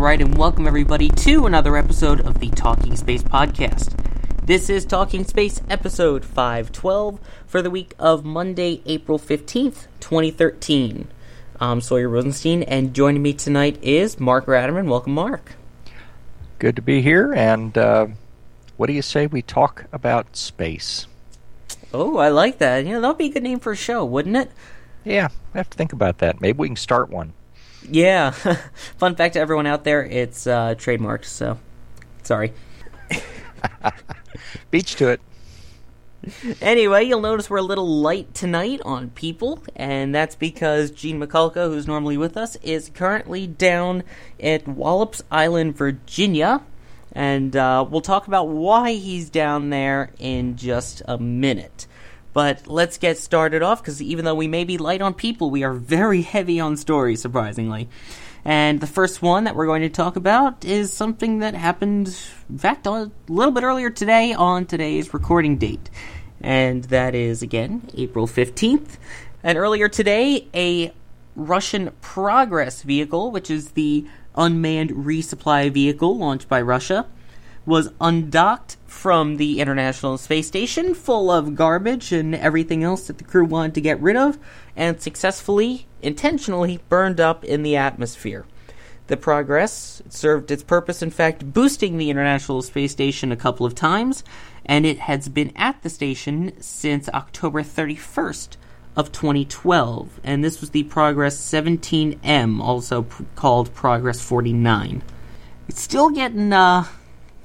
All 0.00 0.06
right, 0.06 0.22
and 0.22 0.38
welcome 0.38 0.66
everybody 0.66 1.10
to 1.10 1.44
another 1.44 1.76
episode 1.76 2.22
of 2.22 2.40
the 2.40 2.48
Talking 2.48 2.96
Space 2.96 3.22
podcast. 3.22 3.94
This 4.46 4.70
is 4.70 4.86
Talking 4.86 5.24
Space 5.24 5.60
episode 5.68 6.24
512 6.24 7.20
for 7.46 7.60
the 7.60 7.68
week 7.68 7.92
of 7.98 8.24
Monday, 8.24 8.80
April 8.86 9.18
15th, 9.18 9.88
2013. 10.00 11.06
I'm 11.60 11.82
Sawyer 11.82 12.08
Rosenstein, 12.08 12.62
and 12.62 12.94
joining 12.94 13.20
me 13.20 13.34
tonight 13.34 13.78
is 13.82 14.18
Mark 14.18 14.46
Ratterman. 14.46 14.88
Welcome, 14.88 15.12
Mark. 15.12 15.56
Good 16.58 16.76
to 16.76 16.82
be 16.82 17.02
here. 17.02 17.34
And 17.34 17.76
uh, 17.76 18.06
what 18.78 18.86
do 18.86 18.94
you 18.94 19.02
say 19.02 19.26
we 19.26 19.42
talk 19.42 19.84
about 19.92 20.34
space? 20.34 21.08
Oh, 21.92 22.16
I 22.16 22.30
like 22.30 22.56
that. 22.56 22.86
You 22.86 22.94
know, 22.94 23.02
that 23.02 23.08
would 23.08 23.18
be 23.18 23.26
a 23.26 23.32
good 23.32 23.42
name 23.42 23.60
for 23.60 23.72
a 23.72 23.76
show, 23.76 24.02
wouldn't 24.06 24.36
it? 24.38 24.50
Yeah, 25.04 25.28
I 25.52 25.58
have 25.58 25.68
to 25.68 25.76
think 25.76 25.92
about 25.92 26.16
that. 26.18 26.40
Maybe 26.40 26.56
we 26.56 26.68
can 26.68 26.76
start 26.76 27.10
one. 27.10 27.34
Yeah. 27.90 28.30
Fun 28.98 29.16
fact 29.16 29.34
to 29.34 29.40
everyone 29.40 29.66
out 29.66 29.84
there, 29.84 30.04
it's 30.04 30.46
uh, 30.46 30.74
trademarked, 30.76 31.24
so 31.24 31.58
sorry. 32.22 32.52
Beach 34.70 34.94
to 34.96 35.08
it. 35.08 35.20
Anyway, 36.60 37.04
you'll 37.04 37.22
notice 37.22 37.48
we're 37.48 37.56
a 37.56 37.62
little 37.62 37.88
light 37.88 38.34
tonight 38.34 38.80
on 38.84 39.08
people, 39.10 39.62
and 39.74 40.14
that's 40.14 40.34
because 40.36 40.90
Gene 40.90 41.18
Mikulka, 41.18 41.66
who's 41.66 41.86
normally 41.86 42.18
with 42.18 42.36
us, 42.36 42.56
is 42.56 42.90
currently 42.92 43.46
down 43.46 44.04
at 44.38 44.68
Wallops 44.68 45.22
Island, 45.30 45.76
Virginia, 45.76 46.62
and 47.12 47.56
uh, 47.56 47.86
we'll 47.88 48.02
talk 48.02 48.26
about 48.28 48.48
why 48.48 48.92
he's 48.92 49.30
down 49.30 49.70
there 49.70 50.10
in 50.18 50.56
just 50.56 51.02
a 51.08 51.16
minute. 51.16 51.86
But 52.32 52.66
let's 52.66 52.98
get 52.98 53.18
started 53.18 53.62
off 53.62 53.82
because 53.82 54.00
even 54.00 54.24
though 54.24 54.34
we 54.34 54.48
may 54.48 54.64
be 54.64 54.78
light 54.78 55.02
on 55.02 55.14
people, 55.14 55.50
we 55.50 55.64
are 55.64 55.72
very 55.72 56.22
heavy 56.22 56.60
on 56.60 56.76
stories, 56.76 57.20
surprisingly. 57.20 57.88
And 58.44 58.80
the 58.80 58.86
first 58.86 59.20
one 59.20 59.44
that 59.44 59.54
we're 59.56 59.66
going 59.66 59.82
to 59.82 59.88
talk 59.88 60.16
about 60.16 60.64
is 60.64 60.92
something 60.92 61.40
that 61.40 61.54
happened, 61.54 62.16
in 62.48 62.58
fact, 62.58 62.86
a 62.86 63.10
little 63.28 63.52
bit 63.52 63.64
earlier 63.64 63.90
today 63.90 64.32
on 64.32 64.64
today's 64.66 65.12
recording 65.12 65.58
date. 65.58 65.90
And 66.40 66.84
that 66.84 67.14
is, 67.14 67.42
again, 67.42 67.82
April 67.94 68.26
15th. 68.26 68.96
And 69.42 69.58
earlier 69.58 69.88
today, 69.88 70.48
a 70.54 70.92
Russian 71.36 71.90
Progress 72.00 72.82
vehicle, 72.82 73.30
which 73.30 73.50
is 73.50 73.72
the 73.72 74.06
unmanned 74.34 74.90
resupply 74.90 75.70
vehicle 75.70 76.16
launched 76.16 76.48
by 76.48 76.62
Russia, 76.62 77.06
was 77.66 77.92
undocked 78.00 78.76
from 78.86 79.36
the 79.36 79.60
International 79.60 80.18
Space 80.18 80.46
Station 80.46 80.94
full 80.94 81.30
of 81.30 81.54
garbage 81.54 82.12
and 82.12 82.34
everything 82.34 82.82
else 82.82 83.06
that 83.06 83.18
the 83.18 83.24
crew 83.24 83.44
wanted 83.44 83.74
to 83.74 83.80
get 83.80 84.00
rid 84.00 84.16
of, 84.16 84.38
and 84.76 85.00
successfully, 85.00 85.86
intentionally 86.02 86.80
burned 86.88 87.20
up 87.20 87.44
in 87.44 87.62
the 87.62 87.76
atmosphere. 87.76 88.44
The 89.06 89.16
Progress 89.16 90.02
served 90.08 90.50
its 90.50 90.62
purpose, 90.62 91.02
in 91.02 91.10
fact, 91.10 91.52
boosting 91.52 91.98
the 91.98 92.10
International 92.10 92.62
Space 92.62 92.92
Station 92.92 93.32
a 93.32 93.36
couple 93.36 93.66
of 93.66 93.74
times, 93.74 94.22
and 94.64 94.86
it 94.86 95.00
has 95.00 95.28
been 95.28 95.52
at 95.56 95.82
the 95.82 95.90
station 95.90 96.52
since 96.60 97.08
October 97.08 97.62
31st 97.62 98.56
of 98.96 99.12
2012, 99.12 100.20
and 100.22 100.44
this 100.44 100.60
was 100.60 100.70
the 100.70 100.84
Progress 100.84 101.36
17M, 101.36 102.60
also 102.60 103.06
called 103.34 103.74
Progress 103.74 104.20
49. 104.20 105.02
It's 105.68 105.80
still 105.80 106.10
getting 106.10 106.52
uh, 106.52 106.84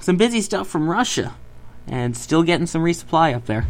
some 0.05 0.17
busy 0.17 0.39
stuff 0.39 0.67
from 0.67 0.87
Russia, 0.87 1.35
and 1.87 2.15
still 2.15 2.43
getting 2.43 2.67
some 2.67 2.83
resupply 2.83 3.33
up 3.33 3.47
there. 3.47 3.65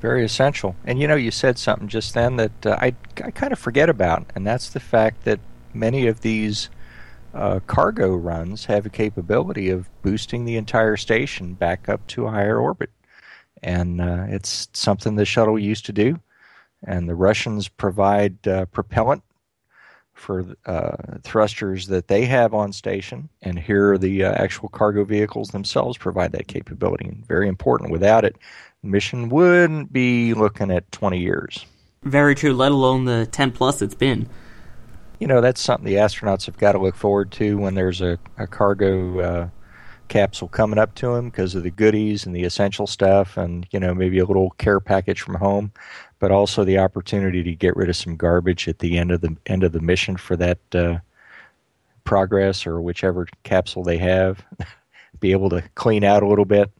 Very 0.00 0.24
essential. 0.24 0.74
And 0.84 1.00
you 1.00 1.06
know, 1.06 1.14
you 1.14 1.30
said 1.30 1.56
something 1.56 1.86
just 1.86 2.14
then 2.14 2.34
that 2.34 2.66
uh, 2.66 2.76
I, 2.80 2.96
I 3.22 3.30
kind 3.30 3.52
of 3.52 3.60
forget 3.60 3.88
about, 3.88 4.26
and 4.34 4.44
that's 4.44 4.70
the 4.70 4.80
fact 4.80 5.22
that 5.22 5.38
many 5.72 6.08
of 6.08 6.22
these 6.22 6.68
uh, 7.32 7.60
cargo 7.68 8.16
runs 8.16 8.64
have 8.64 8.86
a 8.86 8.90
capability 8.90 9.70
of 9.70 9.88
boosting 10.02 10.46
the 10.46 10.56
entire 10.56 10.96
station 10.96 11.54
back 11.54 11.88
up 11.88 12.04
to 12.08 12.26
a 12.26 12.32
higher 12.32 12.58
orbit. 12.58 12.90
And 13.62 14.00
uh, 14.00 14.24
it's 14.28 14.66
something 14.72 15.14
the 15.14 15.24
shuttle 15.24 15.60
used 15.60 15.86
to 15.86 15.92
do. 15.92 16.18
And 16.84 17.08
the 17.08 17.14
Russians 17.14 17.68
provide 17.68 18.48
uh, 18.48 18.64
propellant 18.66 19.22
for 20.24 20.56
uh, 20.64 21.18
thrusters 21.22 21.86
that 21.88 22.08
they 22.08 22.24
have 22.24 22.54
on 22.54 22.72
station. 22.72 23.28
And 23.42 23.58
here, 23.58 23.98
the 23.98 24.24
uh, 24.24 24.32
actual 24.32 24.70
cargo 24.70 25.04
vehicles 25.04 25.50
themselves 25.50 25.98
provide 25.98 26.32
that 26.32 26.48
capability. 26.48 27.06
And 27.06 27.26
very 27.26 27.46
important. 27.46 27.90
Without 27.90 28.24
it, 28.24 28.36
the 28.82 28.88
mission 28.88 29.28
wouldn't 29.28 29.92
be 29.92 30.32
looking 30.32 30.70
at 30.70 30.90
20 30.92 31.18
years. 31.18 31.66
Very 32.02 32.34
true, 32.34 32.54
let 32.54 32.72
alone 32.72 33.04
the 33.04 33.26
10 33.26 33.52
plus 33.52 33.82
it's 33.82 33.94
been. 33.94 34.28
You 35.20 35.26
know, 35.26 35.42
that's 35.42 35.60
something 35.60 35.84
the 35.84 35.96
astronauts 35.96 36.46
have 36.46 36.56
got 36.56 36.72
to 36.72 36.78
look 36.78 36.96
forward 36.96 37.30
to 37.32 37.58
when 37.58 37.74
there's 37.74 38.00
a, 38.00 38.18
a 38.38 38.46
cargo 38.46 39.20
uh, 39.20 39.48
capsule 40.08 40.48
coming 40.48 40.78
up 40.78 40.94
to 40.96 41.14
him 41.14 41.30
because 41.30 41.54
of 41.54 41.62
the 41.62 41.70
goodies 41.70 42.26
and 42.26 42.34
the 42.34 42.44
essential 42.44 42.86
stuff 42.86 43.36
and, 43.36 43.66
you 43.70 43.80
know, 43.80 43.94
maybe 43.94 44.18
a 44.18 44.24
little 44.24 44.50
care 44.58 44.80
package 44.80 45.20
from 45.20 45.34
home, 45.34 45.72
but 46.18 46.30
also 46.30 46.64
the 46.64 46.78
opportunity 46.78 47.42
to 47.42 47.54
get 47.54 47.76
rid 47.76 47.88
of 47.88 47.96
some 47.96 48.16
garbage 48.16 48.68
at 48.68 48.78
the 48.78 48.98
end 48.98 49.10
of 49.10 49.20
the 49.20 49.36
end 49.46 49.64
of 49.64 49.72
the 49.72 49.80
mission 49.80 50.16
for 50.16 50.36
that 50.36 50.58
uh, 50.74 50.98
progress 52.04 52.66
or 52.66 52.80
whichever 52.80 53.26
capsule 53.42 53.82
they 53.82 53.98
have. 53.98 54.44
Be 55.20 55.32
able 55.32 55.50
to 55.50 55.62
clean 55.74 56.04
out 56.04 56.22
a 56.22 56.28
little 56.28 56.44
bit. 56.44 56.70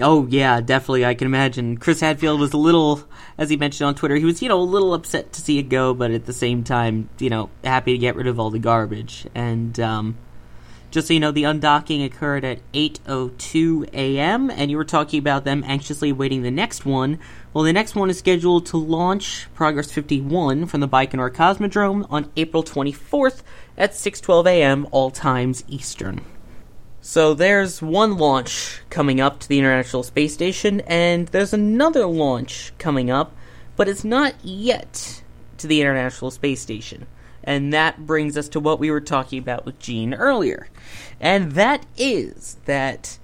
Oh 0.00 0.26
yeah, 0.28 0.60
definitely. 0.62 1.04
I 1.04 1.14
can 1.14 1.26
imagine. 1.26 1.76
Chris 1.76 2.00
Hadfield 2.00 2.40
was 2.40 2.54
a 2.54 2.58
little, 2.58 3.02
as 3.36 3.50
he 3.50 3.56
mentioned 3.56 3.88
on 3.88 3.94
Twitter, 3.94 4.16
he 4.16 4.24
was 4.24 4.40
you 4.40 4.48
know 4.48 4.58
a 4.58 4.62
little 4.62 4.94
upset 4.94 5.34
to 5.34 5.42
see 5.42 5.58
it 5.58 5.64
go, 5.64 5.92
but 5.92 6.10
at 6.12 6.24
the 6.24 6.32
same 6.32 6.64
time, 6.64 7.10
you 7.18 7.28
know, 7.28 7.50
happy 7.62 7.92
to 7.92 7.98
get 7.98 8.16
rid 8.16 8.26
of 8.26 8.40
all 8.40 8.48
the 8.48 8.58
garbage. 8.58 9.26
And 9.34 9.78
um, 9.78 10.16
just 10.92 11.08
so 11.08 11.14
you 11.14 11.20
know, 11.20 11.32
the 11.32 11.44
undocking 11.44 12.04
occurred 12.04 12.44
at 12.44 12.60
8:02 12.72 13.88
a.m. 13.94 14.50
and 14.50 14.70
you 14.70 14.76
were 14.76 14.84
talking 14.84 15.18
about 15.18 15.44
them 15.44 15.64
anxiously 15.66 16.10
awaiting 16.10 16.42
the 16.42 16.50
next 16.50 16.84
one. 16.84 17.18
Well, 17.54 17.64
the 17.64 17.72
next 17.72 17.96
one 17.96 18.10
is 18.10 18.18
scheduled 18.18 18.66
to 18.66 18.76
launch 18.76 19.48
Progress 19.54 19.90
51 19.90 20.66
from 20.66 20.80
the 20.80 20.88
Baikonur 20.88 21.30
Cosmodrome 21.30 22.06
on 22.10 22.30
April 22.36 22.62
24th 22.62 23.42
at 23.76 23.92
6:12 23.92 24.46
a.m. 24.46 24.86
all 24.90 25.10
times 25.10 25.64
Eastern. 25.66 26.20
So 27.00 27.32
there's 27.32 27.80
one 27.80 28.18
launch 28.18 28.82
coming 28.90 29.18
up 29.18 29.40
to 29.40 29.48
the 29.48 29.58
International 29.58 30.02
Space 30.02 30.34
Station, 30.34 30.82
and 30.82 31.26
there's 31.28 31.54
another 31.54 32.04
launch 32.06 32.72
coming 32.76 33.10
up, 33.10 33.34
but 33.76 33.88
it's 33.88 34.04
not 34.04 34.34
yet 34.44 35.22
to 35.56 35.66
the 35.66 35.80
International 35.80 36.30
Space 36.30 36.60
Station. 36.60 37.06
And 37.44 37.72
that 37.72 38.06
brings 38.06 38.36
us 38.36 38.48
to 38.50 38.60
what 38.60 38.78
we 38.78 38.90
were 38.90 39.00
talking 39.00 39.38
about 39.38 39.64
with 39.64 39.78
Gene 39.78 40.14
earlier. 40.14 40.68
And 41.20 41.52
that 41.52 41.86
is 41.96 42.58
that 42.64 43.18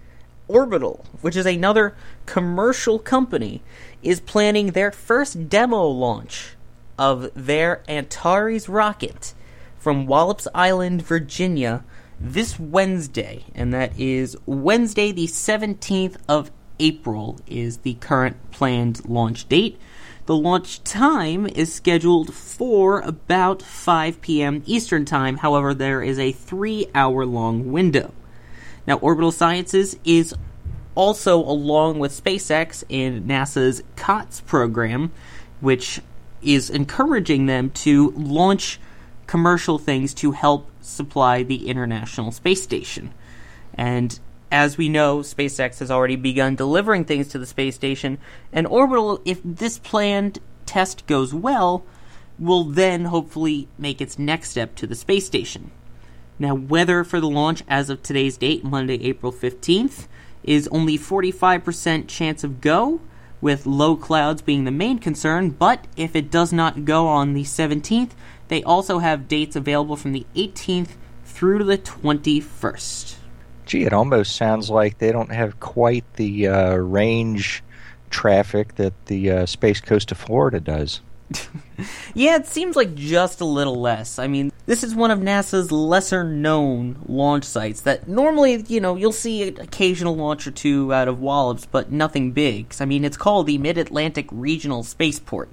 Orbital, 0.48 1.04
which 1.20 1.36
is 1.36 1.46
another 1.46 1.94
commercial 2.26 2.98
company, 2.98 3.62
is 4.02 4.20
planning 4.20 4.68
their 4.68 4.90
first 4.90 5.48
demo 5.48 5.86
launch 5.86 6.56
of 6.98 7.30
their 7.34 7.82
Antares 7.88 8.68
rocket 8.68 9.34
from 9.78 10.06
Wallops 10.06 10.48
Island, 10.54 11.02
Virginia, 11.02 11.84
this 12.20 12.58
Wednesday, 12.58 13.44
and 13.54 13.72
that 13.72 13.98
is 13.98 14.36
Wednesday, 14.44 15.12
the 15.12 15.26
17th 15.26 16.16
of 16.28 16.50
April, 16.80 17.38
is 17.46 17.78
the 17.78 17.94
current 17.94 18.36
planned 18.50 19.08
launch 19.08 19.48
date. 19.48 19.78
The 20.28 20.36
launch 20.36 20.84
time 20.84 21.46
is 21.46 21.72
scheduled 21.72 22.34
for 22.34 23.00
about 23.00 23.62
5 23.62 24.20
p.m. 24.20 24.62
Eastern 24.66 25.06
Time, 25.06 25.38
however, 25.38 25.72
there 25.72 26.02
is 26.02 26.19
a 26.19 26.32
three 26.32 26.86
hour 26.94 27.25
long 27.25 27.72
window. 27.72 28.12
Now, 28.86 28.98
Orbital 28.98 29.32
Sciences 29.32 29.96
is 30.04 30.34
also 30.94 31.38
along 31.38 31.98
with 31.98 32.12
SpaceX 32.12 32.84
in 32.90 33.25
NASA's 33.25 33.82
COTS 33.96 34.42
program, 34.42 35.12
which 35.62 36.02
is 36.42 36.69
encouraging 36.69 37.46
them 37.46 37.70
to 37.70 38.10
launch 38.10 38.78
commercial 39.26 39.78
things 39.78 40.12
to 40.12 40.32
help 40.32 40.70
supply 40.82 41.42
the 41.42 41.70
International 41.70 42.32
Space 42.32 42.62
Station. 42.62 43.14
And 43.72 44.20
as 44.50 44.76
we 44.76 44.88
know, 44.88 45.18
SpaceX 45.18 45.78
has 45.78 45.90
already 45.90 46.16
begun 46.16 46.54
delivering 46.54 47.04
things 47.04 47.28
to 47.28 47.38
the 47.38 47.46
space 47.46 47.74
station, 47.74 48.18
and 48.52 48.66
Orbital, 48.66 49.20
if 49.24 49.40
this 49.44 49.78
planned 49.78 50.38
test 50.66 51.06
goes 51.06 51.34
well, 51.34 51.84
will 52.38 52.64
then 52.64 53.06
hopefully 53.06 53.68
make 53.78 54.00
its 54.00 54.18
next 54.18 54.50
step 54.50 54.74
to 54.76 54.86
the 54.86 54.94
space 54.94 55.26
station. 55.26 55.70
Now, 56.38 56.54
weather 56.54 57.02
for 57.04 57.20
the 57.20 57.28
launch 57.28 57.62
as 57.68 57.90
of 57.90 58.02
today's 58.02 58.36
date, 58.36 58.64
Monday, 58.64 59.02
April 59.02 59.32
15th, 59.32 60.06
is 60.44 60.68
only 60.68 60.96
45% 60.96 62.06
chance 62.06 62.44
of 62.44 62.60
go, 62.60 63.00
with 63.40 63.66
low 63.66 63.96
clouds 63.96 64.42
being 64.42 64.64
the 64.64 64.70
main 64.70 64.98
concern, 64.98 65.50
but 65.50 65.86
if 65.96 66.16
it 66.16 66.30
does 66.30 66.52
not 66.52 66.84
go 66.84 67.06
on 67.06 67.34
the 67.34 67.44
17th, 67.44 68.10
they 68.48 68.62
also 68.62 68.98
have 68.98 69.28
dates 69.28 69.54
available 69.54 69.96
from 69.96 70.12
the 70.12 70.26
18th 70.34 70.90
through 71.24 71.58
to 71.58 71.64
the 71.64 71.78
21st. 71.78 73.17
Gee, 73.68 73.84
it 73.84 73.92
almost 73.92 74.34
sounds 74.34 74.70
like 74.70 74.96
they 74.96 75.12
don't 75.12 75.30
have 75.30 75.60
quite 75.60 76.04
the 76.14 76.48
uh, 76.48 76.74
range 76.76 77.62
traffic 78.08 78.76
that 78.76 78.94
the 79.06 79.30
uh, 79.30 79.46
Space 79.46 79.82
Coast 79.82 80.10
of 80.10 80.16
Florida 80.16 80.58
does. 80.58 81.02
yeah, 82.14 82.36
it 82.36 82.46
seems 82.46 82.76
like 82.76 82.94
just 82.94 83.42
a 83.42 83.44
little 83.44 83.78
less. 83.78 84.18
I 84.18 84.26
mean, 84.26 84.50
this 84.64 84.82
is 84.82 84.94
one 84.94 85.10
of 85.10 85.18
NASA's 85.18 85.70
lesser 85.70 86.24
known 86.24 86.96
launch 87.06 87.44
sites 87.44 87.82
that 87.82 88.08
normally, 88.08 88.64
you 88.68 88.80
know, 88.80 88.96
you'll 88.96 89.12
see 89.12 89.46
an 89.48 89.60
occasional 89.60 90.16
launch 90.16 90.46
or 90.46 90.50
two 90.50 90.90
out 90.94 91.06
of 91.06 91.20
Wallops, 91.20 91.66
but 91.66 91.92
nothing 91.92 92.32
big. 92.32 92.74
I 92.80 92.86
mean, 92.86 93.04
it's 93.04 93.18
called 93.18 93.46
the 93.46 93.58
Mid 93.58 93.76
Atlantic 93.76 94.28
Regional 94.32 94.82
Spaceport. 94.82 95.50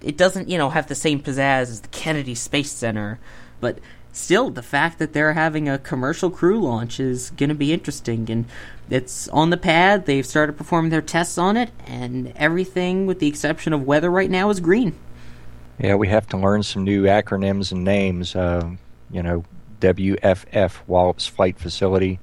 It 0.00 0.16
doesn't, 0.16 0.48
you 0.48 0.58
know, 0.58 0.70
have 0.70 0.86
the 0.86 0.94
same 0.94 1.20
pizzazz 1.20 1.62
as 1.62 1.80
the 1.80 1.88
Kennedy 1.88 2.36
Space 2.36 2.70
Center, 2.70 3.18
but 3.60 3.80
still, 4.12 4.50
the 4.50 4.62
fact 4.62 4.98
that 4.98 5.12
they're 5.12 5.32
having 5.32 5.68
a 5.68 5.78
commercial 5.78 6.30
crew 6.30 6.60
launch 6.60 7.00
is 7.00 7.30
going 7.30 7.48
to 7.48 7.54
be 7.54 7.72
interesting. 7.72 8.30
And 8.30 8.44
it's 8.90 9.28
on 9.28 9.50
the 9.50 9.56
pad. 9.56 10.06
They've 10.06 10.26
started 10.26 10.56
performing 10.56 10.90
their 10.90 11.02
tests 11.02 11.38
on 11.38 11.56
it, 11.56 11.70
and 11.86 12.32
everything, 12.36 13.06
with 13.06 13.18
the 13.18 13.28
exception 13.28 13.72
of 13.72 13.84
weather 13.84 14.10
right 14.10 14.30
now, 14.30 14.50
is 14.50 14.60
green. 14.60 14.94
Yeah, 15.78 15.94
we 15.94 16.08
have 16.08 16.28
to 16.28 16.36
learn 16.36 16.62
some 16.62 16.84
new 16.84 17.04
acronyms 17.04 17.72
and 17.72 17.82
names. 17.84 18.36
Uh, 18.36 18.70
you 19.10 19.22
know, 19.22 19.44
WFF, 19.80 20.76
Wallops 20.86 21.26
Flight 21.26 21.58
Facility. 21.58 22.20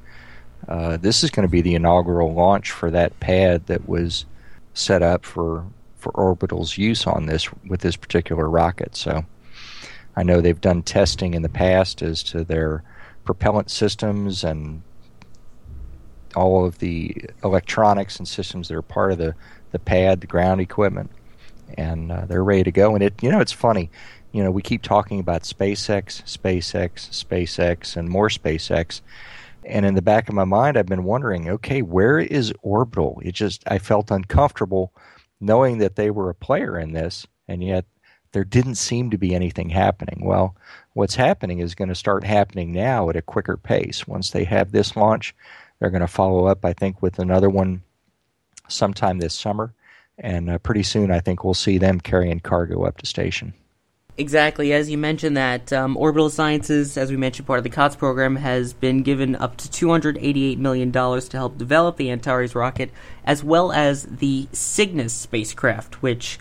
Uh, 0.67 0.97
this 0.97 1.23
is 1.23 1.31
going 1.31 1.47
to 1.47 1.51
be 1.51 1.61
the 1.61 1.75
inaugural 1.75 2.33
launch 2.33 2.71
for 2.71 2.91
that 2.91 3.19
pad 3.19 3.65
that 3.67 3.89
was 3.89 4.25
set 4.73 5.01
up 5.01 5.25
for 5.25 5.65
for 5.97 6.11
orbital's 6.11 6.77
use 6.77 7.05
on 7.05 7.25
this 7.25 7.51
with 7.67 7.81
this 7.81 7.97
particular 7.97 8.49
rocket. 8.49 8.95
So 8.95 9.25
I 10.15 10.23
know 10.23 10.41
they've 10.41 10.59
done 10.59 10.83
testing 10.83 11.33
in 11.33 11.41
the 11.41 11.49
past 11.49 12.01
as 12.01 12.23
to 12.23 12.43
their 12.43 12.83
propellant 13.25 13.69
systems 13.71 14.43
and 14.43 14.81
all 16.35 16.65
of 16.65 16.79
the 16.79 17.15
electronics 17.43 18.17
and 18.17 18.27
systems 18.27 18.67
that 18.67 18.75
are 18.75 18.81
part 18.81 19.11
of 19.11 19.17
the, 19.17 19.35
the 19.71 19.79
pad, 19.79 20.21
the 20.21 20.27
ground 20.27 20.61
equipment, 20.61 21.11
and 21.77 22.11
uh, 22.11 22.25
they're 22.25 22.43
ready 22.43 22.63
to 22.63 22.71
go. 22.71 22.95
And 22.95 23.03
it, 23.03 23.21
you 23.21 23.31
know, 23.31 23.39
it's 23.39 23.51
funny. 23.51 23.89
You 24.31 24.43
know, 24.43 24.51
we 24.51 24.61
keep 24.61 24.81
talking 24.81 25.19
about 25.19 25.43
SpaceX, 25.43 26.23
SpaceX, 26.23 27.09
SpaceX, 27.09 27.95
and 27.95 28.09
more 28.09 28.29
SpaceX. 28.29 29.01
And 29.65 29.85
in 29.85 29.95
the 29.95 30.01
back 30.01 30.29
of 30.29 30.35
my 30.35 30.43
mind, 30.43 30.77
I've 30.77 30.85
been 30.85 31.03
wondering, 31.03 31.49
okay, 31.49 31.81
where 31.81 32.19
is 32.19 32.53
Orbital? 32.61 33.21
It 33.23 33.33
just, 33.33 33.63
I 33.67 33.77
felt 33.79 34.11
uncomfortable 34.11 34.93
knowing 35.39 35.79
that 35.79 35.95
they 35.95 36.11
were 36.11 36.29
a 36.29 36.35
player 36.35 36.77
in 36.77 36.93
this, 36.93 37.25
and 37.47 37.63
yet 37.63 37.85
there 38.31 38.43
didn't 38.43 38.75
seem 38.75 39.09
to 39.09 39.17
be 39.17 39.33
anything 39.33 39.69
happening. 39.69 40.21
Well, 40.23 40.55
what's 40.93 41.15
happening 41.15 41.59
is 41.59 41.75
going 41.75 41.89
to 41.89 41.95
start 41.95 42.23
happening 42.23 42.71
now 42.71 43.09
at 43.09 43.15
a 43.15 43.21
quicker 43.21 43.57
pace. 43.57 44.07
Once 44.07 44.31
they 44.31 44.43
have 44.43 44.71
this 44.71 44.95
launch, 44.95 45.35
they're 45.79 45.89
going 45.89 46.01
to 46.01 46.07
follow 46.07 46.45
up, 46.45 46.63
I 46.65 46.73
think, 46.73 47.01
with 47.01 47.19
another 47.19 47.49
one 47.49 47.81
sometime 48.67 49.19
this 49.19 49.33
summer. 49.33 49.73
And 50.17 50.49
uh, 50.49 50.57
pretty 50.59 50.83
soon, 50.83 51.11
I 51.11 51.21
think 51.21 51.43
we'll 51.43 51.53
see 51.53 51.77
them 51.77 51.99
carrying 51.99 52.39
cargo 52.39 52.83
up 52.83 52.97
to 52.97 53.05
station. 53.05 53.53
Exactly. 54.17 54.73
As 54.73 54.89
you 54.89 54.97
mentioned, 54.97 55.37
that 55.37 55.71
um, 55.71 55.95
Orbital 55.95 56.29
Sciences, 56.29 56.97
as 56.97 57.09
we 57.09 57.15
mentioned, 57.15 57.47
part 57.47 57.57
of 57.59 57.63
the 57.63 57.69
COTS 57.69 57.95
program, 57.95 58.35
has 58.35 58.73
been 58.73 59.01
given 59.01 59.33
up 59.37 59.55
to 59.55 59.69
$288 59.69 60.57
million 60.57 60.91
to 60.91 61.29
help 61.31 61.57
develop 61.57 61.95
the 61.95 62.11
Antares 62.11 62.53
rocket, 62.53 62.91
as 63.23 63.45
well 63.45 63.71
as 63.71 64.03
the 64.03 64.49
Cygnus 64.51 65.13
spacecraft, 65.13 66.01
which 66.01 66.37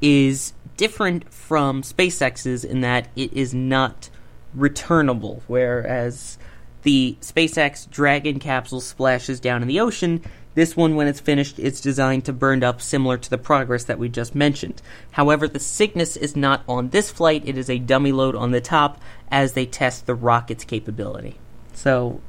is 0.00 0.54
different 0.78 1.30
from 1.30 1.82
SpaceX's 1.82 2.64
in 2.64 2.80
that 2.80 3.08
it 3.14 3.30
is 3.34 3.52
not 3.52 4.08
returnable, 4.54 5.42
whereas 5.46 6.38
the 6.82 7.18
SpaceX 7.20 7.90
Dragon 7.90 8.38
capsule 8.38 8.80
splashes 8.80 9.40
down 9.40 9.60
in 9.60 9.68
the 9.68 9.80
ocean. 9.80 10.22
This 10.54 10.76
one, 10.76 10.96
when 10.96 11.06
it's 11.06 11.20
finished, 11.20 11.58
it's 11.58 11.80
designed 11.80 12.24
to 12.24 12.32
burn 12.32 12.64
up 12.64 12.80
similar 12.80 13.18
to 13.18 13.30
the 13.30 13.36
Progress 13.36 13.84
that 13.84 13.98
we 13.98 14.08
just 14.08 14.34
mentioned. 14.34 14.80
However, 15.10 15.46
the 15.46 15.60
Cygnus 15.60 16.16
is 16.16 16.34
not 16.34 16.62
on 16.66 16.88
this 16.88 17.10
flight, 17.10 17.42
it 17.44 17.58
is 17.58 17.68
a 17.68 17.78
dummy 17.78 18.12
load 18.12 18.34
on 18.34 18.52
the 18.52 18.60
top 18.60 19.00
as 19.30 19.52
they 19.52 19.66
test 19.66 20.06
the 20.06 20.14
rocket's 20.14 20.64
capability. 20.64 21.36
So, 21.74 22.20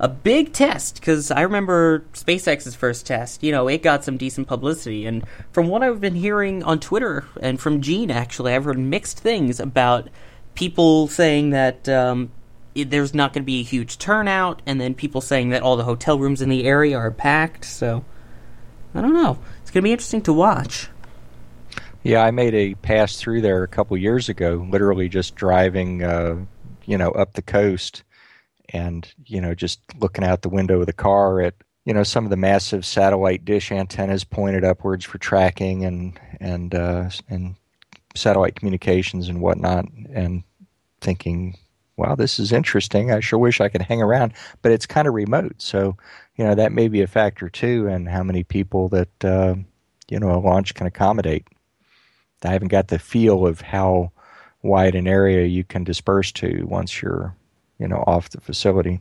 a 0.00 0.08
big 0.08 0.52
test, 0.52 0.96
because 0.96 1.30
I 1.30 1.42
remember 1.42 2.00
SpaceX's 2.12 2.74
first 2.74 3.06
test, 3.06 3.42
you 3.42 3.52
know, 3.52 3.68
it 3.68 3.82
got 3.82 4.04
some 4.04 4.16
decent 4.16 4.48
publicity. 4.48 5.06
And 5.06 5.24
from 5.52 5.68
what 5.68 5.82
I've 5.82 6.00
been 6.00 6.16
hearing 6.16 6.62
on 6.64 6.80
Twitter 6.80 7.24
and 7.40 7.60
from 7.60 7.80
Gene, 7.80 8.10
actually, 8.10 8.54
I've 8.54 8.64
heard 8.64 8.78
mixed 8.78 9.20
things 9.20 9.60
about 9.60 10.08
people 10.54 11.08
saying 11.08 11.50
that 11.50 11.88
um, 11.88 12.32
it, 12.74 12.90
there's 12.90 13.14
not 13.14 13.32
going 13.32 13.42
to 13.42 13.46
be 13.46 13.60
a 13.60 13.64
huge 13.64 13.98
turnout, 13.98 14.62
and 14.66 14.80
then 14.80 14.94
people 14.94 15.20
saying 15.20 15.50
that 15.50 15.62
all 15.62 15.76
the 15.76 15.84
hotel 15.84 16.18
rooms 16.18 16.42
in 16.42 16.48
the 16.48 16.64
area 16.64 16.96
are 16.98 17.10
packed. 17.10 17.64
So 17.64 18.04
I 18.94 19.00
don't 19.00 19.14
know. 19.14 19.38
It's 19.62 19.70
going 19.70 19.82
to 19.82 19.86
be 19.86 19.92
interesting 19.92 20.22
to 20.22 20.32
watch. 20.32 20.88
Yeah, 22.02 22.22
I 22.22 22.32
made 22.32 22.54
a 22.54 22.74
pass 22.74 23.16
through 23.16 23.40
there 23.40 23.62
a 23.62 23.68
couple 23.68 23.96
years 23.96 24.28
ago, 24.28 24.66
literally 24.68 25.08
just 25.08 25.36
driving, 25.36 26.02
uh, 26.02 26.36
you 26.84 26.98
know, 26.98 27.10
up 27.12 27.32
the 27.32 27.42
coast, 27.42 28.02
and 28.74 29.10
you 29.26 29.40
know, 29.40 29.54
just 29.54 29.80
looking 29.98 30.24
out 30.24 30.42
the 30.42 30.48
window 30.50 30.80
of 30.80 30.86
the 30.86 30.92
car 30.92 31.40
at 31.40 31.54
you 31.86 31.94
know 31.94 32.02
some 32.02 32.24
of 32.24 32.30
the 32.30 32.36
massive 32.36 32.84
satellite 32.84 33.44
dish 33.44 33.72
antennas 33.72 34.24
pointed 34.24 34.64
upwards 34.64 35.04
for 35.04 35.18
tracking 35.18 35.84
and 35.84 36.20
and 36.40 36.74
uh, 36.74 37.08
and 37.28 37.56
satellite 38.14 38.56
communications 38.56 39.28
and 39.28 39.40
whatnot, 39.40 39.86
and 40.12 40.42
thinking, 41.00 41.56
wow, 41.96 42.14
this 42.14 42.38
is 42.38 42.52
interesting. 42.52 43.10
I 43.12 43.20
sure 43.20 43.38
wish 43.38 43.60
I 43.60 43.68
could 43.68 43.82
hang 43.82 44.02
around, 44.02 44.32
but 44.62 44.72
it's 44.72 44.86
kind 44.86 45.06
of 45.06 45.14
remote. 45.14 45.54
So, 45.58 45.96
you 46.36 46.44
know, 46.44 46.54
that 46.54 46.72
may 46.72 46.88
be 46.88 47.02
a 47.02 47.06
factor 47.06 47.48
too, 47.48 47.86
and 47.86 48.08
how 48.08 48.22
many 48.22 48.42
people 48.42 48.88
that, 48.90 49.24
uh, 49.24 49.54
you 50.08 50.18
know, 50.18 50.32
a 50.32 50.40
launch 50.40 50.74
can 50.74 50.86
accommodate. 50.86 51.46
I 52.44 52.48
haven't 52.48 52.68
got 52.68 52.88
the 52.88 52.98
feel 52.98 53.46
of 53.46 53.60
how 53.60 54.12
wide 54.62 54.94
an 54.94 55.06
area 55.06 55.46
you 55.46 55.64
can 55.64 55.84
disperse 55.84 56.32
to 56.32 56.64
once 56.66 57.00
you're, 57.00 57.34
you 57.84 57.88
know, 57.88 58.02
off 58.06 58.30
the 58.30 58.40
facility. 58.40 58.98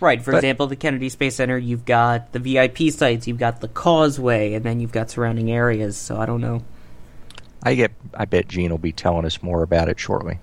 Right. 0.00 0.22
For 0.22 0.32
but, 0.32 0.38
example, 0.38 0.66
the 0.66 0.76
Kennedy 0.76 1.08
Space 1.08 1.36
Center, 1.36 1.56
you've 1.56 1.86
got 1.86 2.32
the 2.32 2.38
VIP 2.38 2.92
sites, 2.92 3.26
you've 3.26 3.38
got 3.38 3.62
the 3.62 3.68
causeway, 3.68 4.52
and 4.52 4.66
then 4.66 4.80
you've 4.80 4.92
got 4.92 5.10
surrounding 5.10 5.50
areas. 5.50 5.96
So 5.96 6.20
I 6.20 6.26
don't 6.26 6.42
know. 6.42 6.62
I 7.62 7.74
get. 7.74 7.92
I 8.12 8.26
bet 8.26 8.48
Gene 8.48 8.70
will 8.70 8.76
be 8.76 8.92
telling 8.92 9.24
us 9.24 9.42
more 9.42 9.62
about 9.62 9.88
it 9.88 9.98
shortly. 9.98 10.40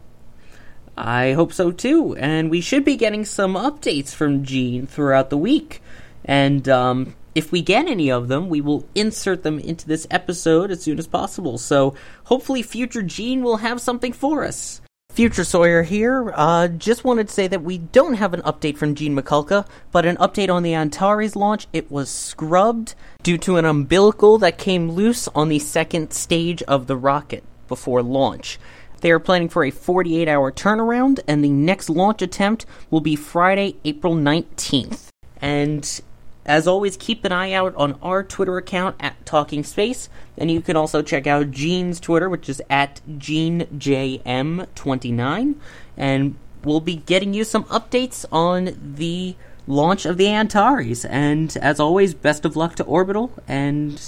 I 0.98 1.34
hope 1.34 1.54
so 1.54 1.72
too, 1.72 2.16
and 2.16 2.50
we 2.50 2.60
should 2.60 2.84
be 2.84 2.96
getting 2.96 3.24
some 3.24 3.54
updates 3.54 4.16
from 4.16 4.44
Gene 4.44 4.88
throughout 4.88 5.30
the 5.30 5.38
week. 5.38 5.84
And 6.26 6.68
um, 6.68 7.16
if 7.36 7.52
we 7.52 7.62
get 7.62 7.88
any 7.88 8.10
of 8.10 8.30
them, 8.30 8.50
we 8.50 8.62
will 8.62 8.88
insert 8.96 9.44
them 9.44 9.60
into 9.60 9.88
this 9.88 10.08
episode 10.10 10.72
as 10.72 10.82
soon 10.82 10.98
as 10.98 11.06
possible. 11.06 11.60
So 11.60 11.94
hopefully, 12.24 12.64
future 12.64 13.04
Gene 13.04 13.44
will 13.44 13.58
have 13.58 13.80
something 13.80 14.12
for 14.12 14.44
us. 14.44 14.82
Future 15.16 15.46
Sawyer 15.46 15.82
here. 15.84 16.34
Uh, 16.36 16.68
just 16.68 17.06
wanted 17.06 17.30
to 17.30 17.34
say 17.34 17.48
that 17.48 17.64
we 17.64 17.78
don't 17.78 18.16
have 18.16 18.34
an 18.34 18.42
update 18.42 18.76
from 18.76 18.96
Gene 18.96 19.16
Mikulka, 19.16 19.66
but 19.94 20.06
an 20.06 20.18
update 20.18 20.54
on 20.54 20.62
the 20.62 20.76
Antares 20.76 21.38
launch. 21.38 21.68
It 21.72 21.90
was 21.90 22.10
scrubbed 22.10 22.96
due 23.24 23.38
to 23.38 23.56
an 23.56 23.64
umbilical 23.64 24.38
that 24.40 24.58
came 24.58 24.92
loose 24.92 25.30
on 25.30 25.48
the 25.48 25.60
second 25.60 26.12
stage 26.12 26.62
of 26.64 26.88
the 26.88 26.98
rocket 26.98 27.46
before 27.70 28.04
launch. 28.04 28.60
They 29.00 29.10
are 29.10 29.20
planning 29.20 29.48
for 29.48 29.64
a 29.64 29.72
48 29.72 30.28
hour 30.28 30.52
turnaround, 30.52 31.22
and 31.30 31.42
the 31.42 31.50
next 31.50 31.90
launch 31.90 32.22
attempt 32.22 32.66
will 32.92 33.00
be 33.00 33.16
Friday, 33.16 33.78
April 33.86 34.16
19th. 34.16 35.08
And 35.40 36.02
as 36.46 36.68
always, 36.68 36.98
keep 36.98 37.26
an 37.26 37.32
eye 37.32 37.54
out 37.54 37.74
on 37.76 37.98
our 38.02 38.24
Twitter 38.24 38.58
account 38.58 38.96
at 39.00 39.26
Talking 39.26 39.64
Space, 39.64 40.10
and 40.38 40.52
you 40.52 40.62
can 40.62 40.76
also 40.76 41.02
check 41.02 41.26
out 41.26 41.50
Gene's 41.52 42.00
Twitter, 42.00 42.30
which 42.30 42.48
is 42.48 42.62
at 42.70 43.02
GeneJM29, 43.10 45.56
and 45.98 46.36
we'll 46.64 46.82
be 46.82 46.98
getting 46.98 47.34
you 47.34 47.44
some 47.44 47.64
updates 47.66 48.26
on 48.32 48.94
the 48.96 49.36
launch 49.68 50.06
of 50.06 50.18
the 50.18 50.28
Antares. 50.28 51.06
And 51.06 51.56
as 51.58 51.80
always, 51.80 52.14
best 52.14 52.46
of 52.46 52.56
luck 52.56 52.76
to 52.76 52.84
Orbital 52.84 53.32
and 53.48 54.00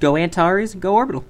go 0.00 0.16
Antares 0.16 0.72
and 0.72 0.82
go 0.82 0.94
Orbital. 0.94 1.24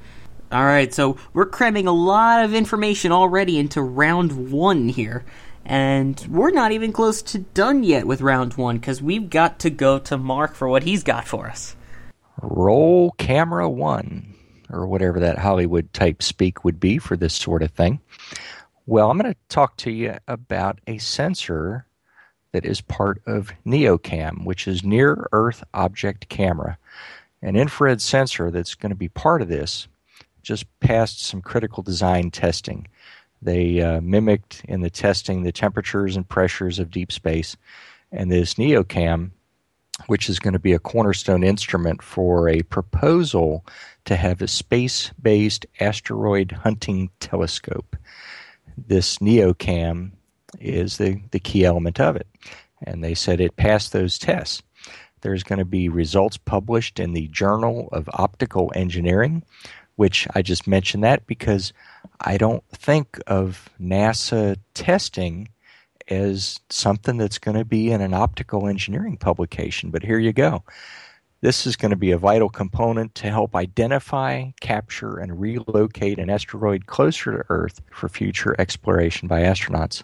All 0.52 0.64
right, 0.64 0.94
so 0.94 1.16
we're 1.32 1.46
cramming 1.46 1.88
a 1.88 1.92
lot 1.92 2.44
of 2.44 2.54
information 2.54 3.10
already 3.10 3.58
into 3.58 3.82
round 3.82 4.52
one 4.52 4.88
here. 4.88 5.24
And 5.68 6.24
we're 6.30 6.52
not 6.52 6.70
even 6.70 6.92
close 6.92 7.22
to 7.22 7.40
done 7.40 7.82
yet 7.82 8.06
with 8.06 8.20
round 8.20 8.54
one 8.54 8.78
because 8.78 9.02
we've 9.02 9.28
got 9.28 9.58
to 9.60 9.70
go 9.70 9.98
to 9.98 10.16
Mark 10.16 10.54
for 10.54 10.68
what 10.68 10.84
he's 10.84 11.02
got 11.02 11.26
for 11.26 11.48
us. 11.48 11.74
Roll 12.40 13.10
camera 13.18 13.68
one, 13.68 14.32
or 14.70 14.86
whatever 14.86 15.18
that 15.18 15.38
Hollywood 15.38 15.92
type 15.92 16.22
speak 16.22 16.64
would 16.64 16.78
be 16.78 16.98
for 16.98 17.16
this 17.16 17.34
sort 17.34 17.64
of 17.64 17.72
thing. 17.72 17.98
Well, 18.86 19.10
I'm 19.10 19.18
going 19.18 19.32
to 19.32 19.38
talk 19.48 19.76
to 19.78 19.90
you 19.90 20.14
about 20.28 20.80
a 20.86 20.98
sensor 20.98 21.86
that 22.52 22.64
is 22.64 22.80
part 22.80 23.20
of 23.26 23.50
NEOCAM, 23.66 24.44
which 24.44 24.68
is 24.68 24.84
Near 24.84 25.26
Earth 25.32 25.64
Object 25.74 26.28
Camera. 26.28 26.78
An 27.42 27.56
infrared 27.56 28.00
sensor 28.00 28.52
that's 28.52 28.76
going 28.76 28.90
to 28.90 28.96
be 28.96 29.08
part 29.08 29.42
of 29.42 29.48
this 29.48 29.88
just 30.42 30.66
passed 30.78 31.24
some 31.24 31.42
critical 31.42 31.82
design 31.82 32.30
testing. 32.30 32.86
They 33.46 33.80
uh, 33.80 34.00
mimicked 34.00 34.64
in 34.64 34.80
the 34.80 34.90
testing 34.90 35.44
the 35.44 35.52
temperatures 35.52 36.16
and 36.16 36.28
pressures 36.28 36.80
of 36.80 36.90
deep 36.90 37.12
space. 37.12 37.56
And 38.10 38.30
this 38.30 38.54
NEOCAM, 38.54 39.30
which 40.08 40.28
is 40.28 40.40
going 40.40 40.54
to 40.54 40.58
be 40.58 40.72
a 40.72 40.80
cornerstone 40.80 41.44
instrument 41.44 42.02
for 42.02 42.48
a 42.48 42.62
proposal 42.62 43.64
to 44.04 44.16
have 44.16 44.42
a 44.42 44.48
space 44.48 45.12
based 45.22 45.64
asteroid 45.78 46.50
hunting 46.50 47.08
telescope. 47.20 47.96
This 48.76 49.18
NEOCAM 49.18 50.10
is 50.58 50.98
the, 50.98 51.22
the 51.30 51.38
key 51.38 51.64
element 51.64 52.00
of 52.00 52.16
it. 52.16 52.26
And 52.82 53.04
they 53.04 53.14
said 53.14 53.40
it 53.40 53.54
passed 53.54 53.92
those 53.92 54.18
tests. 54.18 54.60
There's 55.20 55.44
going 55.44 55.60
to 55.60 55.64
be 55.64 55.88
results 55.88 56.36
published 56.36 56.98
in 56.98 57.12
the 57.12 57.28
Journal 57.28 57.88
of 57.92 58.10
Optical 58.12 58.72
Engineering, 58.74 59.44
which 59.96 60.28
I 60.34 60.42
just 60.42 60.66
mentioned 60.66 61.04
that 61.04 61.26
because 61.26 61.72
I 62.20 62.36
don't 62.36 62.62
think 62.70 63.18
of 63.26 63.68
NASA 63.80 64.56
testing 64.74 65.48
as 66.08 66.60
something 66.70 67.16
that's 67.16 67.38
going 67.38 67.56
to 67.56 67.64
be 67.64 67.90
in 67.90 68.00
an 68.00 68.14
optical 68.14 68.68
engineering 68.68 69.16
publication, 69.16 69.90
but 69.90 70.02
here 70.02 70.18
you 70.18 70.32
go. 70.32 70.62
This 71.42 71.66
is 71.66 71.76
going 71.76 71.90
to 71.90 71.96
be 71.96 72.12
a 72.12 72.18
vital 72.18 72.48
component 72.48 73.14
to 73.16 73.30
help 73.30 73.54
identify, 73.54 74.50
capture, 74.60 75.18
and 75.18 75.38
relocate 75.38 76.18
an 76.18 76.30
asteroid 76.30 76.86
closer 76.86 77.38
to 77.38 77.44
Earth 77.50 77.82
for 77.90 78.08
future 78.08 78.56
exploration 78.58 79.28
by 79.28 79.42
astronauts. 79.42 80.02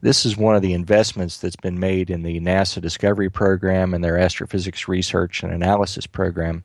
This 0.00 0.24
is 0.24 0.36
one 0.36 0.54
of 0.56 0.62
the 0.62 0.72
investments 0.72 1.38
that's 1.38 1.56
been 1.56 1.78
made 1.78 2.10
in 2.10 2.22
the 2.22 2.40
NASA 2.40 2.80
Discovery 2.80 3.28
Program 3.28 3.92
and 3.92 4.02
their 4.02 4.16
Astrophysics 4.16 4.88
Research 4.88 5.42
and 5.42 5.52
Analysis 5.52 6.06
Program, 6.06 6.64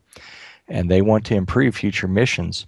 and 0.67 0.89
they 0.89 1.01
want 1.01 1.25
to 1.25 1.35
improve 1.35 1.75
future 1.75 2.07
missions. 2.07 2.67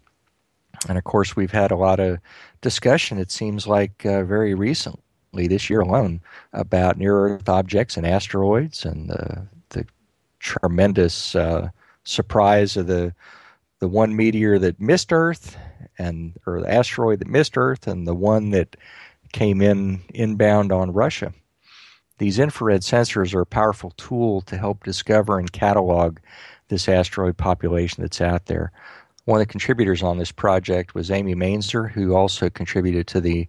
And 0.88 0.98
of 0.98 1.04
course, 1.04 1.36
we've 1.36 1.52
had 1.52 1.72
a 1.72 1.76
lot 1.76 2.00
of 2.00 2.20
discussion, 2.62 3.18
it 3.18 3.32
seems 3.32 3.68
like 3.68 4.06
uh, 4.06 4.24
very 4.24 4.54
recently, 4.54 5.48
this 5.48 5.70
year 5.70 5.82
alone, 5.82 6.22
about 6.54 6.98
near 6.98 7.18
Earth 7.18 7.50
objects 7.50 7.98
and 7.98 8.06
asteroids 8.08 8.86
and 8.86 9.10
the, 9.10 9.48
the 9.70 9.86
tremendous 10.40 11.36
uh, 11.36 11.70
surprise 12.04 12.78
of 12.78 12.88
the, 12.88 13.14
the 13.80 13.88
one 13.88 14.16
meteor 14.16 14.58
that 14.60 14.80
missed 14.80 15.12
Earth, 15.12 15.58
and 15.98 16.34
or 16.46 16.62
the 16.62 16.74
asteroid 16.74 17.20
that 17.20 17.28
missed 17.28 17.58
Earth, 17.58 17.88
and 17.88 18.08
the 18.08 18.16
one 18.16 18.52
that 18.52 18.76
came 19.34 19.62
in 19.62 20.02
inbound 20.14 20.72
on 20.72 20.92
Russia. 20.92 21.34
These 22.18 22.40
infrared 22.40 22.82
sensors 22.82 23.34
are 23.34 23.42
a 23.42 23.46
powerful 23.46 23.92
tool 23.92 24.42
to 24.42 24.58
help 24.58 24.84
discover 24.84 25.40
and 25.40 25.52
catalog 25.52 26.20
this 26.70 26.88
asteroid 26.88 27.38
population 27.38 28.02
that's 28.02 28.22
out 28.22 28.46
there. 28.46 28.72
One 29.26 29.42
of 29.42 29.48
the 29.48 29.52
contributors 29.52 30.02
on 30.02 30.18
this 30.18 30.32
project 30.32 30.96
was 30.96 31.12
Amy 31.12 31.36
Mainzer, 31.36 31.92
who 31.92 32.16
also 32.16 32.50
contributed 32.50 33.06
to 33.08 33.22
the 33.22 33.48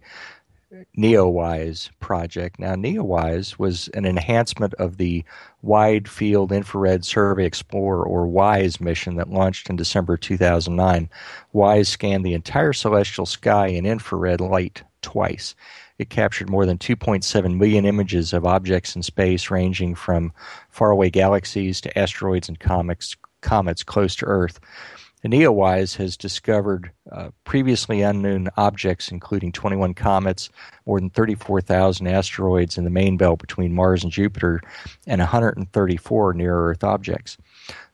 NEOWISE 0.97 1.89
project. 1.99 2.59
Now, 2.59 2.75
NEOWISE 2.75 3.59
was 3.59 3.89
an 3.89 4.05
enhancement 4.05 4.73
of 4.75 4.97
the 4.97 5.23
Wide 5.61 6.07
Field 6.07 6.51
Infrared 6.51 7.03
Survey 7.03 7.45
Explorer, 7.45 8.03
or 8.03 8.27
WISE, 8.27 8.79
mission 8.79 9.15
that 9.15 9.29
launched 9.29 9.69
in 9.69 9.75
December 9.75 10.17
2009. 10.17 11.09
WISE 11.53 11.89
scanned 11.89 12.25
the 12.25 12.33
entire 12.33 12.73
celestial 12.73 13.25
sky 13.25 13.67
in 13.67 13.85
infrared 13.85 14.39
light 14.39 14.83
twice. 15.01 15.55
It 16.01 16.09
captured 16.09 16.49
more 16.49 16.65
than 16.65 16.79
2.7 16.79 17.57
million 17.59 17.85
images 17.85 18.33
of 18.33 18.43
objects 18.43 18.95
in 18.95 19.03
space, 19.03 19.51
ranging 19.51 19.93
from 19.93 20.33
faraway 20.71 21.11
galaxies 21.11 21.79
to 21.81 21.95
asteroids 21.95 22.49
and 22.49 22.59
comets, 22.59 23.15
comets 23.41 23.83
close 23.83 24.15
to 24.15 24.25
Earth. 24.25 24.59
The 25.21 25.29
NEOWISE 25.29 25.97
has 25.97 26.17
discovered 26.17 26.89
uh, 27.11 27.29
previously 27.43 28.01
unknown 28.01 28.49
objects, 28.57 29.11
including 29.11 29.51
21 29.51 29.93
comets, 29.93 30.49
more 30.87 30.99
than 30.99 31.11
34,000 31.11 32.07
asteroids 32.07 32.79
in 32.79 32.83
the 32.83 32.89
main 32.89 33.15
belt 33.15 33.37
between 33.37 33.75
Mars 33.75 34.03
and 34.03 34.11
Jupiter, 34.11 34.59
and 35.05 35.19
134 35.19 36.33
near 36.33 36.69
Earth 36.69 36.83
objects. 36.83 37.37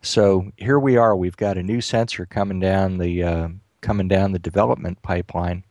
So 0.01 0.49
here 0.55 0.79
we 0.79 0.95
are. 0.95 1.13
We've 1.13 1.35
got 1.35 1.57
a 1.57 1.63
new 1.63 1.81
sensor 1.81 2.25
coming 2.25 2.61
down 2.61 2.99
the 2.99 3.21
uh, 3.23 3.47
coming 3.81 4.07
down 4.07 4.31
the 4.31 4.39
development 4.39 5.01
pipeline, 5.01 5.65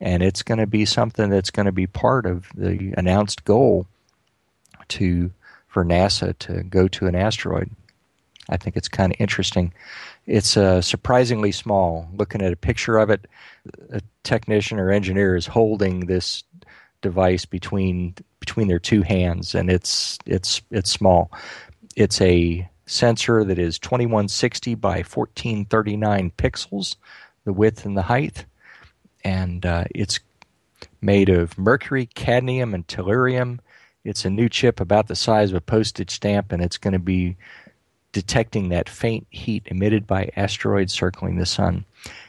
and 0.00 0.22
it's 0.22 0.42
going 0.42 0.58
to 0.58 0.66
be 0.66 0.84
something 0.84 1.30
that's 1.30 1.50
going 1.50 1.66
to 1.66 1.72
be 1.72 1.86
part 1.86 2.26
of 2.26 2.48
the 2.54 2.94
announced 2.96 3.44
goal 3.44 3.86
to 4.88 5.30
for 5.68 5.84
NASA 5.84 6.36
to 6.38 6.62
go 6.64 6.88
to 6.88 7.06
an 7.06 7.14
asteroid. 7.14 7.70
I 8.48 8.56
think 8.56 8.76
it's 8.76 8.88
kind 8.88 9.12
of 9.12 9.20
interesting. 9.20 9.72
It's 10.26 10.56
uh, 10.56 10.80
surprisingly 10.80 11.52
small. 11.52 12.08
Looking 12.16 12.42
at 12.42 12.52
a 12.52 12.56
picture 12.56 12.98
of 12.98 13.10
it, 13.10 13.26
a 13.90 14.00
technician 14.24 14.80
or 14.80 14.90
engineer 14.90 15.36
is 15.36 15.46
holding 15.46 16.06
this 16.06 16.42
device 17.02 17.44
between 17.44 18.14
between 18.40 18.68
their 18.68 18.78
two 18.78 19.02
hands, 19.02 19.54
and 19.54 19.70
it's 19.70 20.18
it's 20.26 20.62
it's 20.70 20.90
small. 20.90 21.30
It's 21.94 22.20
a 22.20 22.68
sensor 22.86 23.44
that 23.44 23.58
is 23.58 23.78
2160 23.78 24.74
by 24.74 24.98
1439 24.98 26.32
pixels, 26.36 26.96
the 27.44 27.52
width 27.52 27.84
and 27.84 27.96
the 27.96 28.02
height, 28.02 28.46
and 29.24 29.64
uh, 29.66 29.84
it's 29.94 30.20
made 31.00 31.28
of 31.28 31.56
mercury, 31.58 32.06
cadmium, 32.06 32.74
and 32.74 32.86
tellurium. 32.86 33.58
It's 34.04 34.24
a 34.24 34.30
new 34.30 34.48
chip 34.48 34.80
about 34.80 35.08
the 35.08 35.16
size 35.16 35.50
of 35.50 35.56
a 35.56 35.60
postage 35.60 36.10
stamp, 36.10 36.52
and 36.52 36.62
it's 36.62 36.78
going 36.78 36.92
to 36.92 36.98
be 36.98 37.36
detecting 38.12 38.70
that 38.70 38.88
faint 38.88 39.26
heat 39.30 39.62
emitted 39.66 40.06
by 40.06 40.30
asteroids 40.36 40.92
circling 40.92 41.36
the 41.36 41.46
sun. 41.46 41.84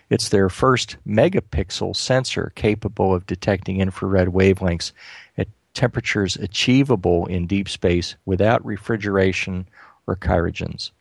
It's 0.10 0.30
their 0.30 0.50
first 0.50 0.98
megapixel 1.08 1.96
sensor 1.96 2.52
capable 2.56 3.16
of 3.16 3.26
detecting 3.26 3.80
infrared 3.80 4.28
wavelengths 4.28 4.92
at 5.38 5.48
temperatures 5.74 6.36
achievable 6.36 7.26
in 7.28 7.48
deep 7.48 7.70
space 7.70 8.16
without 8.26 8.64
refrigeration 8.66 9.68
or 10.08 10.16
cryogens. 10.16 10.92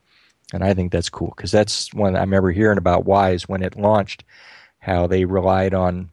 And 0.52 0.64
I 0.64 0.74
think 0.74 0.92
that's 0.92 1.08
cool 1.08 1.32
because 1.36 1.50
that's 1.50 1.92
one 1.92 2.16
I 2.16 2.20
remember 2.20 2.52
hearing 2.52 2.78
about 2.78 3.04
WISE 3.04 3.48
when 3.48 3.62
it 3.62 3.76
launched, 3.76 4.24
how 4.80 5.06
they 5.06 5.24
relied 5.24 5.74
on 5.74 6.10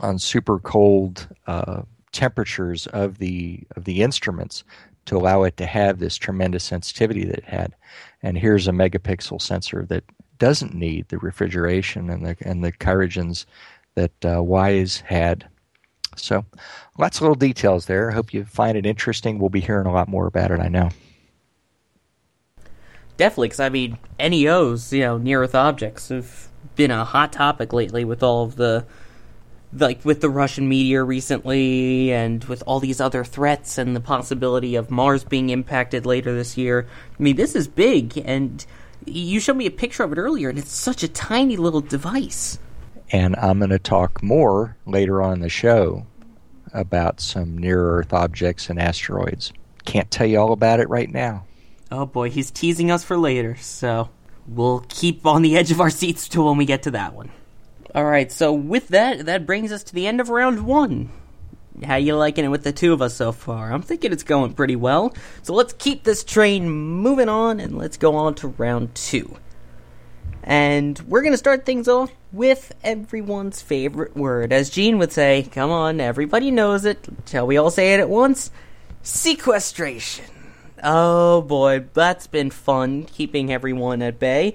on 0.00 0.18
super 0.18 0.58
cold 0.58 1.28
uh, 1.46 1.82
temperatures 2.12 2.86
of 2.88 3.18
the 3.18 3.62
of 3.76 3.84
the 3.84 4.02
instruments 4.02 4.64
to 5.06 5.16
allow 5.16 5.42
it 5.44 5.56
to 5.56 5.66
have 5.66 5.98
this 5.98 6.16
tremendous 6.16 6.64
sensitivity 6.64 7.24
that 7.24 7.38
it 7.38 7.44
had. 7.44 7.74
And 8.22 8.36
here's 8.36 8.68
a 8.68 8.72
megapixel 8.72 9.40
sensor 9.40 9.84
that 9.86 10.04
doesn't 10.38 10.74
need 10.74 11.08
the 11.08 11.18
refrigeration 11.18 12.10
and 12.10 12.24
the 12.24 12.36
and 12.42 12.64
the 12.64 12.72
cryogens 12.72 13.46
that 13.94 14.24
uh, 14.24 14.42
Wise 14.42 15.00
had. 15.06 15.48
So, 16.16 16.44
lots 16.98 17.18
of 17.18 17.22
little 17.22 17.36
details 17.36 17.86
there. 17.86 18.10
I 18.10 18.14
hope 18.14 18.34
you 18.34 18.44
find 18.44 18.76
it 18.76 18.84
interesting. 18.84 19.38
We'll 19.38 19.48
be 19.48 19.60
hearing 19.60 19.86
a 19.86 19.92
lot 19.92 20.08
more 20.08 20.26
about 20.26 20.50
it. 20.50 20.60
I 20.60 20.68
know. 20.68 20.90
Definitely, 23.16 23.48
because 23.48 23.60
I 23.60 23.68
mean, 23.68 23.98
NEOs, 24.18 24.92
you 24.92 25.00
know, 25.00 25.18
near 25.18 25.42
Earth 25.42 25.54
objects, 25.54 26.08
have 26.08 26.49
been 26.80 26.90
a 26.90 27.04
hot 27.04 27.30
topic 27.30 27.74
lately 27.74 28.06
with 28.06 28.22
all 28.22 28.42
of 28.42 28.56
the 28.56 28.86
like 29.74 30.02
with 30.02 30.22
the 30.22 30.30
Russian 30.30 30.66
meteor 30.66 31.04
recently 31.04 32.10
and 32.10 32.42
with 32.44 32.62
all 32.66 32.80
these 32.80 33.02
other 33.02 33.22
threats 33.22 33.76
and 33.76 33.94
the 33.94 34.00
possibility 34.00 34.76
of 34.76 34.90
Mars 34.90 35.22
being 35.22 35.50
impacted 35.50 36.06
later 36.06 36.34
this 36.34 36.56
year. 36.56 36.88
I 37.18 37.22
mean, 37.22 37.36
this 37.36 37.54
is 37.54 37.68
big 37.68 38.16
and 38.24 38.64
you 39.04 39.40
showed 39.40 39.58
me 39.58 39.66
a 39.66 39.70
picture 39.70 40.04
of 40.04 40.12
it 40.12 40.16
earlier 40.16 40.48
and 40.48 40.58
it's 40.58 40.72
such 40.72 41.02
a 41.02 41.08
tiny 41.08 41.58
little 41.58 41.82
device. 41.82 42.58
And 43.12 43.36
I'm 43.36 43.58
going 43.58 43.68
to 43.68 43.78
talk 43.78 44.22
more 44.22 44.78
later 44.86 45.20
on 45.20 45.34
in 45.34 45.40
the 45.40 45.50
show 45.50 46.06
about 46.72 47.20
some 47.20 47.58
near 47.58 47.98
Earth 47.98 48.14
objects 48.14 48.70
and 48.70 48.80
asteroids. 48.80 49.52
Can't 49.84 50.10
tell 50.10 50.26
you 50.26 50.40
all 50.40 50.52
about 50.52 50.80
it 50.80 50.88
right 50.88 51.10
now. 51.10 51.44
Oh 51.90 52.06
boy, 52.06 52.30
he's 52.30 52.50
teasing 52.50 52.90
us 52.90 53.04
for 53.04 53.18
later, 53.18 53.56
so 53.56 54.08
we'll 54.46 54.84
keep 54.88 55.26
on 55.26 55.42
the 55.42 55.56
edge 55.56 55.70
of 55.70 55.80
our 55.80 55.90
seats 55.90 56.28
till 56.28 56.46
when 56.46 56.56
we 56.56 56.64
get 56.64 56.82
to 56.84 56.90
that 56.92 57.14
one. 57.14 57.30
All 57.94 58.04
right, 58.04 58.30
so 58.30 58.52
with 58.52 58.88
that, 58.88 59.26
that 59.26 59.46
brings 59.46 59.72
us 59.72 59.82
to 59.84 59.94
the 59.94 60.06
end 60.06 60.20
of 60.20 60.28
round 60.28 60.64
one. 60.64 61.10
How 61.84 61.96
you 61.96 62.14
liking 62.14 62.44
it 62.44 62.48
with 62.48 62.62
the 62.62 62.72
two 62.72 62.92
of 62.92 63.00
us 63.00 63.14
so 63.14 63.32
far? 63.32 63.72
I'm 63.72 63.82
thinking 63.82 64.12
it's 64.12 64.22
going 64.22 64.52
pretty 64.52 64.76
well. 64.76 65.14
So 65.42 65.54
let's 65.54 65.72
keep 65.72 66.04
this 66.04 66.22
train 66.22 66.68
moving 66.68 67.28
on 67.28 67.58
and 67.58 67.78
let's 67.78 67.96
go 67.96 68.16
on 68.16 68.34
to 68.36 68.48
round 68.48 68.94
two. 68.94 69.36
And 70.42 70.98
we're 71.00 71.22
going 71.22 71.32
to 71.32 71.38
start 71.38 71.64
things 71.66 71.88
off 71.88 72.10
with 72.32 72.72
everyone's 72.82 73.62
favorite 73.62 74.16
word. 74.16 74.52
As 74.52 74.70
Gene 74.70 74.98
would 74.98 75.12
say, 75.12 75.48
come 75.50 75.70
on, 75.70 76.00
everybody 76.00 76.50
knows 76.50 76.84
it. 76.84 77.06
Shall 77.26 77.46
we 77.46 77.56
all 77.56 77.70
say 77.70 77.94
it 77.94 78.00
at 78.00 78.08
once? 78.08 78.50
Sequestration. 79.02 80.26
Oh 80.82 81.42
boy, 81.42 81.84
that's 81.92 82.26
been 82.26 82.50
fun 82.50 83.04
keeping 83.04 83.52
everyone 83.52 84.02
at 84.02 84.18
bay. 84.18 84.54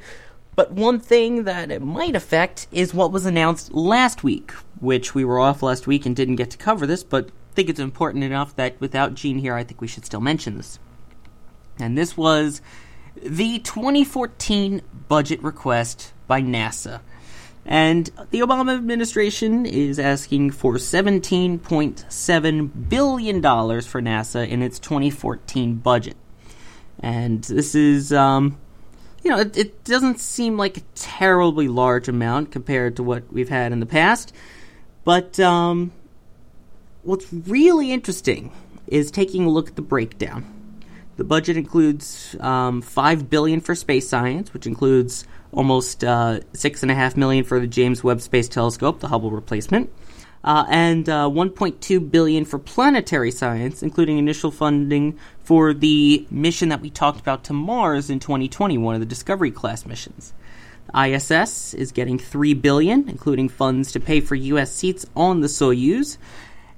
But 0.55 0.71
one 0.71 0.99
thing 0.99 1.43
that 1.43 1.69
it 1.69 1.81
might 1.81 2.15
affect 2.15 2.67
is 2.71 2.93
what 2.93 3.11
was 3.11 3.25
announced 3.25 3.73
last 3.73 4.23
week, 4.23 4.51
which 4.79 5.13
we 5.13 5.25
were 5.25 5.39
off 5.39 5.61
last 5.61 5.85
week 5.85 6.05
and 6.05 6.15
didn't 6.15 6.37
get 6.37 6.51
to 6.51 6.57
cover 6.57 6.87
this, 6.87 7.03
but 7.03 7.27
I 7.27 7.53
think 7.55 7.69
it's 7.69 7.79
important 7.79 8.23
enough 8.23 8.55
that 8.55 8.79
without 8.79 9.15
Gene 9.15 9.39
here, 9.39 9.53
I 9.53 9.63
think 9.63 9.81
we 9.81 9.87
should 9.87 10.05
still 10.05 10.21
mention 10.21 10.57
this. 10.57 10.79
And 11.77 11.97
this 11.97 12.15
was 12.15 12.61
the 13.21 13.59
2014 13.59 14.81
budget 15.07 15.43
request 15.43 16.13
by 16.27 16.41
NASA. 16.41 17.01
And 17.65 18.09
the 18.29 18.41
Obama 18.41 18.75
administration 18.75 19.65
is 19.65 19.97
asking 19.97 20.51
for 20.51 20.75
$17.7 20.75 22.89
billion 22.89 23.41
for 23.41 24.01
NASA 24.01 24.47
in 24.47 24.61
its 24.61 24.77
2014 24.77 25.75
budget. 25.75 26.15
And 26.99 27.43
this 27.43 27.73
is, 27.73 28.13
um, 28.13 28.59
you 29.23 29.31
know, 29.31 29.39
it, 29.39 29.57
it, 29.57 29.83
doesn't 29.83 30.19
seem 30.19 30.57
like 30.57 30.77
a 30.77 30.81
terribly 30.93 31.67
large 31.67 32.07
amount 32.07 32.51
compared 32.51 32.97
to 32.97 33.03
what 33.03 33.33
we've 33.33 33.49
had 33.49 33.71
in 33.71 33.79
the 33.79 33.87
past. 33.87 34.31
But 35.03 35.39
um, 35.39 35.91
what's 37.01 37.33
really 37.33 37.91
interesting 37.91 38.51
is 38.87 39.09
taking 39.09 39.45
a 39.45 39.49
look 39.49 39.69
at 39.69 39.75
the 39.75 39.81
breakdown. 39.81 40.51
The 41.17 41.23
budget 41.23 41.57
includes 41.57 42.35
um, 42.39 42.81
five 42.81 43.29
billion 43.29 43.61
for 43.61 43.73
space 43.73 44.07
science, 44.07 44.53
which 44.53 44.67
includes 44.67 45.25
almost 45.55 46.03
uh, 46.03 46.41
six 46.53 46.83
and 46.83 46.91
a 46.91 46.95
half 46.95 47.17
million 47.17 47.43
for 47.43 47.59
the 47.59 47.67
James 47.67 48.03
Webb 48.03 48.21
Space 48.21 48.47
Telescope, 48.49 48.99
the 48.99 49.07
Hubble 49.07 49.31
replacement, 49.31 49.91
uh, 50.43 50.65
and 50.69 51.09
uh, 51.09 51.27
1.2 51.27 52.11
billion 52.11 52.45
for 52.45 52.59
planetary 52.59 53.31
science, 53.31 53.81
including 53.81 54.17
initial 54.17 54.51
funding 54.51 55.17
for 55.43 55.73
the 55.73 56.27
mission 56.29 56.69
that 56.69 56.81
we 56.81 56.89
talked 56.89 57.19
about 57.19 57.43
to 57.45 57.53
Mars 57.53 58.09
in 58.09 58.19
2020, 58.19 58.77
one 58.77 58.93
of 58.93 58.99
the 58.99 59.07
Discovery 59.07 59.51
class 59.51 59.85
missions. 59.85 60.33
ISS 60.95 61.73
is 61.73 61.91
getting 61.91 62.19
3 62.19 62.53
billion, 62.53 63.09
including 63.09 63.49
funds 63.49 63.91
to 63.93 63.99
pay 63.99 64.21
for 64.21 64.35
US 64.35 64.71
seats 64.71 65.05
on 65.15 65.41
the 65.41 65.47
Soyuz, 65.47 66.17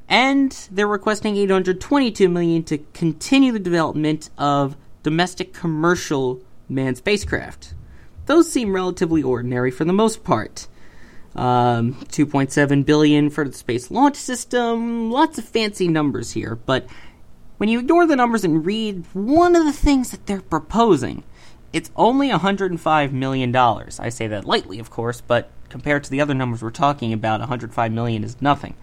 and 0.07 0.51
they're 0.71 0.87
requesting 0.87 1.35
822 1.35 2.29
million 2.29 2.63
to 2.63 2.77
continue 2.93 3.51
the 3.51 3.59
development 3.59 4.29
of 4.37 4.77
domestic 5.03 5.53
commercial 5.53 6.41
manned 6.69 6.97
spacecraft. 6.97 7.73
Those 8.27 8.51
seem 8.51 8.73
relatively 8.73 9.23
ordinary 9.23 9.71
for 9.71 9.83
the 9.83 9.93
most 9.93 10.23
part. 10.23 10.67
Um, 11.35 11.95
2.7 12.05 12.85
billion 12.85 13.29
for 13.29 13.47
the 13.47 13.53
space 13.53 13.91
launch 13.91 14.15
system. 14.15 15.11
Lots 15.11 15.37
of 15.37 15.45
fancy 15.45 15.87
numbers 15.87 16.31
here, 16.31 16.55
but 16.55 16.87
when 17.57 17.69
you 17.69 17.79
ignore 17.79 18.05
the 18.05 18.15
numbers 18.15 18.43
and 18.43 18.65
read 18.65 19.03
one 19.13 19.55
of 19.55 19.65
the 19.65 19.73
things 19.73 20.11
that 20.11 20.25
they're 20.27 20.41
proposing, 20.41 21.23
it's 21.73 21.91
only 21.95 22.29
105 22.29 23.13
million 23.13 23.51
dollars. 23.51 23.99
I 23.99 24.09
say 24.09 24.27
that 24.27 24.45
lightly, 24.45 24.79
of 24.79 24.89
course, 24.89 25.21
but 25.21 25.49
compared 25.69 26.03
to 26.05 26.11
the 26.11 26.21
other 26.21 26.33
numbers 26.33 26.61
we're 26.61 26.69
talking 26.69 27.13
about, 27.13 27.39
105 27.39 27.91
million 27.91 28.23
is 28.23 28.41
nothing 28.41 28.75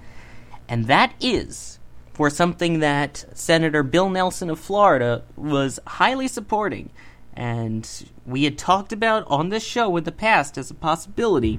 and 0.68 0.86
that 0.86 1.14
is 1.20 1.78
for 2.12 2.30
something 2.30 2.78
that 2.80 3.24
Senator 3.34 3.82
Bill 3.82 4.08
Nelson 4.08 4.50
of 4.50 4.58
Florida 4.58 5.22
was 5.36 5.80
highly 5.86 6.28
supporting. 6.28 6.90
And 7.34 7.88
we 8.24 8.44
had 8.44 8.56
talked 8.56 8.92
about 8.92 9.24
on 9.26 9.48
this 9.48 9.64
show 9.64 9.96
in 9.96 10.04
the 10.04 10.12
past 10.12 10.56
as 10.56 10.70
a 10.70 10.74
possibility, 10.74 11.58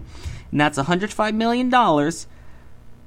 and 0.50 0.60
that's 0.60 0.78
$105 0.78 1.36
million 1.36 1.70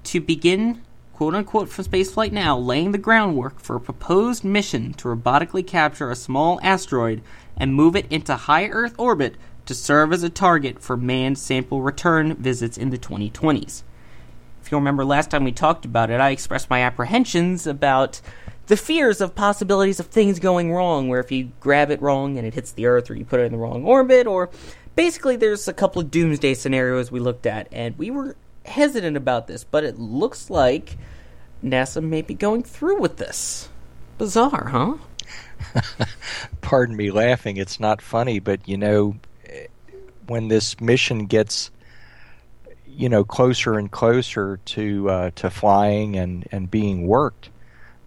to 0.04 0.20
begin, 0.20 0.82
quote 1.14 1.34
unquote, 1.34 1.70
from 1.70 1.84
spaceflight 1.84 2.32
now, 2.32 2.58
laying 2.58 2.92
the 2.92 2.98
groundwork 2.98 3.58
for 3.58 3.76
a 3.76 3.80
proposed 3.80 4.44
mission 4.44 4.92
to 4.94 5.08
robotically 5.08 5.66
capture 5.66 6.10
a 6.10 6.16
small 6.16 6.60
asteroid 6.62 7.22
and 7.56 7.74
move 7.74 7.96
it 7.96 8.06
into 8.10 8.36
high 8.36 8.66
Earth 8.68 8.94
orbit 8.98 9.36
to 9.64 9.74
serve 9.74 10.12
as 10.12 10.22
a 10.22 10.30
target 10.30 10.80
for 10.80 10.96
manned 10.96 11.38
sample 11.38 11.82
return 11.82 12.34
visits 12.36 12.78
in 12.78 12.90
the 12.90 12.98
2020s. 12.98 13.82
If 14.62 14.72
you 14.72 14.78
remember 14.78 15.04
last 15.04 15.30
time 15.30 15.44
we 15.44 15.52
talked 15.52 15.84
about 15.84 16.10
it, 16.10 16.20
I 16.20 16.30
expressed 16.30 16.70
my 16.70 16.82
apprehensions 16.82 17.66
about 17.66 18.20
the 18.68 18.76
fears 18.76 19.20
of 19.20 19.34
possibilities 19.34 19.98
of 19.98 20.06
things 20.06 20.38
going 20.38 20.72
wrong, 20.72 21.08
where 21.08 21.20
if 21.20 21.32
you 21.32 21.50
grab 21.58 21.90
it 21.90 22.00
wrong 22.00 22.36
and 22.36 22.46
it 22.46 22.54
hits 22.54 22.72
the 22.72 22.86
Earth, 22.86 23.10
or 23.10 23.14
you 23.14 23.24
put 23.24 23.40
it 23.40 23.44
in 23.44 23.52
the 23.52 23.58
wrong 23.58 23.84
orbit, 23.84 24.26
or 24.26 24.50
basically 24.94 25.36
there's 25.36 25.66
a 25.68 25.72
couple 25.72 26.00
of 26.00 26.10
doomsday 26.10 26.54
scenarios 26.54 27.10
we 27.10 27.18
looked 27.18 27.46
at, 27.46 27.66
and 27.72 27.98
we 27.98 28.10
were 28.10 28.36
hesitant 28.66 29.16
about 29.16 29.46
this, 29.46 29.64
but 29.64 29.84
it 29.84 29.98
looks 29.98 30.50
like 30.50 30.98
NASA 31.64 32.02
may 32.02 32.20
be 32.20 32.34
going 32.34 32.62
through 32.62 33.00
with 33.00 33.16
this. 33.16 33.70
Bizarre, 34.18 34.68
huh? 34.68 34.94
Pardon 36.60 36.94
me 36.94 37.10
laughing. 37.10 37.56
It's 37.56 37.80
not 37.80 38.02
funny, 38.02 38.38
but 38.38 38.68
you 38.68 38.76
know, 38.76 39.16
when 40.26 40.48
this 40.48 40.78
mission 40.78 41.24
gets 41.24 41.70
you 42.86 43.08
know 43.08 43.24
closer 43.24 43.78
and 43.78 43.90
closer 43.90 44.58
to 44.66 45.08
uh, 45.08 45.30
to 45.36 45.48
flying 45.48 46.16
and, 46.16 46.46
and 46.52 46.70
being 46.70 47.06
worked 47.06 47.48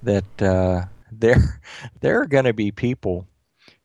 that 0.04 0.42
uh, 0.42 0.86
there 1.12 1.62
there 2.02 2.22
are 2.22 2.28
going 2.28 2.46
to 2.46 2.54
be 2.54 2.72
people 2.72 3.28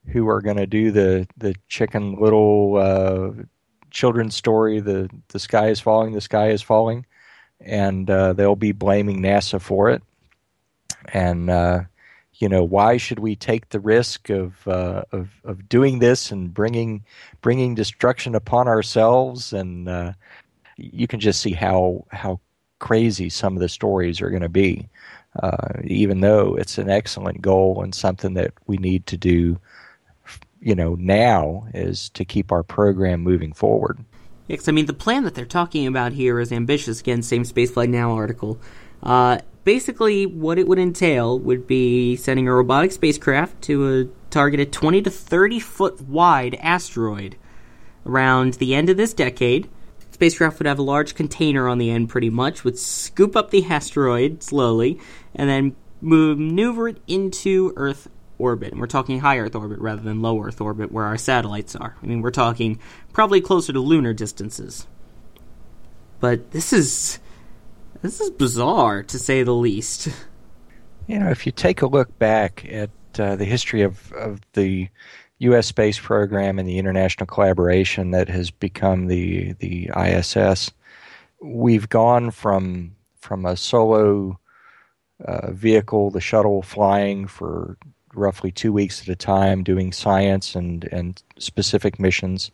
who 0.09 0.29
are 0.29 0.41
going 0.41 0.57
to 0.57 0.67
do 0.67 0.91
the 0.91 1.27
the 1.37 1.55
chicken 1.69 2.17
little 2.17 2.77
uh, 2.77 3.43
children's 3.91 4.37
story 4.37 4.81
the 4.81 5.09
the 5.29 5.39
sky 5.39 5.69
is 5.69 5.81
falling 5.81 6.13
the 6.13 6.21
sky 6.21 6.51
is 6.51 6.63
falling 6.63 7.05
and 7.61 8.11
uh, 8.11 8.33
they'll 8.33 8.57
be 8.57 8.73
blaming 8.73 9.21
NASA 9.21 9.61
for 9.61 9.91
it 9.91 10.03
and 11.13 11.51
uh, 11.51 11.81
you 12.35 12.49
know 12.49 12.63
why 12.63 12.97
should 12.97 13.19
we 13.19 13.35
take 13.35 13.69
the 13.71 13.81
risk 13.81 14.29
of, 14.29 14.67
uh, 14.69 15.03
of 15.13 15.31
of 15.45 15.69
doing 15.69 15.99
this 15.99 16.31
and 16.31 16.53
bringing 16.53 17.05
bringing 17.41 17.75
destruction 17.75 18.35
upon 18.35 18.69
ourselves 18.69 19.53
and 19.53 20.15
you 20.77 21.07
can 21.07 21.21
just 21.21 21.41
see 21.41 21.53
how 21.53 22.05
how 22.11 22.39
crazy 22.79 23.29
some 23.29 23.55
of 23.57 23.61
the 23.61 23.69
stories 23.69 24.21
are 24.21 24.31
going 24.31 24.43
to 24.43 24.49
be. 24.49 24.89
Uh, 25.43 25.81
even 25.85 26.21
though 26.21 26.55
it's 26.55 26.79
an 26.79 26.89
excellent 26.89 27.43
goal 27.43 27.83
and 27.83 27.95
something 27.95 28.35
that 28.35 28.53
we 28.67 28.77
need 28.77 29.07
to 29.07 29.17
do, 29.17 29.59
you 30.61 30.75
know, 30.75 30.95
now 30.95 31.67
is 31.75 32.09
to 32.11 32.25
keep 32.25 32.51
our 32.51 32.63
program 32.63 33.21
moving 33.21 33.53
forward. 33.53 33.99
Yes, 34.49 34.69
I 34.69 34.73
mean 34.73 34.87
the 34.87 34.95
plan 34.95 35.25
that 35.25 35.35
they're 35.35 35.45
talking 35.45 35.87
about 35.87 36.13
here 36.13 36.39
is 36.39 36.53
ambitious. 36.53 37.01
Again, 37.01 37.23
same 37.23 37.43
Spaceflight 37.43 37.89
Now 37.89 38.13
article. 38.13 38.61
Uh, 39.03 39.39
basically, 39.65 40.25
what 40.25 40.59
it 40.59 40.69
would 40.69 40.79
entail 40.79 41.39
would 41.39 41.67
be 41.67 42.17
sending 42.17 42.47
a 42.47 42.55
robotic 42.55 42.93
spacecraft 42.93 43.61
to 43.63 44.01
a 44.01 44.05
targeted 44.31 44.73
20 44.73 45.03
to 45.03 45.11
30 45.11 45.61
foot 45.61 46.01
wide 46.03 46.55
asteroid 46.57 47.37
around 48.05 48.55
the 48.55 48.75
end 48.75 48.89
of 48.89 48.97
this 48.97 49.13
decade 49.13 49.69
spacecraft 50.17 50.59
would 50.59 50.67
have 50.67 50.79
a 50.79 50.83
large 50.83 51.15
container 51.15 51.69
on 51.69 51.77
the 51.77 51.91
end, 51.91 52.09
pretty 52.09 52.31
much, 52.31 52.65
would 52.65 52.79
scoop 52.79 53.37
up 53.37 53.51
the 53.51 53.63
asteroid 53.67 54.43
slowly, 54.43 54.99
and 55.35 55.47
then 55.47 55.77
maneuver 56.01 56.89
it 56.89 57.03
into 57.07 57.75
Earth 57.77 58.09
orbit. 58.39 58.73
And 58.73 58.81
we're 58.81 58.87
talking 58.87 59.21
high 59.21 59.39
Earth 59.39 59.55
orbit 59.55 59.79
rather 59.79 60.01
than 60.01 60.23
low 60.23 60.43
Earth 60.43 60.59
orbit 60.59 60.91
where 60.91 61.05
our 61.05 61.19
satellites 61.19 61.77
are. 61.77 61.97
I 62.03 62.07
mean, 62.07 62.23
we're 62.23 62.31
talking 62.31 62.81
probably 63.13 63.43
closer 63.43 63.75
to 63.75 63.81
lunar 63.81 64.15
distances. 64.15 64.87
But 66.19 66.53
this 66.53 66.73
is 66.73 67.19
this 68.01 68.19
is 68.19 68.31
bizarre 68.31 69.03
to 69.03 69.19
say 69.19 69.43
the 69.43 69.53
least. 69.53 70.09
You 71.07 71.19
know, 71.19 71.29
if 71.29 71.45
you 71.45 71.53
take 71.53 71.83
a 71.83 71.87
look 71.87 72.19
back 72.19 72.65
at 72.65 72.89
uh, 73.19 73.37
the 73.37 73.45
history 73.45 73.83
of, 73.83 74.13
of 74.13 74.41
the 74.55 74.89
U.S. 75.39 75.67
space 75.67 75.99
program 75.99 76.59
and 76.59 76.69
the 76.69 76.79
international 76.79 77.27
collaboration 77.27 78.11
that 78.13 78.29
has 78.29 78.51
become 78.51 79.07
the 79.07 79.53
the 79.55 79.91
ISS, 79.97 80.71
we've 81.41 81.89
gone 81.89 82.31
from 82.31 82.97
from 83.19 83.45
a 83.45 83.57
solo 83.57 84.39
uh, 85.25 85.51
vehicle, 85.51 86.11
the 86.11 86.21
shuttle, 86.21 86.63
flying 86.63 87.27
for 87.27 87.77
roughly 88.15 88.51
two 88.51 88.73
weeks 88.73 89.03
at 89.03 89.09
a 89.09 89.17
time, 89.17 89.63
doing 89.63 89.93
science 89.93 90.55
and 90.55 90.85
and 90.91 91.23
specific 91.39 92.01
missions, 92.01 92.51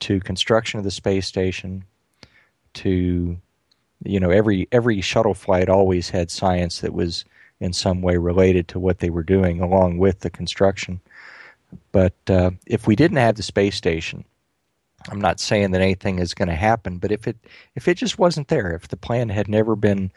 to 0.00 0.18
construction 0.20 0.78
of 0.78 0.84
the 0.84 0.90
space 0.90 1.26
station, 1.26 1.84
to 2.72 3.36
you 4.02 4.18
know 4.18 4.30
every 4.30 4.66
every 4.72 5.02
shuttle 5.02 5.34
flight 5.34 5.68
always 5.68 6.08
had 6.08 6.30
science 6.30 6.80
that 6.80 6.94
was 6.94 7.26
in 7.60 7.74
some 7.74 8.00
way 8.00 8.16
related 8.16 8.66
to 8.66 8.78
what 8.78 8.98
they 9.00 9.10
were 9.10 9.22
doing, 9.22 9.60
along 9.60 9.98
with 9.98 10.20
the 10.20 10.30
construction 10.30 11.00
but 11.92 12.14
uh, 12.28 12.50
if 12.66 12.86
we 12.86 12.96
didn't 12.96 13.18
have 13.18 13.36
the 13.36 13.42
space 13.42 13.76
station, 13.76 14.24
I'm 15.10 15.20
not 15.20 15.40
saying 15.40 15.72
that 15.72 15.80
anything 15.80 16.18
is 16.18 16.34
going 16.34 16.48
to 16.48 16.54
happen, 16.54 16.98
but 16.98 17.12
if 17.12 17.26
it 17.26 17.36
if 17.74 17.88
it 17.88 17.96
just 17.96 18.18
wasn't 18.18 18.48
there, 18.48 18.72
if 18.72 18.88
the 18.88 18.96
plan 18.96 19.28
had 19.28 19.48
never 19.48 19.74
been, 19.76 20.12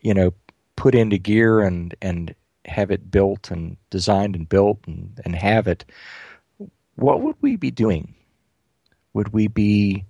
you 0.00 0.14
know, 0.14 0.32
put 0.76 0.94
into 0.94 1.18
gear 1.18 1.60
and 1.60 1.94
and 2.00 2.34
have 2.66 2.90
it 2.90 3.10
built 3.10 3.50
and 3.50 3.76
designed 3.90 4.36
and 4.36 4.48
built 4.48 4.78
and, 4.86 5.20
and 5.24 5.34
have 5.34 5.66
it, 5.66 5.84
what 6.96 7.20
would 7.20 7.36
we 7.40 7.56
be 7.56 7.70
doing? 7.70 8.14
Would 9.14 9.32
we 9.32 9.48
be? 9.48 10.04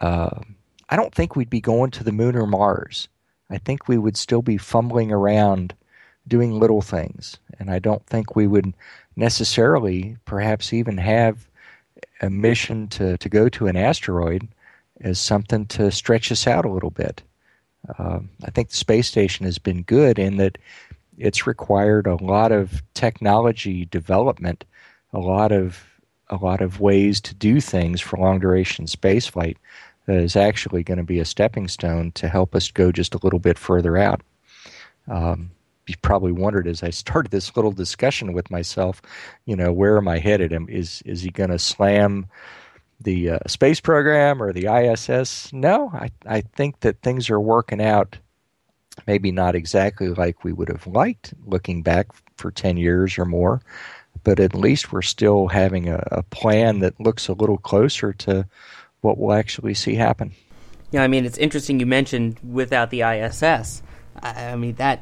Uh, 0.00 0.40
I 0.88 0.96
don't 0.96 1.14
think 1.14 1.36
we'd 1.36 1.50
be 1.50 1.60
going 1.60 1.90
to 1.92 2.04
the 2.04 2.12
moon 2.12 2.36
or 2.36 2.46
Mars. 2.46 3.08
I 3.50 3.58
think 3.58 3.88
we 3.88 3.98
would 3.98 4.16
still 4.16 4.42
be 4.42 4.58
fumbling 4.58 5.12
around 5.12 5.74
doing 6.26 6.58
little 6.58 6.82
things. 6.82 7.38
And 7.58 7.70
I 7.70 7.78
don't 7.78 8.04
think 8.06 8.36
we 8.36 8.46
would 8.46 8.74
necessarily 9.18 10.16
perhaps 10.24 10.72
even 10.72 10.96
have 10.96 11.46
a 12.22 12.30
mission 12.30 12.86
to, 12.88 13.18
to 13.18 13.28
go 13.28 13.48
to 13.48 13.66
an 13.66 13.76
asteroid 13.76 14.46
as 15.00 15.18
something 15.18 15.66
to 15.66 15.90
stretch 15.90 16.30
us 16.30 16.46
out 16.46 16.64
a 16.64 16.70
little 16.70 16.90
bit. 16.90 17.22
Um, 17.98 18.30
I 18.44 18.50
think 18.50 18.70
the 18.70 18.76
space 18.76 19.08
station 19.08 19.44
has 19.44 19.58
been 19.58 19.82
good 19.82 20.18
in 20.18 20.36
that 20.36 20.56
it's 21.18 21.46
required 21.46 22.06
a 22.06 22.22
lot 22.22 22.52
of 22.52 22.82
technology 22.94 23.86
development, 23.86 24.64
a 25.12 25.18
lot 25.18 25.52
of 25.52 25.84
a 26.30 26.36
lot 26.36 26.60
of 26.60 26.78
ways 26.78 27.22
to 27.22 27.34
do 27.34 27.58
things 27.58 28.02
for 28.02 28.18
long 28.18 28.38
duration 28.38 28.84
spaceflight 28.84 29.56
that 30.04 30.18
is 30.18 30.36
actually 30.36 30.82
going 30.82 30.98
to 30.98 31.04
be 31.04 31.20
a 31.20 31.24
stepping 31.24 31.66
stone 31.66 32.12
to 32.12 32.28
help 32.28 32.54
us 32.54 32.70
go 32.70 32.92
just 32.92 33.14
a 33.14 33.20
little 33.22 33.38
bit 33.38 33.58
further 33.58 33.96
out. 33.96 34.20
Um, 35.06 35.50
probably 35.96 36.32
wondered 36.32 36.66
as 36.66 36.82
I 36.82 36.90
started 36.90 37.30
this 37.30 37.56
little 37.56 37.72
discussion 37.72 38.32
with 38.32 38.50
myself, 38.50 39.02
you 39.44 39.56
know, 39.56 39.72
where 39.72 39.96
am 39.96 40.08
I 40.08 40.18
headed? 40.18 40.56
Is 40.68 41.02
is 41.04 41.22
he 41.22 41.30
going 41.30 41.50
to 41.50 41.58
slam 41.58 42.26
the 43.00 43.30
uh, 43.30 43.38
space 43.46 43.80
program 43.80 44.42
or 44.42 44.52
the 44.52 44.66
ISS? 44.66 45.52
No, 45.52 45.90
I 45.92 46.10
I 46.26 46.40
think 46.40 46.80
that 46.80 47.02
things 47.02 47.30
are 47.30 47.40
working 47.40 47.82
out. 47.82 48.18
Maybe 49.06 49.30
not 49.30 49.54
exactly 49.54 50.08
like 50.08 50.42
we 50.42 50.52
would 50.52 50.68
have 50.68 50.86
liked 50.86 51.32
looking 51.46 51.82
back 51.82 52.08
for 52.36 52.50
10 52.50 52.76
years 52.76 53.16
or 53.16 53.24
more, 53.24 53.60
but 54.24 54.40
at 54.40 54.54
least 54.54 54.92
we're 54.92 55.02
still 55.02 55.48
having 55.48 55.88
a, 55.88 56.02
a 56.10 56.22
plan 56.24 56.80
that 56.80 57.00
looks 57.00 57.28
a 57.28 57.32
little 57.32 57.58
closer 57.58 58.12
to 58.12 58.46
what 59.00 59.18
we'll 59.18 59.36
actually 59.36 59.74
see 59.74 59.94
happen. 59.94 60.32
Yeah, 60.90 61.02
I 61.02 61.08
mean, 61.08 61.24
it's 61.24 61.38
interesting 61.38 61.80
you 61.80 61.86
mentioned 61.86 62.38
without 62.42 62.90
the 62.90 63.02
ISS. 63.02 63.82
I, 64.22 64.46
I 64.46 64.56
mean, 64.56 64.74
that 64.76 65.00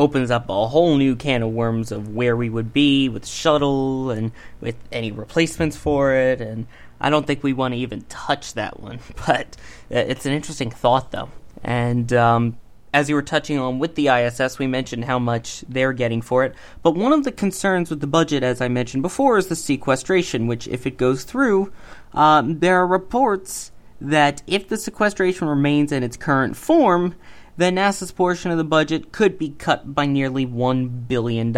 opens 0.00 0.30
up 0.30 0.48
a 0.48 0.68
whole 0.68 0.96
new 0.96 1.14
can 1.14 1.42
of 1.42 1.52
worms 1.52 1.92
of 1.92 2.14
where 2.14 2.34
we 2.34 2.48
would 2.48 2.72
be 2.72 3.06
with 3.10 3.26
shuttle 3.26 4.10
and 4.10 4.32
with 4.58 4.74
any 4.90 5.12
replacements 5.12 5.76
for 5.76 6.14
it 6.14 6.40
and 6.40 6.66
I 6.98 7.10
don't 7.10 7.26
think 7.26 7.42
we 7.42 7.52
want 7.52 7.74
to 7.74 7.78
even 7.78 8.00
touch 8.08 8.54
that 8.54 8.80
one 8.80 9.00
but 9.26 9.58
it's 9.90 10.24
an 10.24 10.32
interesting 10.32 10.70
thought 10.70 11.10
though. 11.10 11.28
And 11.62 12.10
um, 12.14 12.56
as 12.94 13.10
you 13.10 13.14
were 13.14 13.22
touching 13.22 13.58
on 13.58 13.78
with 13.78 13.94
the 13.94 14.08
ISS 14.08 14.58
we 14.58 14.66
mentioned 14.66 15.04
how 15.04 15.18
much 15.18 15.66
they're 15.68 15.92
getting 15.92 16.22
for 16.22 16.44
it 16.44 16.54
but 16.82 16.96
one 16.96 17.12
of 17.12 17.24
the 17.24 17.32
concerns 17.32 17.90
with 17.90 18.00
the 18.00 18.06
budget 18.06 18.42
as 18.42 18.62
I 18.62 18.68
mentioned 18.68 19.02
before 19.02 19.36
is 19.36 19.48
the 19.48 19.56
sequestration 19.56 20.46
which 20.46 20.66
if 20.66 20.86
it 20.86 20.96
goes 20.96 21.24
through 21.24 21.70
um, 22.14 22.60
there 22.60 22.78
are 22.78 22.86
reports 22.86 23.70
that 24.00 24.42
if 24.46 24.66
the 24.66 24.78
sequestration 24.78 25.46
remains 25.46 25.92
in 25.92 26.02
its 26.02 26.16
current 26.16 26.56
form 26.56 27.14
then 27.60 27.76
NASA's 27.76 28.12
portion 28.12 28.50
of 28.50 28.58
the 28.58 28.64
budget 28.64 29.12
could 29.12 29.38
be 29.38 29.50
cut 29.50 29.94
by 29.94 30.06
nearly 30.06 30.46
$1 30.46 31.08
billion. 31.08 31.52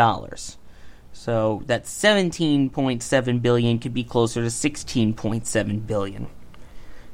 So 1.13 1.63
that 1.67 1.85
17.7 1.85 3.43
billion 3.43 3.79
could 3.79 3.95
be 3.95 4.03
closer 4.03 4.43
to 4.43 4.49
16.7 4.49 5.87
billion. 5.87 6.27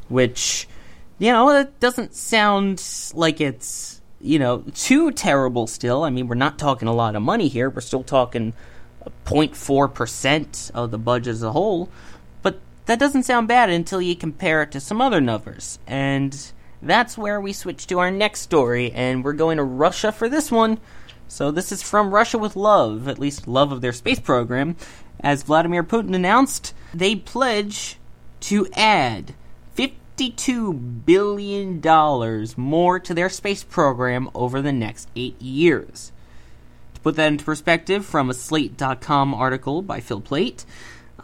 Which, 0.09 0.69
you 1.19 1.33
know, 1.33 1.53
that 1.53 1.79
doesn't 1.81 2.15
sound 2.15 2.83
like 3.15 3.41
it's, 3.41 4.01
you 4.21 4.39
know, 4.39 4.65
too 4.75 5.11
terrible 5.13 5.67
still. 5.67 6.05
I 6.05 6.11
mean, 6.11 6.29
we're 6.29 6.37
not 6.37 6.59
talking 6.59 6.89
a 6.89 6.95
lot 6.95 7.15
of 7.15 7.23
money 7.23 7.49
here. 7.49 7.69
We're 7.69 7.83
still 7.83 8.05
talking 8.05 8.55
0.4% 9.27 10.71
of 10.73 10.91
the 10.91 10.99
budget 10.99 11.35
as 11.35 11.43
a 11.43 11.53
whole. 11.53 11.91
But 12.43 12.61
that 12.87 12.99
doesn't 12.99 13.25
sound 13.25 13.49
bad 13.49 13.69
until 13.69 14.01
you 14.01 14.17
compare 14.17 14.63
it 14.63 14.73
to 14.73 14.81
some 14.81 15.03
other 15.03 15.21
numbers. 15.21 15.79
And 15.87 16.53
that's 16.83 17.19
where 17.19 17.41
we 17.41 17.53
switch 17.53 17.87
to 17.89 17.99
our 17.99 18.11
next 18.11 18.41
story, 18.41 18.93
and 18.93 19.25
we're 19.25 19.33
going 19.33 19.57
to 19.57 19.65
Russia 19.65 20.13
for 20.13 20.29
this 20.29 20.51
one. 20.51 20.79
So, 21.27 21.51
this 21.51 21.73
is 21.73 21.83
from 21.83 22.15
Russia 22.15 22.39
with 22.39 22.57
love, 22.57 23.07
at 23.09 23.19
least 23.19 23.47
love 23.47 23.73
of 23.73 23.81
their 23.81 23.93
space 23.93 24.21
program. 24.21 24.77
As 25.21 25.43
Vladimir 25.43 25.83
Putin 25.83 26.15
announced, 26.15 26.75
they 26.95 27.17
pledge 27.17 27.99
to 28.41 28.67
add 28.73 29.35
$52 29.77 31.05
billion 31.05 31.81
more 32.57 32.99
to 33.01 33.15
their 33.15 33.29
space 33.29 33.65
program 33.65 34.31
over 34.35 34.63
the 34.63 34.73
next 34.73 35.09
eight 35.17 35.41
years. 35.43 36.13
To 36.95 37.01
put 37.01 37.17
that 37.17 37.29
into 37.29 37.45
perspective, 37.45 38.07
from 38.07 38.31
a 38.31 38.35
Slate.com 38.35 39.35
article 39.35 39.83
by 39.83 40.01
Phil 40.01 40.21
Plait, 40.21 40.65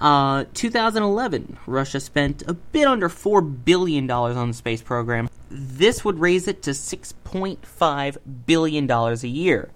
uh, 0.01 0.45
2011, 0.55 1.59
Russia 1.67 2.01
spent 2.01 2.43
a 2.49 2.55
bit 2.55 2.87
under 2.87 3.09
$4 3.09 3.65
billion 3.65 4.11
on 4.11 4.49
the 4.49 4.55
space 4.55 4.83
program. 4.83 5.29
This 5.51 6.05
would 6.05 6.19
raise 6.19 6.49
it 6.49 6.63
to 6.63 6.71
$6.5 6.71 8.17
billion 8.47 8.91
a 8.91 9.15
year. 9.27 9.71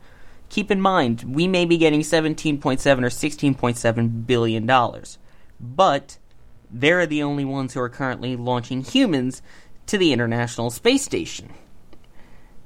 Keep 0.49 0.71
in 0.71 0.81
mind, 0.81 1.23
we 1.23 1.47
may 1.47 1.65
be 1.65 1.77
getting 1.77 2.01
17.7 2.01 2.63
or 2.63 3.09
16.7 3.09 4.27
billion 4.27 4.67
dollars, 4.67 5.19
but 5.61 6.19
they're 6.71 7.07
the 7.07 7.23
only 7.23 7.45
ones 7.45 7.75
who 7.75 7.81
are 7.81 7.89
currently 7.89 8.35
launching 8.35 8.83
humans 8.83 9.43
to 9.87 9.99
the 9.99 10.13
International 10.13 10.71
Space 10.71 11.03
Station. 11.03 11.53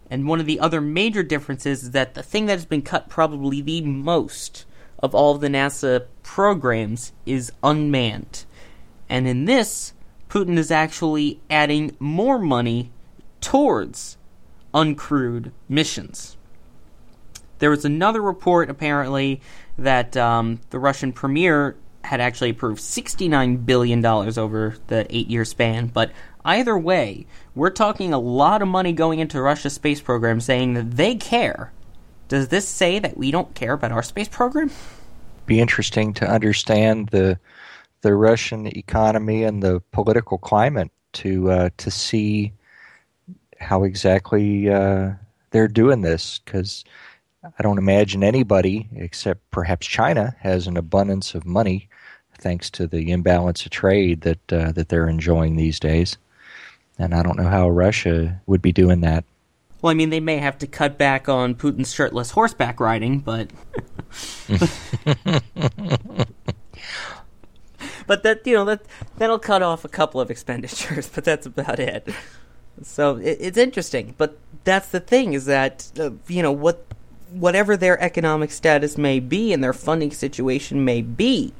And 0.09 0.29
one 0.29 0.41
of 0.41 0.47
the 0.47 0.61
other 0.61 0.81
major 0.81 1.23
differences 1.23 1.85
is 1.85 1.91
that 1.93 2.15
the 2.15 2.23
thing 2.23 2.47
that 2.47 2.53
has 2.53 2.67
been 2.67 2.83
cut 2.83 3.09
probably 3.09 3.61
the 3.61 3.81
most 3.83 4.65
of 5.03 5.15
all 5.15 5.35
of 5.35 5.41
the 5.41 5.49
NASA 5.49 6.07
programs 6.23 7.12
is 7.27 7.53
unmanned. 7.62 8.45
And 9.09 9.27
in 9.27 9.45
this, 9.45 9.93
Putin 10.29 10.57
is 10.57 10.71
actually 10.71 11.41
adding 11.51 11.97
more 11.99 12.38
money 12.38 12.91
towards 13.41 14.17
uncrewed 14.73 15.53
missions. 15.69 16.37
There 17.59 17.71
was 17.71 17.85
another 17.85 18.23
report, 18.23 18.71
apparently, 18.71 19.41
that 19.77 20.17
um, 20.17 20.61
the 20.71 20.79
Russian 20.79 21.12
premier 21.12 21.77
had 22.05 22.21
actually 22.21 22.51
approved 22.51 22.81
$69 22.81 23.65
billion 23.65 24.05
over 24.05 24.77
the 24.88 25.07
eight 25.15 25.29
year 25.29 25.45
span. 25.45 25.87
But 25.88 26.12
either 26.45 26.77
way, 26.77 27.27
we're 27.55 27.71
talking 27.71 28.12
a 28.12 28.19
lot 28.19 28.62
of 28.62 28.69
money 28.69 28.93
going 28.93 29.19
into 29.19 29.41
Russia's 29.41 29.75
space 29.75 30.01
program 30.01 30.41
saying 30.41 30.75
that 30.75 30.93
they 30.93 31.15
care 31.15 31.73
does 32.33 32.49
this 32.49 32.66
say 32.66 32.99
that 32.99 33.18
we 33.18 33.31
don't 33.31 33.55
care 33.55 33.75
about 33.75 33.92
our 33.92 34.03
space 34.03 34.27
program? 34.27 34.71
Be 35.45 35.61
interesting 35.61 36.14
to 36.14 36.27
understand 36.27 37.11
the 37.11 37.38
the 38.01 38.14
Russian 38.14 38.66
economy 38.68 39.45
and 39.45 39.62
the 39.62 39.83
political 39.92 40.38
climate 40.38 40.90
to 41.12 41.51
uh, 41.51 41.68
to 41.77 41.90
see 41.90 42.55
how 43.61 43.85
exactly 43.85 44.71
uh, 44.71 45.11
they're 45.51 45.68
doing 45.68 46.01
this 46.01 46.40
because 46.42 46.87
I 47.45 47.62
don't 47.62 47.77
imagine 47.77 48.25
anybody 48.25 48.88
except 48.97 49.51
perhaps 49.51 49.87
China 49.87 50.35
has 50.40 50.66
an 50.66 50.79
abundance 50.79 51.35
of 51.35 51.45
money 51.45 51.90
thanks 52.38 52.71
to 52.71 52.87
the 52.87 53.11
imbalance 53.11 53.66
of 53.66 53.73
trade 53.73 54.23
that 54.23 54.53
uh, 54.53 54.73
that 54.73 54.88
they're 54.88 55.07
enjoying 55.07 55.57
these 55.57 55.79
days, 55.79 56.16
and 56.99 57.14
I 57.14 57.23
don't 57.23 57.37
know 57.37 57.51
how 57.51 57.68
Russia 57.68 58.40
would 58.47 58.62
be 58.62 58.73
doing 58.73 59.03
that. 59.03 59.23
Well, 59.83 59.90
I 59.90 59.95
mean, 59.95 60.11
they 60.11 60.21
may 60.21 60.38
have 60.38 60.59
to 60.59 60.66
cut 60.68 60.97
back 60.97 61.29
on 61.29 61.57
Putin's 61.57 61.92
shirtless 61.92 62.31
horseback 62.31 62.79
riding, 62.79 63.18
but. 63.18 63.51
but 68.07 68.23
that 68.23 68.47
you 68.47 68.55
know 68.55 68.64
that 68.64 68.83
that'll 69.18 69.40
cut 69.40 69.61
off 69.62 69.85
a 69.85 69.88
couple 69.88 70.21
of 70.21 70.31
expenditures, 70.31 71.09
but 71.14 71.25
that's 71.25 71.47
about 71.47 71.81
it. 71.81 72.09
So 72.83 73.16
it, 73.16 73.38
it's 73.40 73.59
interesting, 73.59 74.14
but 74.16 74.38
that's 74.64 74.88
the 74.88 75.01
thing 75.01 75.33
is 75.33 75.47
that 75.47 75.90
uh, 75.99 76.11
you 76.29 76.42
know 76.42 76.53
what 76.53 76.87
whatever 77.31 77.77
their 77.77 78.01
economic 78.01 78.53
status 78.53 78.97
may 78.97 79.18
be 79.18 79.53
and 79.53 79.64
their 79.64 79.73
funding 79.73 80.12
situation 80.12 80.85
may 80.85 81.03
be, 81.03 81.53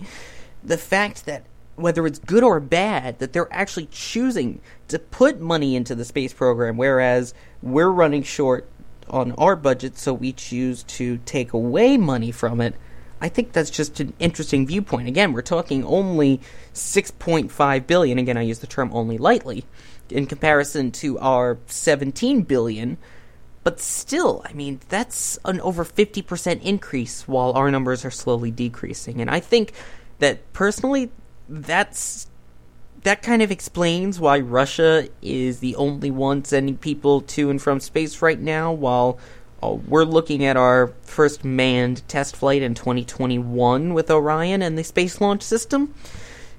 the 0.63 0.79
fact 0.79 1.27
that 1.27 1.43
whether 1.75 2.07
it's 2.07 2.19
good 2.19 2.45
or 2.45 2.61
bad, 2.61 3.19
that 3.19 3.33
they're 3.33 3.53
actually 3.53 3.87
choosing 3.87 4.61
to 4.89 4.99
put 4.99 5.41
money 5.41 5.75
into 5.75 5.95
the 5.95 6.05
space 6.05 6.33
program, 6.33 6.77
whereas 6.77 7.33
we're 7.63 7.91
running 7.91 8.23
short 8.23 8.69
on 9.09 9.33
our 9.33 9.57
budget, 9.57 9.97
so 9.99 10.13
we 10.13 10.33
choose 10.33 10.83
to 10.85 11.19
take 11.19 11.53
away 11.53 11.97
money 11.97 12.31
from 12.31 12.61
it. 12.61 12.75
I 13.21 13.29
think 13.29 13.53
that's 13.53 13.71
just 13.71 14.01
an 14.01 14.15
interesting 14.19 14.67
viewpoint. 14.67 15.07
Again, 15.07 15.33
we're 15.33 15.43
talking 15.43 15.85
only 15.85 16.41
6.5 16.75 17.87
billion. 17.87 18.19
Again, 18.19 18.37
I 18.37 18.43
use 18.43 18.59
the 18.59 18.67
term 18.67 18.91
only 18.93 19.17
lightly 19.17 19.65
in 20.11 20.27
comparison 20.27 20.91
to 20.93 21.19
our 21.21 21.59
17 21.67 22.43
billion. 22.43 22.99
But 23.65 23.79
still, 23.79 24.43
I 24.45 24.53
mean, 24.55 24.81
that's 24.89 25.39
an 25.45 25.61
over 25.61 25.85
50% 25.85 26.63
increase 26.63 27.29
while 27.29 27.53
our 27.53 27.71
numbers 27.71 28.05
are 28.05 28.11
slowly 28.11 28.51
decreasing. 28.51 29.21
And 29.21 29.31
I 29.31 29.39
think 29.39 29.73
that 30.19 30.53
personally, 30.53 31.11
that's 31.49 32.27
that 33.05 33.23
kind 33.23 33.43
of 33.43 33.51
explains 33.51 34.21
why 34.21 34.41
Russia 34.41 35.09
is 35.21 35.59
the 35.59 35.75
only 35.77 36.11
one 36.11 36.45
sending 36.45 36.77
people 36.77 37.21
to 37.23 37.51
and 37.51 37.61
from 37.61 37.81
space 37.81 38.23
right 38.23 38.39
now, 38.39 38.73
while 38.73 39.19
uh, 39.63 39.71
we're 39.71 40.05
looking 40.05 40.45
at 40.45 40.57
our 40.57 40.93
first 41.03 41.45
manned 41.45 42.07
test 42.09 42.37
flight 42.37 42.63
in 42.63 42.75
2021 42.75 43.95
with 43.95 44.11
Orion 44.11 44.63
and 44.63 44.79
the 44.79 44.85
Space 44.85 45.21
Launch 45.21 45.43
System. 45.43 45.95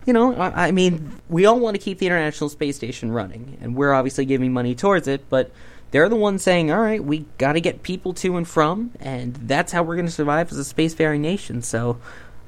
You 0.06 0.12
know, 0.12 0.36
I, 0.36 0.67
I 0.67 0.71
mean, 0.71 1.21
we 1.29 1.45
all 1.45 1.60
want 1.60 1.75
to 1.75 1.82
keep 1.82 1.99
the 1.99 2.08
International 2.08 2.49
Space 2.49 2.75
Station 2.75 3.12
running, 3.12 3.58
and 3.62 3.75
we're 3.75 3.93
obviously 3.93 4.25
giving 4.25 4.51
money 4.51 4.75
towards 4.75 5.08
it, 5.08 5.29
but 5.29 5.49
they're 5.91 6.10
the 6.10 6.15
ones 6.17 6.43
saying, 6.43 6.71
all 6.71 6.82
right, 6.82 7.03
we 7.03 7.25
got 7.38 7.53
to 7.53 7.62
get 7.62 7.84
people 7.84 8.13
to 8.15 8.36
and 8.36 8.47
from, 8.47 8.91
and 8.99 9.36
that's 9.36 9.71
how 9.71 9.84
we're 9.84 9.95
going 9.95 10.08
to 10.08 10.12
survive 10.12 10.51
as 10.51 10.60
a 10.60 10.73
spacefaring 10.73 11.21
nation. 11.21 11.62
So, 11.62 11.99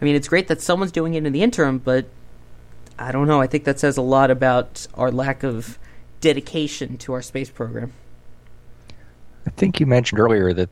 I 0.01 0.05
mean, 0.05 0.15
it's 0.15 0.27
great 0.27 0.49
that 0.49 0.62
someone's 0.62 0.91
doing 0.91 1.13
it 1.13 1.25
in 1.25 1.31
the 1.31 1.43
interim, 1.43 1.77
but 1.77 2.08
I 2.97 3.12
don't 3.12 3.27
know. 3.27 3.41
I 3.41 3.47
think 3.47 3.65
that 3.65 3.79
says 3.79 3.97
a 3.97 4.01
lot 4.01 4.31
about 4.31 4.88
our 4.93 5.12
lack 5.12 5.43
of 5.43 5.77
dedication 6.21 6.97
to 6.99 7.13
our 7.13 7.21
space 7.21 7.49
program. 7.49 7.93
I 9.45 9.49
think 9.51 9.79
you 9.79 9.86
mentioned 9.86 10.19
earlier 10.19 10.53
that 10.53 10.69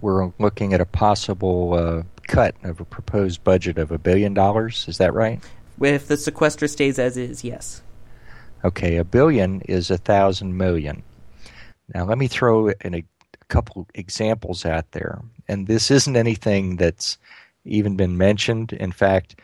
we're 0.00 0.32
looking 0.38 0.72
at 0.72 0.80
a 0.80 0.86
possible 0.86 1.74
uh, 1.74 2.02
cut 2.28 2.54
of 2.62 2.80
a 2.80 2.84
proposed 2.84 3.42
budget 3.44 3.78
of 3.78 3.90
a 3.90 3.98
billion 3.98 4.34
dollars. 4.34 4.86
Is 4.88 4.98
that 4.98 5.12
right? 5.12 5.42
If 5.80 6.08
the 6.08 6.16
sequester 6.16 6.68
stays 6.68 6.98
as 6.98 7.16
is, 7.16 7.44
yes. 7.44 7.82
Okay, 8.64 8.96
a 8.96 9.04
billion 9.04 9.60
is 9.62 9.90
a 9.90 9.98
thousand 9.98 10.56
million. 10.56 11.02
Now, 11.94 12.04
let 12.04 12.18
me 12.18 12.26
throw 12.26 12.68
in 12.68 12.94
a, 12.94 12.98
a 12.98 13.44
couple 13.48 13.86
examples 13.94 14.64
out 14.64 14.90
there. 14.92 15.20
And 15.48 15.66
this 15.66 15.90
isn't 15.90 16.16
anything 16.16 16.76
that's 16.76 17.18
even 17.64 17.96
been 17.96 18.16
mentioned. 18.16 18.72
In 18.72 18.92
fact, 18.92 19.36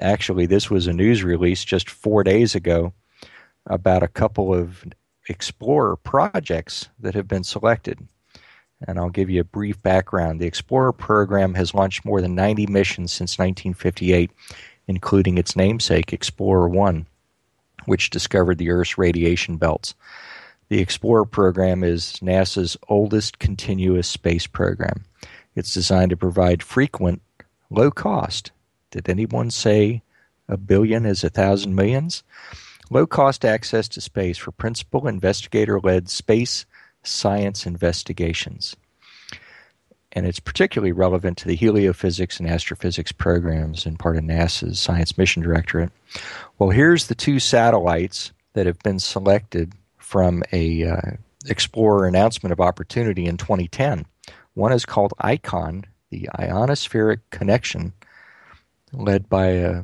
actually, 0.00 0.46
this 0.46 0.70
was 0.70 0.86
a 0.86 0.92
news 0.92 1.22
release 1.22 1.64
just 1.64 1.90
four 1.90 2.24
days 2.24 2.54
ago 2.54 2.92
about 3.66 4.02
a 4.02 4.08
couple 4.08 4.54
of 4.54 4.84
Explorer 5.28 5.96
projects 5.96 6.88
that 7.00 7.14
have 7.14 7.26
been 7.26 7.42
selected. 7.42 7.98
And 8.86 8.98
I'll 8.98 9.10
give 9.10 9.28
you 9.28 9.40
a 9.40 9.44
brief 9.44 9.82
background. 9.82 10.40
The 10.40 10.46
Explorer 10.46 10.92
program 10.92 11.54
has 11.54 11.74
launched 11.74 12.04
more 12.04 12.20
than 12.20 12.34
90 12.34 12.66
missions 12.66 13.12
since 13.12 13.38
1958, 13.38 14.30
including 14.86 15.38
its 15.38 15.56
namesake, 15.56 16.12
Explorer 16.12 16.68
1, 16.68 17.06
which 17.86 18.10
discovered 18.10 18.58
the 18.58 18.70
Earth's 18.70 18.98
radiation 18.98 19.56
belts. 19.56 19.94
The 20.68 20.80
Explorer 20.80 21.24
program 21.24 21.82
is 21.82 22.18
NASA's 22.22 22.76
oldest 22.88 23.38
continuous 23.38 24.08
space 24.08 24.46
program. 24.46 25.04
It's 25.54 25.72
designed 25.72 26.10
to 26.10 26.16
provide 26.16 26.62
frequent, 26.62 27.22
low 27.70 27.90
cost. 27.90 28.52
Did 28.96 29.10
anyone 29.10 29.50
say 29.50 30.02
a 30.48 30.56
billion 30.56 31.04
is 31.04 31.22
a 31.22 31.28
thousand 31.28 31.74
millions? 31.74 32.22
Low 32.88 33.06
cost 33.06 33.44
access 33.44 33.88
to 33.88 34.00
space 34.00 34.38
for 34.38 34.52
principal 34.52 35.06
investigator 35.06 35.78
led 35.80 36.08
space 36.08 36.64
science 37.02 37.66
investigations. 37.66 38.74
And 40.12 40.26
it's 40.26 40.40
particularly 40.40 40.92
relevant 40.92 41.36
to 41.38 41.46
the 41.46 41.58
heliophysics 41.58 42.40
and 42.40 42.48
astrophysics 42.48 43.12
programs 43.12 43.84
and 43.84 43.98
part 43.98 44.16
of 44.16 44.24
NASA's 44.24 44.80
Science 44.80 45.18
Mission 45.18 45.42
Directorate. 45.42 45.92
Well, 46.58 46.70
here's 46.70 47.08
the 47.08 47.14
two 47.14 47.38
satellites 47.38 48.32
that 48.54 48.64
have 48.64 48.78
been 48.78 48.98
selected 48.98 49.74
from 49.98 50.42
a 50.52 50.84
uh, 50.84 51.00
Explorer 51.48 52.08
announcement 52.08 52.50
of 52.52 52.60
opportunity 52.60 53.26
in 53.26 53.36
2010. 53.36 54.06
One 54.54 54.72
is 54.72 54.86
called 54.86 55.12
ICON, 55.18 55.84
the 56.08 56.30
Ionospheric 56.38 57.20
Connection, 57.30 57.92
led 58.96 59.28
by 59.28 59.58
uh, 59.58 59.82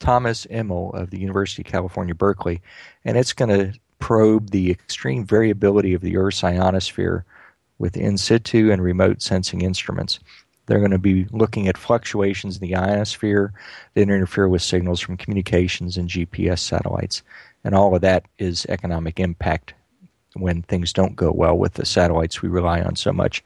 Thomas 0.00 0.46
Immel 0.46 0.94
of 0.94 1.10
the 1.10 1.20
University 1.20 1.62
of 1.62 1.66
California, 1.70 2.14
Berkeley, 2.14 2.60
and 3.04 3.16
it's 3.16 3.32
going 3.32 3.50
to 3.50 3.78
probe 3.98 4.50
the 4.50 4.70
extreme 4.70 5.24
variability 5.24 5.94
of 5.94 6.02
the 6.02 6.16
Earth's 6.16 6.44
ionosphere 6.44 7.24
with 7.78 7.96
in 7.96 8.18
situ 8.18 8.70
and 8.70 8.82
remote 8.82 9.22
sensing 9.22 9.60
instruments. 9.60 10.20
They're 10.66 10.78
going 10.78 10.90
to 10.90 10.98
be 10.98 11.24
looking 11.30 11.66
at 11.66 11.78
fluctuations 11.78 12.56
in 12.56 12.60
the 12.60 12.76
ionosphere 12.76 13.52
that 13.94 14.02
interfere 14.02 14.48
with 14.48 14.62
signals 14.62 15.00
from 15.00 15.16
communications 15.16 15.96
and 15.96 16.08
GPS 16.08 16.58
satellites. 16.58 17.22
And 17.64 17.74
all 17.74 17.94
of 17.94 18.02
that 18.02 18.26
is 18.38 18.66
economic 18.68 19.18
impact 19.18 19.74
when 20.34 20.62
things 20.62 20.92
don't 20.92 21.16
go 21.16 21.30
well 21.30 21.56
with 21.56 21.74
the 21.74 21.86
satellites 21.86 22.42
we 22.42 22.48
rely 22.48 22.80
on 22.80 22.96
so 22.96 23.12
much. 23.12 23.42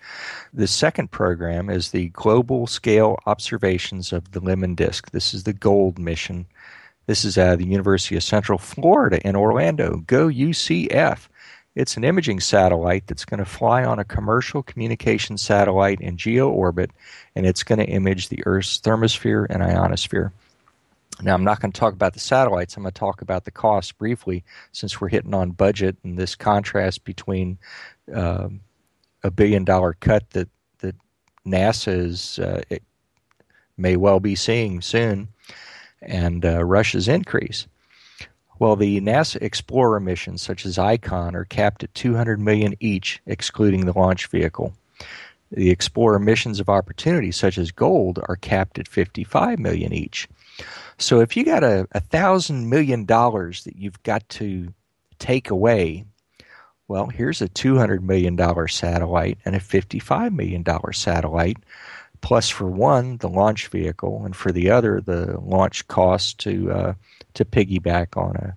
The 0.53 0.67
second 0.67 1.11
program 1.11 1.71
is 1.71 1.91
the 1.91 2.09
Global 2.09 2.67
Scale 2.67 3.19
Observations 3.27 4.13
of 4.13 4.33
the 4.33 4.41
Limb 4.41 4.65
and 4.65 4.77
Disk. 4.77 5.11
This 5.11 5.33
is 5.33 5.45
the 5.45 5.53
GOLD 5.53 5.99
mission. 5.99 6.47
This 7.07 7.25
is 7.25 7.39
at 7.39 7.59
the 7.59 7.67
University 7.67 8.17
of 8.17 8.23
Central 8.23 8.59
Florida 8.59 9.21
in 9.27 9.37
Orlando. 9.37 10.03
Go 10.07 10.29
UCF. 10.29 11.29
It's 11.75 11.97
an 11.97 12.05
imaging 12.05 12.41
satellite 12.41 13.07
that's 13.07 13.25
going 13.25 13.39
to 13.39 13.47
fly 13.47 13.83
on 13.83 13.99
a 13.99 14.05
commercial 14.05 14.63
communication 14.63 15.39
satellite 15.39 16.01
in 16.01 16.19
geo 16.19 16.51
orbit, 16.51 16.91
and 17.35 17.47
it's 17.47 17.63
going 17.63 17.79
to 17.79 17.87
image 17.87 18.29
the 18.29 18.43
Earth's 18.45 18.79
thermosphere 18.79 19.47
and 19.49 19.63
ionosphere. 19.63 20.33
Now, 21.21 21.35
I'm 21.35 21.45
not 21.45 21.61
going 21.61 21.73
to 21.73 21.79
talk 21.79 21.93
about 21.93 22.15
the 22.15 22.21
satellites. 22.21 22.77
I'm 22.77 22.85
going 22.85 22.93
to 22.93 22.99
talk 22.99 23.21
about 23.23 23.45
the 23.45 23.51
cost 23.51 23.99
briefly, 23.99 24.45
since 24.73 25.01
we're 25.01 25.09
hitting 25.09 25.35
on 25.35 25.51
budget 25.51 25.97
and 26.03 26.19
this 26.19 26.35
contrast 26.35 27.05
between 27.05 27.59
uh, 28.13 28.49
a 29.23 29.31
billion 29.31 29.65
dollar 29.65 29.95
cut 30.01 30.31
that 30.31 30.49
that 30.79 30.97
NASA 31.47 31.97
is 31.97 32.39
uh, 32.39 32.63
may 33.77 33.97
well 33.97 34.21
be 34.21 34.35
seeing 34.35 34.81
soon, 34.81 35.29
and 36.01 36.45
uh, 36.45 36.65
Russia's 36.65 37.09
increase. 37.09 37.67
Well, 38.59 38.77
the 38.77 39.01
NASA 39.01 39.43
Explorer 39.43 39.99
missions, 40.01 40.41
such 40.41 40.65
as 40.65 40.79
ICON, 40.79 41.35
are 41.35 41.45
capped 41.45 41.83
at 41.83 41.95
200 41.95 42.41
million 42.41 42.75
each, 42.81 43.21
excluding 43.27 43.87
the 43.87 43.99
launch 43.99 44.29
vehicle. 44.29 44.73
The 45.51 45.71
Explorer 45.71 46.21
missions 46.21 46.61
of 46.61 46.69
opportunity, 46.69 47.33
such 47.33 47.59
as 47.59 47.73
Gold, 47.73 48.21
are 48.29 48.37
capped 48.37 48.79
at 48.79 48.89
55 48.89 49.59
million 49.59 49.93
each. 49.93 50.29
So 50.99 51.21
if 51.21 51.37
you 51.37 51.45
got 51.45 51.65
a, 51.65 51.87
a 51.93 52.01
thousand 52.01 52.71
million 52.71 53.05
dollars 53.05 53.65
that 53.65 53.77
you've 53.77 54.03
got 54.03 54.29
to 54.31 54.73
take 55.19 55.51
away, 55.51 56.05
well, 56.89 57.07
here's 57.07 57.41
a 57.41 57.49
$200 57.49 58.03
million 58.03 58.37
satellite 58.69 59.39
and 59.45 59.57
a 59.57 59.61
$55 59.61 60.33
million 60.35 60.65
satellite, 60.93 61.57
plus 62.21 62.49
for 62.49 62.67
one, 62.67 63.17
the 63.19 63.29
launch 63.29 63.69
vehicle, 63.69 64.25
and 64.25 64.37
for 64.37 64.53
the 64.53 64.71
other, 64.71 65.01
the 65.01 65.39
launch 65.41 65.87
cost 65.89 66.39
to, 66.41 66.71
uh, 66.71 66.95
to 67.35 67.45
piggyback 67.45 68.17
on 68.17 68.37
a 68.37 68.57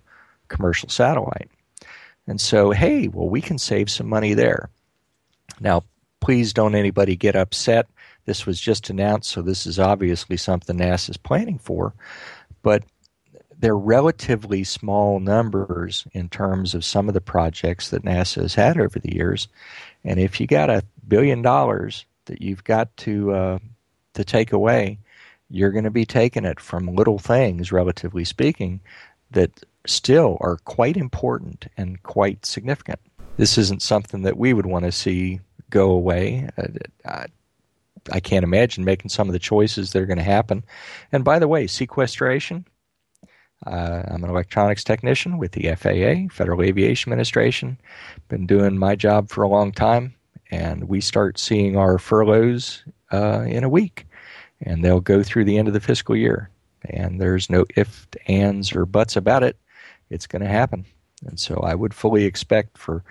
commercial 0.49 0.89
satellite. 0.89 1.49
And 2.27 2.41
so, 2.41 2.71
hey, 2.71 3.07
well, 3.07 3.29
we 3.29 3.41
can 3.41 3.57
save 3.57 3.89
some 3.89 4.07
money 4.07 4.33
there. 4.33 4.69
Now, 5.59 5.83
please 6.19 6.53
don't 6.53 6.75
anybody 6.75 7.15
get 7.15 7.35
upset. 7.35 7.87
This 8.25 8.45
was 8.45 8.59
just 8.59 8.89
announced, 8.89 9.29
so 9.29 9.41
this 9.41 9.65
is 9.65 9.79
obviously 9.79 10.37
something 10.37 10.77
NASA 10.77 11.11
is 11.11 11.17
planning 11.17 11.59
for. 11.59 11.93
But 12.61 12.83
they're 13.57 13.77
relatively 13.77 14.63
small 14.63 15.19
numbers 15.19 16.05
in 16.11 16.29
terms 16.29 16.73
of 16.73 16.83
some 16.83 17.07
of 17.07 17.13
the 17.13 17.21
projects 17.21 17.89
that 17.89 18.03
NASA 18.03 18.41
has 18.41 18.55
had 18.55 18.79
over 18.79 18.99
the 18.99 19.15
years. 19.15 19.47
And 20.03 20.19
if 20.19 20.39
you 20.39 20.47
got 20.47 20.69
a 20.69 20.83
billion 21.07 21.41
dollars 21.41 22.05
that 22.25 22.41
you've 22.41 22.63
got 22.63 22.95
to 22.97 23.31
uh, 23.31 23.59
to 24.13 24.23
take 24.23 24.51
away, 24.51 24.99
you're 25.49 25.71
going 25.71 25.83
to 25.85 25.91
be 25.91 26.05
taking 26.05 26.45
it 26.45 26.59
from 26.59 26.95
little 26.95 27.19
things, 27.19 27.71
relatively 27.71 28.25
speaking, 28.25 28.81
that 29.31 29.63
still 29.85 30.37
are 30.41 30.57
quite 30.57 30.97
important 30.97 31.67
and 31.77 32.01
quite 32.03 32.45
significant. 32.45 32.99
This 33.37 33.57
isn't 33.57 33.81
something 33.81 34.23
that 34.23 34.37
we 34.37 34.53
would 34.53 34.65
want 34.65 34.85
to 34.85 34.91
see 34.91 35.39
go 35.69 35.91
away. 35.91 36.49
Uh, 36.57 36.67
I 37.05 37.25
can't 38.19 38.43
imagine 38.43 38.83
making 38.83 39.09
some 39.09 39.27
of 39.27 39.33
the 39.33 39.39
choices 39.39 39.91
that 39.91 40.01
are 40.01 40.05
going 40.05 40.17
to 40.17 40.23
happen. 40.23 40.63
And 41.11 41.23
by 41.23 41.39
the 41.39 41.47
way, 41.47 41.67
sequestration. 41.67 42.65
Uh, 43.65 44.03
I'm 44.07 44.23
an 44.23 44.29
electronics 44.29 44.83
technician 44.83 45.37
with 45.37 45.53
the 45.53 45.73
FAA, 45.75 46.33
Federal 46.33 46.61
Aviation 46.61 47.11
Administration. 47.11 47.79
Been 48.27 48.45
doing 48.45 48.77
my 48.77 48.95
job 48.95 49.29
for 49.29 49.43
a 49.43 49.47
long 49.47 49.71
time, 49.71 50.13
and 50.51 50.87
we 50.87 51.01
start 51.01 51.39
seeing 51.39 51.75
our 51.75 51.97
furloughs 51.97 52.83
uh, 53.11 53.45
in 53.47 53.63
a 53.63 53.69
week, 53.69 54.05
and 54.61 54.83
they'll 54.83 54.99
go 54.99 55.23
through 55.23 55.45
the 55.45 55.57
end 55.57 55.67
of 55.67 55.73
the 55.73 55.79
fiscal 55.79 56.15
year. 56.15 56.49
And 56.89 57.19
there's 57.19 57.49
no 57.49 57.65
ifs, 57.75 58.07
ands, 58.27 58.75
or 58.75 58.85
buts 58.85 59.15
about 59.15 59.41
it. 59.41 59.57
It's 60.09 60.27
going 60.27 60.43
to 60.43 60.47
happen. 60.47 60.85
And 61.25 61.39
so 61.39 61.55
I 61.63 61.73
would 61.73 61.93
fully 61.93 62.25
expect 62.25 62.77
for 62.77 63.03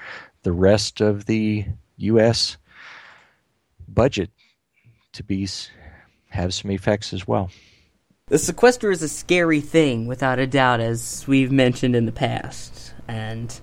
the 0.45 0.53
rest 0.53 1.01
of 1.01 1.27
the 1.27 1.65
U.S. 1.97 2.57
budget 3.89 4.31
to 5.15 5.23
be 5.23 5.49
have 6.31 6.53
some 6.53 6.71
effects 6.71 7.13
as 7.13 7.27
well. 7.27 7.51
The 8.27 8.39
sequester 8.39 8.91
is 8.91 9.03
a 9.03 9.09
scary 9.09 9.61
thing, 9.61 10.07
without 10.07 10.39
a 10.39 10.47
doubt, 10.47 10.81
as 10.81 11.25
we've 11.27 11.53
mentioned 11.53 11.95
in 11.95 12.07
the 12.07 12.13
past, 12.13 12.95
and 13.07 13.61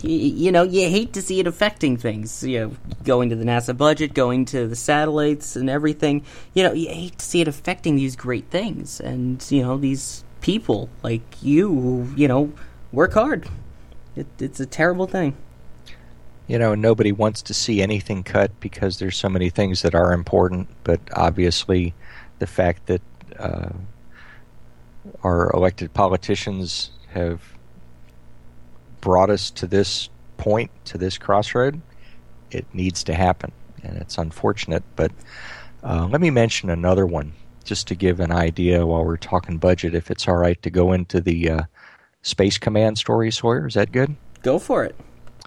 you 0.00 0.50
know 0.50 0.62
you 0.62 0.88
hate 0.88 1.12
to 1.12 1.22
see 1.22 1.38
it 1.38 1.46
affecting 1.46 1.96
things. 1.96 2.42
You 2.42 2.60
know, 2.60 2.76
going 3.04 3.30
to 3.30 3.36
the 3.36 3.44
NASA 3.44 3.76
budget, 3.76 4.12
going 4.12 4.44
to 4.46 4.66
the 4.66 4.76
satellites, 4.76 5.54
and 5.54 5.70
everything. 5.70 6.24
You 6.54 6.64
know, 6.64 6.72
you 6.72 6.88
hate 6.88 7.18
to 7.18 7.24
see 7.24 7.40
it 7.40 7.48
affecting 7.48 7.96
these 7.96 8.16
great 8.16 8.50
things, 8.50 9.00
and 9.00 9.44
you 9.50 9.62
know 9.62 9.76
these 9.76 10.24
people 10.40 10.90
like 11.02 11.22
you, 11.40 11.68
who 11.68 12.08
you 12.16 12.26
know 12.26 12.52
work 12.90 13.12
hard. 13.12 13.48
It, 14.16 14.26
it's 14.40 14.60
a 14.60 14.66
terrible 14.66 15.06
thing. 15.06 15.36
You 16.46 16.58
know, 16.58 16.74
nobody 16.74 17.12
wants 17.12 17.42
to 17.42 17.54
see 17.54 17.82
anything 17.82 18.22
cut 18.22 18.58
because 18.60 18.98
there's 18.98 19.16
so 19.16 19.28
many 19.28 19.50
things 19.50 19.82
that 19.82 19.94
are 19.94 20.12
important. 20.12 20.68
But 20.84 21.00
obviously, 21.14 21.94
the 22.38 22.46
fact 22.46 22.86
that 22.86 23.02
uh, 23.38 23.70
our 25.22 25.50
elected 25.52 25.94
politicians 25.94 26.90
have 27.10 27.40
brought 29.00 29.30
us 29.30 29.50
to 29.50 29.66
this 29.66 30.08
point, 30.36 30.70
to 30.86 30.98
this 30.98 31.18
crossroad, 31.18 31.80
it 32.50 32.66
needs 32.72 33.04
to 33.04 33.14
happen. 33.14 33.52
And 33.82 33.96
it's 33.96 34.18
unfortunate. 34.18 34.82
But 34.96 35.12
uh, 35.82 36.06
let 36.10 36.20
me 36.20 36.30
mention 36.30 36.70
another 36.70 37.06
one 37.06 37.32
just 37.64 37.86
to 37.88 37.94
give 37.94 38.20
an 38.20 38.32
idea 38.32 38.86
while 38.86 39.04
we're 39.04 39.16
talking 39.16 39.58
budget, 39.58 39.94
if 39.94 40.10
it's 40.10 40.26
all 40.26 40.36
right 40.36 40.60
to 40.62 40.70
go 40.70 40.92
into 40.92 41.20
the 41.20 41.48
uh, 41.48 41.62
Space 42.22 42.58
Command 42.58 42.98
story, 42.98 43.30
Sawyer. 43.30 43.66
Is 43.66 43.74
that 43.74 43.92
good? 43.92 44.16
Go 44.42 44.58
for 44.58 44.84
it. 44.84 44.96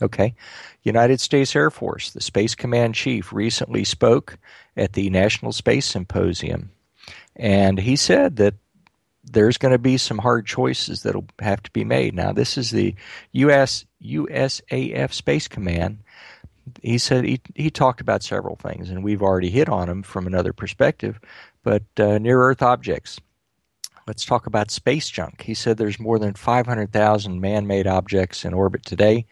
Okay. 0.01 0.36
United 0.84 1.19
States 1.19 1.55
Air 1.55 1.71
Force, 1.71 2.12
the 2.12 2.21
Space 2.21 2.55
Command 2.55 2.95
Chief, 2.95 3.31
recently 3.31 3.84
spoke 3.84 4.38
at 4.75 4.93
the 4.93 5.10
National 5.10 5.51
Space 5.51 5.86
Symposium. 5.86 6.71
And 7.36 7.79
he 7.79 7.95
said 7.95 8.38
that 8.38 8.55
there's 9.23 9.58
going 9.58 9.71
to 9.71 9.79
be 9.79 9.97
some 9.97 10.19
hard 10.19 10.45
choices 10.45 11.03
that'll 11.03 11.25
have 11.39 11.63
to 11.63 11.71
be 11.71 11.84
made. 11.84 12.13
Now, 12.13 12.31
this 12.31 12.58
is 12.58 12.71
the 12.71 12.95
US 13.34 13.86
USAF 14.03 15.13
Space 15.13 15.47
Command. 15.47 15.99
He 16.81 16.97
said 16.97 17.25
he, 17.25 17.41
he 17.55 17.69
talked 17.69 18.01
about 18.01 18.23
several 18.23 18.55
things, 18.55 18.89
and 18.89 19.03
we've 19.03 19.21
already 19.21 19.49
hit 19.49 19.69
on 19.69 19.88
them 19.88 20.03
from 20.03 20.27
another 20.27 20.53
perspective. 20.53 21.19
But 21.63 21.84
uh, 21.97 22.17
near 22.17 22.41
Earth 22.41 22.62
objects, 22.62 23.19
let's 24.08 24.25
talk 24.25 24.45
about 24.45 24.71
space 24.71 25.10
junk. 25.10 25.41
He 25.41 25.53
said 25.53 25.77
there's 25.77 25.99
more 25.99 26.19
than 26.19 26.34
500,000 26.34 27.41
man 27.41 27.67
made 27.67 27.88
objects 27.88 28.45
in 28.45 28.53
orbit 28.53 28.86
today. 28.86 29.25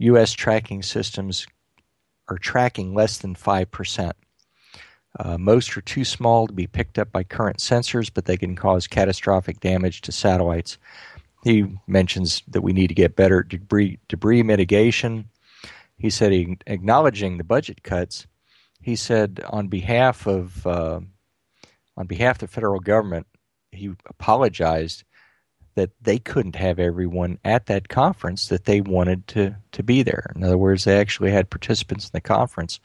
U.S. 0.00 0.32
tracking 0.32 0.82
systems 0.82 1.46
are 2.28 2.38
tracking 2.38 2.94
less 2.94 3.18
than 3.18 3.34
5%. 3.34 4.12
Uh, 5.18 5.36
most 5.36 5.76
are 5.76 5.82
too 5.82 6.04
small 6.04 6.46
to 6.46 6.52
be 6.52 6.66
picked 6.66 6.98
up 6.98 7.12
by 7.12 7.22
current 7.22 7.58
sensors, 7.58 8.10
but 8.12 8.24
they 8.24 8.36
can 8.36 8.56
cause 8.56 8.86
catastrophic 8.86 9.60
damage 9.60 10.00
to 10.02 10.12
satellites. 10.12 10.78
He 11.44 11.66
mentions 11.86 12.42
that 12.48 12.62
we 12.62 12.72
need 12.72 12.86
to 12.86 12.94
get 12.94 13.16
better 13.16 13.42
debris, 13.42 13.98
debris 14.08 14.42
mitigation. 14.42 15.28
He 15.98 16.08
said, 16.08 16.32
he, 16.32 16.56
acknowledging 16.66 17.36
the 17.36 17.44
budget 17.44 17.82
cuts, 17.82 18.26
he 18.80 18.96
said 18.96 19.42
on 19.48 19.68
behalf 19.68 20.26
of 20.26 20.66
uh, 20.66 21.00
on 21.96 22.06
behalf 22.06 22.36
of 22.36 22.48
the 22.48 22.54
federal 22.54 22.80
government, 22.80 23.26
he 23.72 23.90
apologized 24.06 25.04
that 25.74 25.90
they 26.02 26.18
couldn't 26.18 26.56
have 26.56 26.78
everyone 26.78 27.38
at 27.44 27.66
that 27.66 27.88
conference 27.88 28.48
that 28.48 28.64
they 28.64 28.80
wanted 28.80 29.26
to, 29.28 29.54
to 29.72 29.82
be 29.82 30.02
there. 30.02 30.32
In 30.34 30.42
other 30.42 30.58
words, 30.58 30.84
they 30.84 30.98
actually 30.98 31.30
had 31.30 31.50
participants 31.50 32.06
in 32.06 32.10
the 32.12 32.20
conference 32.20 32.80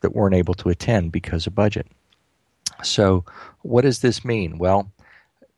that 0.00 0.14
weren't 0.14 0.34
able 0.34 0.54
to 0.54 0.70
attend 0.70 1.12
because 1.12 1.46
of 1.46 1.54
budget. 1.54 1.86
So, 2.82 3.24
what 3.60 3.82
does 3.82 4.00
this 4.00 4.24
mean? 4.24 4.58
Well, 4.58 4.90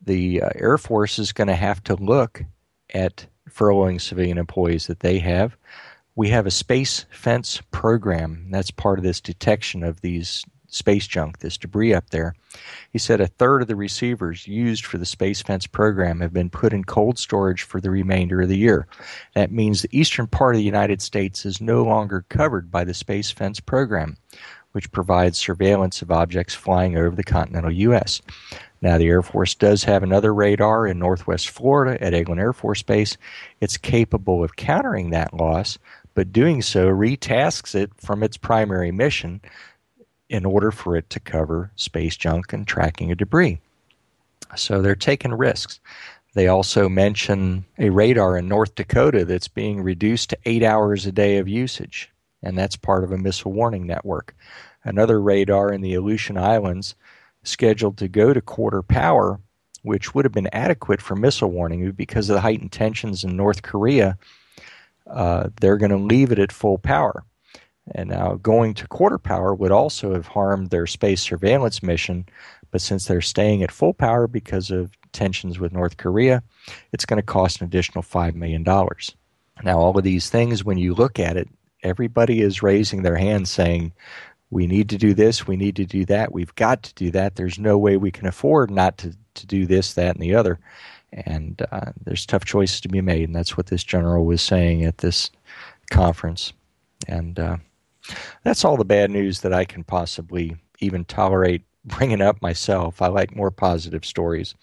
the 0.05 0.42
uh, 0.42 0.51
Air 0.57 0.79
Force 0.79 1.18
is 1.18 1.33
going 1.33 1.49
to 1.49 1.55
have 1.55 1.83
to 1.85 1.95
look 1.95 2.45
at 2.92 3.27
furloughing 3.49 4.01
civilian 4.01 4.38
employees 4.38 4.87
that 4.87 5.01
they 5.01 5.18
have. 5.21 5.57
We 6.14 6.29
have 6.31 6.47
a 6.47 6.51
space 6.51 7.07
fence 7.11 7.62
program 7.71 8.49
that's 8.51 8.71
part 8.71 8.99
of 8.99 9.05
this 9.05 9.21
detection 9.21 9.83
of 9.83 10.01
these 10.01 10.45
space 10.73 11.07
junk, 11.07 11.39
this 11.39 11.59
debris 11.59 11.95
up 11.95 12.11
there. 12.11 12.35
He 12.93 12.99
said 12.99 13.21
a 13.21 13.27
third 13.27 13.63
of 13.63 13.69
the 13.69 13.77
receivers 13.77 14.49
used 14.49 14.85
for 14.85 14.99
the 14.99 15.07
Space 15.07 15.43
Fence 15.43 15.67
program 15.67 16.21
have 16.21 16.33
been 16.33 16.51
put 16.51 16.73
in 16.73 16.85
cold 16.85 17.19
storage 17.19 17.63
for 17.63 17.81
the 17.81 17.91
remainder 17.91 18.41
of 18.43 18.49
the 18.49 18.57
year. 18.57 18.87
That 19.35 19.53
means 19.53 19.83
the 19.83 19.99
eastern 19.99 20.27
part 20.27 20.55
of 20.55 20.59
the 20.59 20.65
United 20.65 21.03
States 21.03 21.45
is 21.45 21.61
no 21.61 21.85
longer 21.85 22.25
covered 22.29 22.71
by 22.71 22.85
the 22.85 22.95
Space 22.95 23.31
Fence 23.31 23.61
program, 23.61 24.17
which 24.73 24.91
provides 24.93 25.39
surveillance 25.39 26.03
of 26.03 26.11
objects 26.11 26.55
flying 26.55 26.97
over 26.97 27.15
the 27.15 27.23
continental 27.23 27.71
U.S. 27.71 28.23
Now, 28.81 28.99
the 28.99 29.09
Air 29.09 29.23
Force 29.23 29.55
does 29.55 29.85
have 29.85 30.03
another 30.03 30.35
radar 30.35 30.87
in 30.87 30.99
northwest 30.99 31.51
Florida 31.51 32.03
at 32.03 32.15
Eglin 32.15 32.41
Air 32.41 32.53
Force 32.53 32.83
Base. 32.83 33.17
It's 33.61 33.77
capable 33.77 34.43
of 34.43 34.57
countering 34.57 35.11
that 35.11 35.35
loss, 35.35 35.79
but 36.15 36.33
doing 36.33 36.63
so 36.63 36.89
retasks 36.89 37.75
it 37.75 37.91
from 37.97 38.23
its 38.23 38.37
primary 38.37 38.91
mission 38.91 39.41
in 40.33 40.47
order 40.47 40.71
for 40.71 40.97
it 40.97 41.11
to 41.11 41.21
cover 41.21 41.71
space 41.77 42.16
junk 42.16 42.55
and 42.55 42.66
tracking 42.66 43.12
of 43.12 43.18
debris. 43.18 43.61
So 44.57 44.81
they're 44.81 44.95
taking 44.95 45.35
risks. 45.35 45.79
They 46.35 46.49
also 46.49 46.88
mention 46.88 47.66
a 47.79 47.90
radar 47.90 48.38
in 48.38 48.49
North 48.49 48.75
Dakota 48.75 49.27
that's 49.27 49.49
being 49.49 49.83
reduced 49.83 50.31
to 50.31 50.38
eight 50.47 50.62
hours 50.62 51.05
a 51.05 51.12
day 51.12 51.37
of 51.37 51.49
usage, 51.49 52.11
and 52.42 52.57
that's 52.57 52.77
part 52.77 53.05
of 53.05 53.12
a 53.12 53.18
missile 53.18 53.53
warning 53.53 53.87
network. 53.87 54.35
Another 54.83 55.21
radar 55.21 55.71
in 55.71 55.83
the 55.83 55.95
Aleutian 55.95 56.38
Islands 56.38 56.95
scheduled 57.45 57.99
to 57.99 58.09
go 58.09 58.33
to 58.33 58.40
quarter 58.40 58.81
power, 58.83 59.38
which 59.83 60.14
would 60.14 60.25
have 60.25 60.33
been 60.33 60.49
adequate 60.53 61.03
for 61.03 61.14
missile 61.14 61.51
warning 61.51 61.90
because 61.92 62.31
of 62.31 62.35
the 62.35 62.40
heightened 62.40 62.73
tensions 62.73 63.23
in 63.23 63.37
North 63.37 63.61
Korea. 63.61 64.16
Uh, 65.07 65.51
they're 65.61 65.77
going 65.77 65.90
to 65.90 65.99
leave 65.99 66.33
it 66.33 66.38
at 66.38 66.53
full 66.53 66.79
power. 66.79 67.23
And 67.90 68.11
now 68.11 68.35
going 68.35 68.75
to 68.75 68.87
quarter 68.87 69.18
power 69.18 69.55
would 69.55 69.73
also 69.73 70.14
have 70.14 70.29
harmed 70.29 70.71
their 70.71 70.87
space 70.87 71.21
surveillance 71.21 71.83
mission, 71.83 72.27
but 72.71 72.81
since 72.81 73.07
they're 73.07 73.21
staying 73.21 73.62
at 73.62 73.73
full 73.73 73.92
power 73.92 74.27
because 74.27 74.71
of 74.71 74.92
tensions 75.12 75.59
with 75.59 75.73
North 75.73 75.97
Korea, 75.97 76.42
it's 76.92 77.05
going 77.05 77.21
to 77.21 77.27
cost 77.27 77.61
an 77.61 77.66
additional 77.66 78.03
$5 78.03 78.35
million. 78.35 78.62
Now, 78.64 79.79
all 79.79 79.99
of 79.99 80.05
these 80.05 80.31
things, 80.31 80.64
when 80.64 80.79
you 80.79 80.95
look 80.95 81.18
at 81.18 81.37
it, 81.37 81.49
everybody 81.83 82.40
is 82.40 82.62
raising 82.62 83.03
their 83.03 83.16
hands 83.16 83.51
saying, 83.51 83.92
we 84.51 84.66
need 84.66 84.88
to 84.90 84.99
do 84.99 85.14
this, 85.14 85.47
we 85.47 85.57
need 85.57 85.77
to 85.77 85.87
do 85.87 86.05
that, 86.07 86.33
we've 86.33 86.55
got 86.55 86.83
to 86.85 86.95
do 86.95 87.11
that. 87.11 87.37
There's 87.37 87.59
no 87.59 87.79
way 87.79 87.97
we 87.97 88.11
can 88.11 88.27
afford 88.27 88.71
not 88.71 88.99
to, 88.99 89.16
to 89.35 89.47
do 89.47 89.66
this, 89.66 89.95
that, 89.95 90.14
and 90.14 90.23
the 90.23 90.35
other. 90.35 90.59
And 91.12 91.61
uh, 91.73 91.92
there's 92.05 92.27
tough 92.27 92.45
choices 92.45 92.81
to 92.83 92.88
be 92.88 93.01
made, 93.01 93.25
and 93.25 93.35
that's 93.35 93.57
what 93.57 93.66
this 93.66 93.85
general 93.85 94.25
was 94.25 94.42
saying 94.42 94.85
at 94.85 94.99
this 94.99 95.31
conference. 95.90 96.53
And 97.09 97.38
uh, 97.38 97.57
that's 98.43 98.65
all 98.65 98.77
the 98.77 98.85
bad 98.85 99.11
news 99.11 99.41
that 99.41 99.53
I 99.53 99.65
can 99.65 99.85
possibly 99.85 100.57
even 100.81 101.05
tolerate 101.05 101.62
bringing 101.85 102.21
up 102.21 102.41
myself. 102.43 103.03
I 103.03 103.09
like 103.09 103.37
more 103.37 103.51
positive 103.51 104.05
stories. 104.05 104.55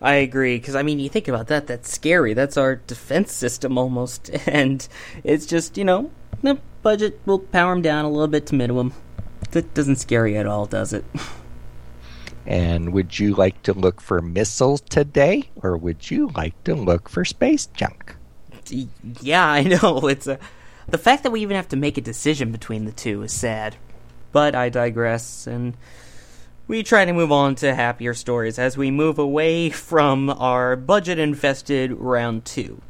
I 0.00 0.14
agree 0.14 0.58
because 0.58 0.76
I 0.76 0.82
mean, 0.82 1.00
you 1.00 1.08
think 1.08 1.28
about 1.28 1.48
that. 1.48 1.66
That's 1.66 1.92
scary. 1.92 2.32
That's 2.34 2.56
our 2.56 2.76
defense 2.76 3.32
system 3.32 3.76
almost, 3.76 4.30
and 4.46 4.86
it's 5.24 5.46
just 5.46 5.76
you 5.76 5.84
know, 5.84 6.10
the 6.42 6.58
budget 6.82 7.20
will 7.26 7.40
power 7.40 7.74
them 7.74 7.82
down 7.82 8.04
a 8.04 8.10
little 8.10 8.28
bit 8.28 8.46
to 8.46 8.54
minimum. 8.54 8.92
That 9.50 9.74
doesn't 9.74 9.96
scare 9.96 10.26
you 10.26 10.36
at 10.36 10.46
all, 10.46 10.66
does 10.66 10.92
it? 10.92 11.04
And 12.48 12.94
would 12.94 13.18
you 13.18 13.34
like 13.34 13.62
to 13.64 13.74
look 13.74 14.00
for 14.00 14.22
missiles 14.22 14.80
today, 14.80 15.50
or 15.56 15.76
would 15.76 16.10
you 16.10 16.28
like 16.28 16.64
to 16.64 16.74
look 16.74 17.10
for 17.10 17.22
space 17.22 17.66
junk? 17.66 18.16
Yeah, 19.20 19.46
I 19.46 19.64
know. 19.64 20.08
It's 20.08 20.26
a 20.26 20.38
the 20.88 20.98
fact 20.98 21.22
that 21.22 21.30
we 21.30 21.40
even 21.42 21.56
have 21.56 21.68
to 21.68 21.76
make 21.76 21.98
a 21.98 22.02
decision 22.02 22.52
between 22.52 22.84
the 22.84 22.92
two 22.92 23.22
is 23.22 23.32
sad. 23.32 23.76
But 24.32 24.54
I 24.54 24.68
digress, 24.68 25.46
and 25.46 25.76
we 26.66 26.82
try 26.82 27.04
to 27.04 27.12
move 27.12 27.32
on 27.32 27.54
to 27.56 27.74
happier 27.74 28.14
stories 28.14 28.58
as 28.58 28.76
we 28.76 28.90
move 28.90 29.18
away 29.18 29.70
from 29.70 30.28
our 30.30 30.76
budget 30.76 31.18
infested 31.18 31.92
round 31.92 32.44
two. 32.44 32.80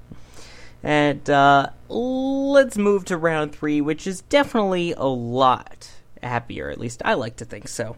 And 0.83 1.29
uh, 1.29 1.71
let's 1.89 2.77
move 2.77 3.05
to 3.07 3.17
round 3.17 3.53
three, 3.53 3.81
which 3.81 4.07
is 4.07 4.23
definitely 4.23 4.93
a 4.93 5.07
lot 5.07 5.91
happier. 6.23 6.71
At 6.71 6.79
least 6.79 7.03
I 7.05 7.15
like 7.15 7.37
to 7.37 7.45
think 7.45 7.69
so. 7.69 7.97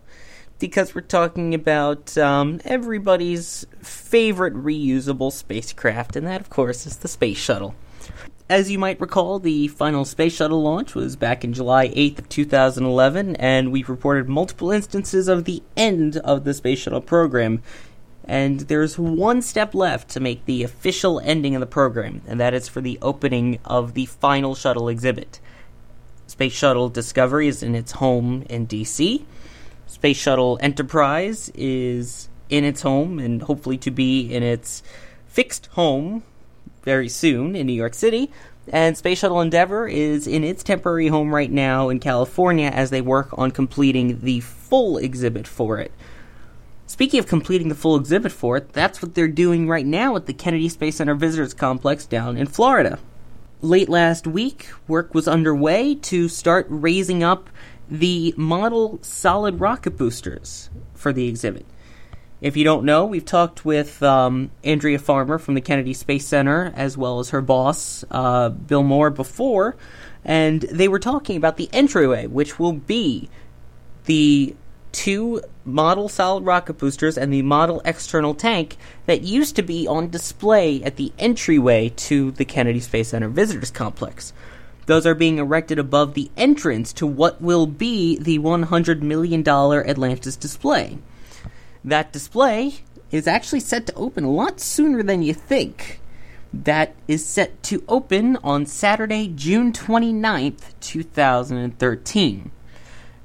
Because 0.58 0.94
we're 0.94 1.00
talking 1.00 1.54
about 1.54 2.18
um, 2.18 2.60
everybody's 2.66 3.66
favorite 3.82 4.54
reusable 4.54 5.32
spacecraft, 5.32 6.16
and 6.16 6.26
that, 6.26 6.42
of 6.42 6.50
course, 6.50 6.86
is 6.86 6.98
the 6.98 7.08
Space 7.08 7.38
Shuttle. 7.38 7.74
As 8.50 8.68
you 8.68 8.80
might 8.80 9.00
recall, 9.00 9.38
the 9.38 9.68
final 9.68 10.04
Space 10.04 10.34
Shuttle 10.34 10.60
launch 10.60 10.96
was 10.96 11.14
back 11.14 11.44
in 11.44 11.52
July 11.52 11.86
8th 11.90 12.18
of 12.18 12.28
2011, 12.28 13.36
and 13.36 13.70
we've 13.70 13.88
reported 13.88 14.28
multiple 14.28 14.72
instances 14.72 15.28
of 15.28 15.44
the 15.44 15.62
end 15.76 16.16
of 16.16 16.42
the 16.42 16.52
Space 16.52 16.80
Shuttle 16.80 17.00
program. 17.00 17.62
And 18.24 18.58
there's 18.62 18.98
one 18.98 19.40
step 19.40 19.72
left 19.72 20.08
to 20.08 20.18
make 20.18 20.46
the 20.46 20.64
official 20.64 21.20
ending 21.20 21.54
of 21.54 21.60
the 21.60 21.66
program, 21.66 22.22
and 22.26 22.40
that 22.40 22.52
is 22.52 22.66
for 22.66 22.80
the 22.80 22.98
opening 23.00 23.60
of 23.64 23.94
the 23.94 24.06
final 24.06 24.56
shuttle 24.56 24.88
exhibit. 24.88 25.38
Space 26.26 26.52
Shuttle 26.52 26.88
Discovery 26.88 27.46
is 27.46 27.62
in 27.62 27.76
its 27.76 27.92
home 27.92 28.44
in 28.50 28.66
DC. 28.66 29.24
Space 29.86 30.18
Shuttle 30.18 30.58
Enterprise 30.60 31.52
is 31.54 32.28
in 32.48 32.64
its 32.64 32.82
home 32.82 33.20
and 33.20 33.42
hopefully 33.42 33.78
to 33.78 33.92
be 33.92 34.22
in 34.22 34.42
its 34.42 34.82
fixed 35.28 35.66
home 35.66 36.24
very 36.82 37.08
soon 37.08 37.54
in 37.54 37.66
New 37.66 37.72
York 37.72 37.94
City. 37.94 38.30
And 38.68 38.96
Space 38.96 39.18
Shuttle 39.18 39.40
Endeavour 39.40 39.88
is 39.88 40.26
in 40.26 40.44
its 40.44 40.62
temporary 40.62 41.08
home 41.08 41.34
right 41.34 41.50
now 41.50 41.88
in 41.88 41.98
California 41.98 42.68
as 42.68 42.90
they 42.90 43.00
work 43.00 43.36
on 43.36 43.50
completing 43.50 44.20
the 44.20 44.40
full 44.40 44.98
exhibit 44.98 45.48
for 45.48 45.78
it. 45.78 45.92
Speaking 46.86 47.20
of 47.20 47.26
completing 47.26 47.68
the 47.68 47.74
full 47.74 47.96
exhibit 47.96 48.32
for 48.32 48.56
it, 48.56 48.72
that's 48.72 49.00
what 49.00 49.14
they're 49.14 49.28
doing 49.28 49.68
right 49.68 49.86
now 49.86 50.16
at 50.16 50.26
the 50.26 50.32
Kennedy 50.34 50.68
Space 50.68 50.96
Center 50.96 51.14
Visitors 51.14 51.54
Complex 51.54 52.04
down 52.04 52.36
in 52.36 52.46
Florida. 52.46 52.98
late 53.62 53.88
last 53.88 54.26
week, 54.26 54.68
work 54.88 55.14
was 55.14 55.28
underway 55.28 55.94
to 55.94 56.28
start 56.28 56.66
raising 56.68 57.22
up 57.22 57.50
the 57.90 58.32
model 58.36 58.98
solid 59.02 59.60
rocket 59.60 59.96
boosters 59.96 60.70
for 60.94 61.12
the 61.12 61.28
exhibit. 61.28 61.66
If 62.40 62.56
you 62.56 62.64
don't 62.64 62.84
know, 62.84 63.04
we've 63.04 63.24
talked 63.24 63.66
with 63.66 64.02
um, 64.02 64.50
Andrea 64.64 64.98
Farmer 64.98 65.38
from 65.38 65.54
the 65.54 65.60
Kennedy 65.60 65.92
Space 65.92 66.26
Center, 66.26 66.72
as 66.74 66.96
well 66.96 67.18
as 67.18 67.30
her 67.30 67.42
boss, 67.42 68.02
uh, 68.10 68.48
Bill 68.48 68.82
Moore, 68.82 69.10
before, 69.10 69.76
and 70.24 70.62
they 70.62 70.88
were 70.88 70.98
talking 70.98 71.36
about 71.36 71.58
the 71.58 71.68
entryway, 71.72 72.26
which 72.26 72.58
will 72.58 72.72
be 72.72 73.28
the 74.06 74.56
two 74.92 75.42
model 75.64 76.08
solid 76.08 76.44
rocket 76.44 76.78
boosters 76.78 77.18
and 77.18 77.32
the 77.32 77.42
model 77.42 77.82
external 77.84 78.34
tank 78.34 78.76
that 79.06 79.20
used 79.20 79.54
to 79.56 79.62
be 79.62 79.86
on 79.86 80.10
display 80.10 80.82
at 80.82 80.96
the 80.96 81.12
entryway 81.18 81.90
to 81.90 82.30
the 82.32 82.44
Kennedy 82.44 82.80
Space 82.80 83.08
Center 83.08 83.28
Visitors 83.28 83.70
Complex. 83.70 84.32
Those 84.86 85.06
are 85.06 85.14
being 85.14 85.38
erected 85.38 85.78
above 85.78 86.14
the 86.14 86.30
entrance 86.36 86.92
to 86.94 87.06
what 87.06 87.40
will 87.40 87.66
be 87.66 88.18
the 88.18 88.38
$100 88.38 89.02
million 89.02 89.46
Atlantis 89.46 90.36
display. 90.36 90.98
That 91.84 92.12
display 92.12 92.74
is 93.10 93.26
actually 93.26 93.60
set 93.60 93.86
to 93.86 93.94
open 93.94 94.24
a 94.24 94.30
lot 94.30 94.60
sooner 94.60 95.02
than 95.02 95.22
you 95.22 95.34
think. 95.34 96.00
That 96.52 96.94
is 97.06 97.24
set 97.24 97.62
to 97.64 97.84
open 97.88 98.36
on 98.38 98.66
Saturday, 98.66 99.28
June 99.28 99.72
29th, 99.72 100.74
2013. 100.80 102.50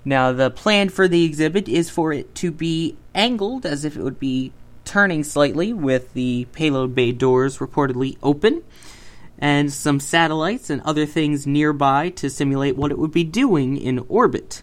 Now, 0.05 0.31
the 0.31 0.51
plan 0.51 0.89
for 0.89 1.07
the 1.07 1.25
exhibit 1.25 1.67
is 1.67 1.89
for 1.89 2.13
it 2.13 2.35
to 2.35 2.51
be 2.51 2.97
angled 3.15 3.65
as 3.65 3.83
if 3.83 3.97
it 3.97 4.03
would 4.03 4.19
be 4.19 4.53
turning 4.85 5.23
slightly, 5.23 5.73
with 5.73 6.13
the 6.13 6.45
payload 6.51 6.93
bay 6.93 7.11
doors 7.11 7.57
reportedly 7.57 8.17
open, 8.21 8.61
and 9.39 9.73
some 9.73 9.99
satellites 9.99 10.69
and 10.69 10.81
other 10.83 11.07
things 11.07 11.47
nearby 11.47 12.09
to 12.09 12.29
simulate 12.29 12.77
what 12.77 12.91
it 12.91 12.99
would 12.99 13.11
be 13.11 13.23
doing 13.23 13.75
in 13.77 14.05
orbit. 14.07 14.61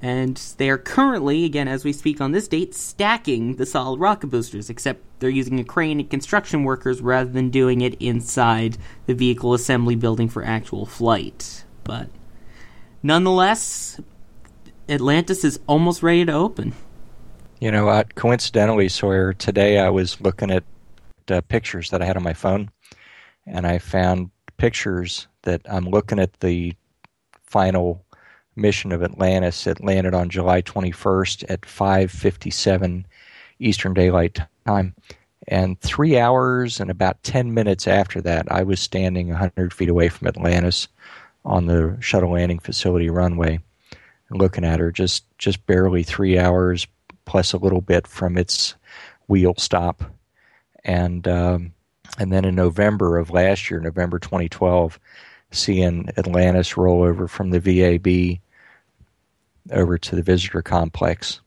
And 0.00 0.36
they 0.56 0.70
are 0.70 0.78
currently, 0.78 1.44
again, 1.44 1.68
as 1.68 1.84
we 1.84 1.92
speak 1.92 2.20
on 2.20 2.32
this 2.32 2.48
date, 2.48 2.74
stacking 2.74 3.56
the 3.56 3.66
solid 3.66 4.00
rocket 4.00 4.28
boosters, 4.28 4.70
except 4.70 5.02
they're 5.20 5.30
using 5.30 5.60
a 5.60 5.64
crane 5.64 6.00
and 6.00 6.10
construction 6.10 6.64
workers 6.64 7.00
rather 7.00 7.30
than 7.30 7.50
doing 7.50 7.82
it 7.82 8.00
inside 8.00 8.78
the 9.06 9.14
vehicle 9.14 9.54
assembly 9.54 9.94
building 9.94 10.28
for 10.28 10.42
actual 10.42 10.86
flight. 10.86 11.64
But 11.84 12.08
nonetheless, 13.02 14.00
Atlantis 14.88 15.44
is 15.44 15.60
almost 15.66 16.02
ready 16.02 16.24
to 16.24 16.32
open. 16.32 16.72
You 17.60 17.70
know 17.70 17.86
what? 17.86 18.14
Coincidentally, 18.14 18.88
Sawyer, 18.88 19.32
today 19.34 19.78
I 19.78 19.88
was 19.88 20.20
looking 20.20 20.50
at 20.50 20.64
uh, 21.30 21.42
pictures 21.42 21.90
that 21.90 22.02
I 22.02 22.06
had 22.06 22.16
on 22.16 22.24
my 22.24 22.34
phone, 22.34 22.70
and 23.46 23.66
I 23.66 23.78
found 23.78 24.30
pictures 24.56 25.28
that 25.42 25.60
I'm 25.70 25.84
looking 25.84 26.18
at 26.18 26.40
the 26.40 26.74
final 27.44 28.04
mission 28.56 28.92
of 28.92 29.02
Atlantis. 29.02 29.66
It 29.66 29.82
landed 29.82 30.14
on 30.14 30.28
July 30.28 30.62
21st 30.62 31.44
at 31.48 31.62
5:57 31.62 33.04
Eastern 33.58 33.94
Daylight 33.94 34.40
Time, 34.66 34.94
and 35.48 35.80
three 35.80 36.18
hours 36.18 36.80
and 36.80 36.90
about 36.90 37.22
10 37.22 37.54
minutes 37.54 37.86
after 37.86 38.20
that, 38.22 38.50
I 38.50 38.62
was 38.62 38.80
standing 38.80 39.28
100 39.28 39.72
feet 39.72 39.88
away 39.88 40.08
from 40.08 40.28
Atlantis 40.28 40.88
on 41.44 41.66
the 41.66 41.96
shuttle 42.00 42.32
landing 42.32 42.58
facility 42.58 43.10
runway 43.10 43.60
looking 44.34 44.64
at 44.64 44.80
her 44.80 44.90
just 44.90 45.24
just 45.38 45.64
barely 45.66 46.02
three 46.02 46.38
hours 46.38 46.86
plus 47.24 47.52
a 47.52 47.58
little 47.58 47.80
bit 47.80 48.06
from 48.06 48.36
its 48.36 48.74
wheel 49.28 49.54
stop 49.56 50.02
and 50.84 51.28
um, 51.28 51.72
and 52.18 52.32
then 52.32 52.44
in 52.44 52.54
November 52.54 53.18
of 53.18 53.30
last 53.30 53.70
year 53.70 53.80
November 53.80 54.18
2012 54.18 54.98
seeing 55.52 56.08
Atlantis 56.16 56.76
roll 56.76 57.02
over 57.02 57.28
from 57.28 57.50
the 57.50 57.60
VAB 57.60 58.40
over 59.70 59.96
to 59.96 60.16
the 60.16 60.22
visitor 60.22 60.62
complex 60.62 61.40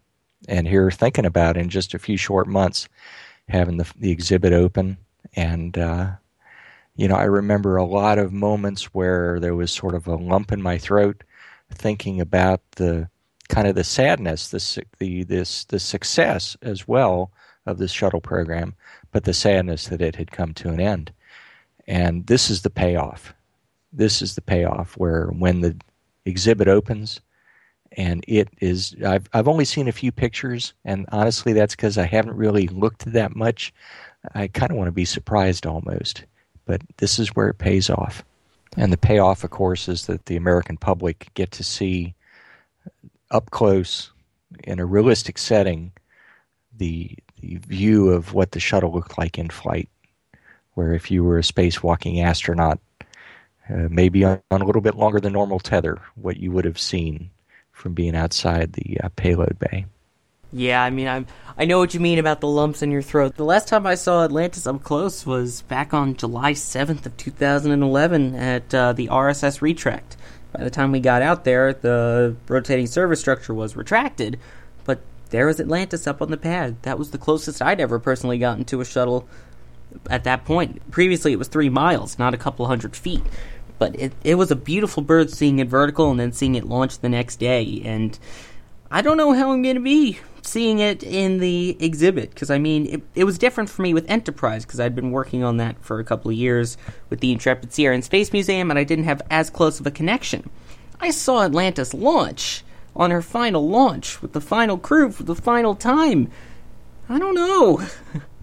and 0.48 0.68
here 0.68 0.90
thinking 0.92 1.26
about 1.26 1.58
in 1.58 1.70
just 1.70 1.94
a 1.94 2.00
few 2.00 2.18
short 2.18 2.48
months 2.48 2.88
having 3.50 3.78
the, 3.78 3.92
the 3.98 4.12
exhibit 4.12 4.54
open 4.54 4.98
and 5.36 5.78
uh, 5.78 6.12
you 6.96 7.08
know 7.08 7.16
I 7.16 7.24
remember 7.24 7.76
a 7.76 7.84
lot 7.84 8.18
of 8.18 8.32
moments 8.32 8.94
where 8.94 9.40
there 9.40 9.56
was 9.56 9.72
sort 9.72 9.96
of 9.96 10.08
a 10.08 10.16
lump 10.16 10.52
in 10.52 10.62
my 10.62 10.78
throat 10.78 11.24
thinking 11.70 12.22
about 12.22 12.62
the 12.72 13.10
kind 13.48 13.68
of 13.68 13.76
the 13.76 13.84
sadness, 13.84 14.50
the 14.50 14.84
the 15.00 15.24
this 15.24 15.66
the 15.66 15.80
success 15.80 16.58
as 16.62 16.88
well 16.88 17.32
of 17.66 17.78
this 17.78 17.92
shuttle 17.92 18.22
program, 18.22 18.76
but 19.12 19.24
the 19.24 19.34
sadness 19.34 19.88
that 19.88 20.02
it 20.02 20.16
had 20.16 20.32
come 20.32 20.54
to 20.54 20.70
an 20.70 20.80
end. 20.80 21.12
And 21.88 22.28
this 22.28 22.50
is 22.50 22.62
the 22.62 22.70
payoff. 22.70 23.34
This 23.96 24.22
is 24.22 24.36
the 24.36 24.42
payoff 24.42 24.98
where 24.98 25.28
when 25.28 25.62
the 25.62 25.76
exhibit 26.26 26.68
opens 26.68 27.22
and 27.94 28.26
it 28.28 28.50
is 28.60 28.96
I've 29.06 29.30
I've 29.34 29.48
only 29.48 29.66
seen 29.66 29.88
a 29.88 29.94
few 29.94 30.12
pictures 30.12 30.74
and 30.84 31.06
honestly 31.12 31.54
that's 31.54 31.76
cuz 31.76 31.98
I 31.98 32.06
haven't 32.06 32.36
really 32.36 32.68
looked 32.68 33.06
that 33.14 33.36
much. 33.36 33.74
I 34.34 34.48
kind 34.48 34.72
of 34.72 34.78
want 34.78 34.88
to 34.88 34.92
be 34.92 35.06
surprised 35.06 35.66
almost. 35.66 36.26
But 36.66 36.82
this 36.98 37.20
is 37.20 37.30
where 37.36 37.48
it 37.48 37.60
pays 37.60 37.90
off. 37.90 38.24
And 38.78 38.92
the 38.92 38.98
payoff, 38.98 39.44
of 39.44 39.52
course, 39.52 39.88
is 39.88 40.08
that 40.08 40.26
the 40.26 40.36
American 40.36 40.78
public 40.78 41.30
get 41.34 41.52
to 41.52 41.64
see 41.64 42.16
up 43.32 43.52
close 43.52 44.12
in 44.64 44.80
a 44.80 44.86
realistic 44.86 45.38
setting 45.38 45.92
the, 46.78 47.16
the 47.40 47.56
view 47.56 48.10
of 48.10 48.34
what 48.34 48.52
the 48.52 48.60
shuttle 48.60 48.92
looked 48.92 49.18
like 49.18 49.38
in 49.38 49.50
flight. 49.50 49.90
Where 50.74 50.94
if 50.94 51.10
you 51.10 51.24
were 51.24 51.38
a 51.38 51.42
spacewalking 51.42 52.22
astronaut, 52.22 52.80
uh, 53.70 53.88
maybe 53.90 54.24
on, 54.24 54.42
on, 54.52 54.62
a 54.62 54.66
little 54.66 54.82
bit 54.82 54.96
longer 54.96 55.20
than 55.20 55.34
normal 55.34 55.60
tether, 55.60 56.00
what 56.16 56.38
you 56.38 56.52
would 56.52 56.66
have 56.66 56.80
seen 56.80 57.30
from 57.72 57.94
being 57.94 58.16
outside 58.16 58.74
the 58.74 59.00
uh, 59.04 59.10
payload 59.16 59.58
bay. 59.60 59.86
Yeah, 60.52 60.82
I 60.82 60.90
mean, 60.90 61.08
I 61.08 61.26
I 61.58 61.66
know 61.66 61.80
what 61.80 61.94
you 61.94 62.00
mean 62.00 62.20
about 62.20 62.40
the 62.40 62.48
lumps 62.48 62.82
in 62.82 62.92
your 62.92 63.02
throat. 63.02 63.36
The 63.36 63.44
last 63.44 63.68
time 63.68 63.86
I 63.86 63.96
saw 63.96 64.24
Atlantis 64.24 64.68
up 64.68 64.84
close 64.84 65.26
was 65.26 65.62
back 65.64 65.94
on 65.94 66.16
July 66.16 66.54
7th 66.54 67.06
of 67.06 67.18
2011 67.18 68.36
at 68.36 68.74
uh, 68.74 68.94
the 68.94 69.08
RSS 69.08 69.62
retract. 69.62 70.16
By 70.54 70.64
the 70.64 70.70
time 70.70 70.92
we 70.92 71.02
got 71.02 71.22
out 71.22 71.44
there, 71.44 71.74
the 71.74 72.38
rotating 72.48 72.88
service 72.88 73.20
structure 73.20 73.54
was 73.54 73.76
retracted, 73.76 74.40
but 74.86 75.02
there 75.30 75.48
was 75.48 75.60
Atlantis 75.60 76.08
up 76.08 76.22
on 76.22 76.32
the 76.32 76.38
pad. 76.38 76.82
That 76.84 76.98
was 76.98 77.12
the 77.12 77.18
closest 77.18 77.62
I'd 77.62 77.82
ever 77.82 78.00
personally 78.00 78.38
gotten 78.38 78.64
to 78.66 78.80
a 78.80 78.86
shuttle 78.86 79.28
at 80.10 80.24
that 80.24 80.46
point. 80.46 80.90
Previously, 80.92 81.34
it 81.34 81.40
was 81.40 81.50
three 81.50 81.70
miles, 81.70 82.18
not 82.18 82.34
a 82.34 82.38
couple 82.38 82.66
hundred 82.68 82.96
feet. 82.96 83.24
But 83.78 84.00
it, 84.00 84.14
it 84.24 84.36
was 84.36 84.52
a 84.52 84.56
beautiful 84.56 85.04
bird 85.04 85.30
seeing 85.30 85.60
it 85.60 85.68
vertical 85.68 86.10
and 86.12 86.20
then 86.20 86.32
seeing 86.32 86.56
it 86.56 86.66
launch 86.66 87.00
the 87.00 87.10
next 87.10 87.38
day. 87.38 87.82
And 87.84 88.18
I 88.90 89.02
don't 89.02 89.18
know 89.18 89.34
how 89.34 89.52
I'm 89.52 89.62
going 89.62 89.76
to 89.76 89.82
be 89.82 90.20
seeing 90.42 90.80
it 90.80 91.04
in 91.04 91.40
the 91.40 91.76
exhibit 91.80 92.30
because 92.30 92.50
I 92.50 92.60
mean 92.60 92.86
it, 92.86 93.02
it, 93.16 93.24
was 93.24 93.38
different 93.38 93.70
for 93.70 93.82
me 93.82 93.94
with 93.94 94.10
Enterprise 94.10 94.64
because 94.64 94.80
I'd 94.80 94.96
been 94.96 95.12
working 95.12 95.44
on 95.44 95.58
that 95.58 95.84
for 95.84 96.00
a 96.00 96.04
couple 96.04 96.30
of 96.30 96.38
years 96.38 96.78
with 97.10 97.20
the 97.20 97.32
Intrepid 97.32 97.78
Air 97.80 97.92
and 97.92 98.04
Space 98.04 98.32
Museum 98.32 98.70
and 98.70 98.78
I 98.78 98.84
didn't 98.84 99.06
have 99.06 99.22
as 99.32 99.50
close 99.50 99.80
of 99.80 99.88
a 99.88 99.92
connection. 99.92 100.50
I 101.00 101.12
saw 101.12 101.44
Atlantis 101.44 101.94
launch 101.94 102.64
on 102.96 103.12
her 103.12 103.22
final 103.22 103.68
launch 103.68 104.22
with 104.22 104.34
the 104.34 104.42
final 104.42 104.78
crew 104.78 105.12
for 105.12 105.24
the 105.24 105.36
final 105.36 105.76
time. 105.76 106.30
I 107.10 107.20
don't 107.20 107.36
know. 107.36 107.82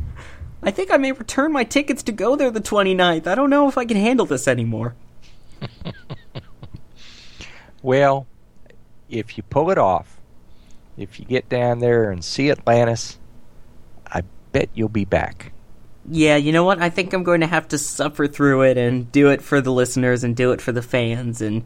I 0.62 0.70
think 0.70 0.90
I 0.90 0.96
may 0.96 1.12
return 1.12 1.52
my 1.52 1.64
tickets 1.64 2.02
to 2.04 2.12
go 2.12 2.36
there 2.36 2.50
the 2.50 2.60
29th. 2.60 3.26
I 3.26 3.34
don't 3.34 3.50
know 3.50 3.68
if 3.68 3.78
I 3.78 3.84
can 3.84 3.96
handle 3.96 4.26
this 4.26 4.46
anymore. 4.46 4.94
well, 7.82 8.26
if 9.08 9.36
you 9.36 9.42
pull 9.42 9.70
it 9.70 9.78
off, 9.78 10.20
if 10.96 11.18
you 11.18 11.26
get 11.26 11.48
down 11.48 11.78
there 11.78 12.10
and 12.10 12.24
see 12.24 12.50
Atlantis, 12.50 13.18
I 14.06 14.22
bet 14.52 14.68
you'll 14.74 14.88
be 14.88 15.04
back. 15.04 15.52
Yeah, 16.08 16.36
you 16.36 16.52
know 16.52 16.64
what? 16.64 16.80
I 16.80 16.90
think 16.90 17.12
I'm 17.12 17.22
going 17.22 17.42
to 17.42 17.46
have 17.46 17.68
to 17.68 17.78
suffer 17.78 18.26
through 18.26 18.62
it 18.62 18.76
and 18.76 19.10
do 19.12 19.28
it 19.28 19.40
for 19.40 19.60
the 19.60 19.72
listeners 19.72 20.24
and 20.24 20.36
do 20.36 20.52
it 20.52 20.60
for 20.60 20.72
the 20.72 20.82
fans. 20.82 21.40
And 21.40 21.64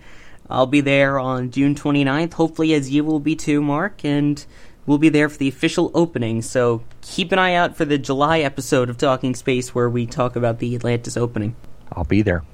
I'll 0.50 0.66
be 0.66 0.82
there 0.82 1.18
on 1.18 1.50
June 1.50 1.74
29th, 1.74 2.34
hopefully, 2.34 2.74
as 2.74 2.90
you 2.90 3.02
will 3.02 3.20
be 3.20 3.34
too, 3.34 3.62
Mark. 3.62 4.04
And 4.04 4.44
we'll 4.84 4.98
be 4.98 5.08
there 5.08 5.28
for 5.28 5.38
the 5.38 5.48
official 5.48 5.90
opening. 5.94 6.42
So 6.42 6.82
keep 7.00 7.32
an 7.32 7.38
eye 7.38 7.54
out 7.54 7.76
for 7.76 7.86
the 7.86 7.98
July 7.98 8.40
episode 8.40 8.90
of 8.90 8.98
Talking 8.98 9.34
Space 9.34 9.74
where 9.74 9.88
we 9.88 10.06
talk 10.06 10.36
about 10.36 10.58
the 10.58 10.74
Atlantis 10.74 11.16
opening. 11.16 11.56
I'll 11.92 12.04
be 12.04 12.22
there. 12.22 12.44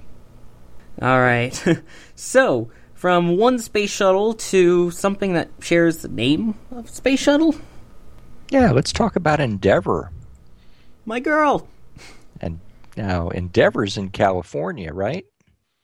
All 1.01 1.21
right. 1.21 1.53
so 2.15 2.71
from 2.95 3.37
one 3.37 3.59
space 3.59 3.91
shuttle 3.91 4.35
to 4.35 4.91
something 4.91 5.33
that 5.33 5.51
shares 5.61 5.99
the 5.99 6.09
name 6.09 6.55
of 6.71 6.89
space 6.89 7.21
shuttle? 7.21 7.55
Yeah, 8.51 8.71
let's 8.71 8.93
talk 8.93 9.17
about 9.17 9.41
Endeavour. 9.41 10.13
My 11.05 11.19
girl. 11.19 11.67
And 12.41 12.61
now 12.97 13.31
Endeavour's 13.31 13.97
in 13.97 14.11
California, 14.11 14.93
right? 14.93 15.25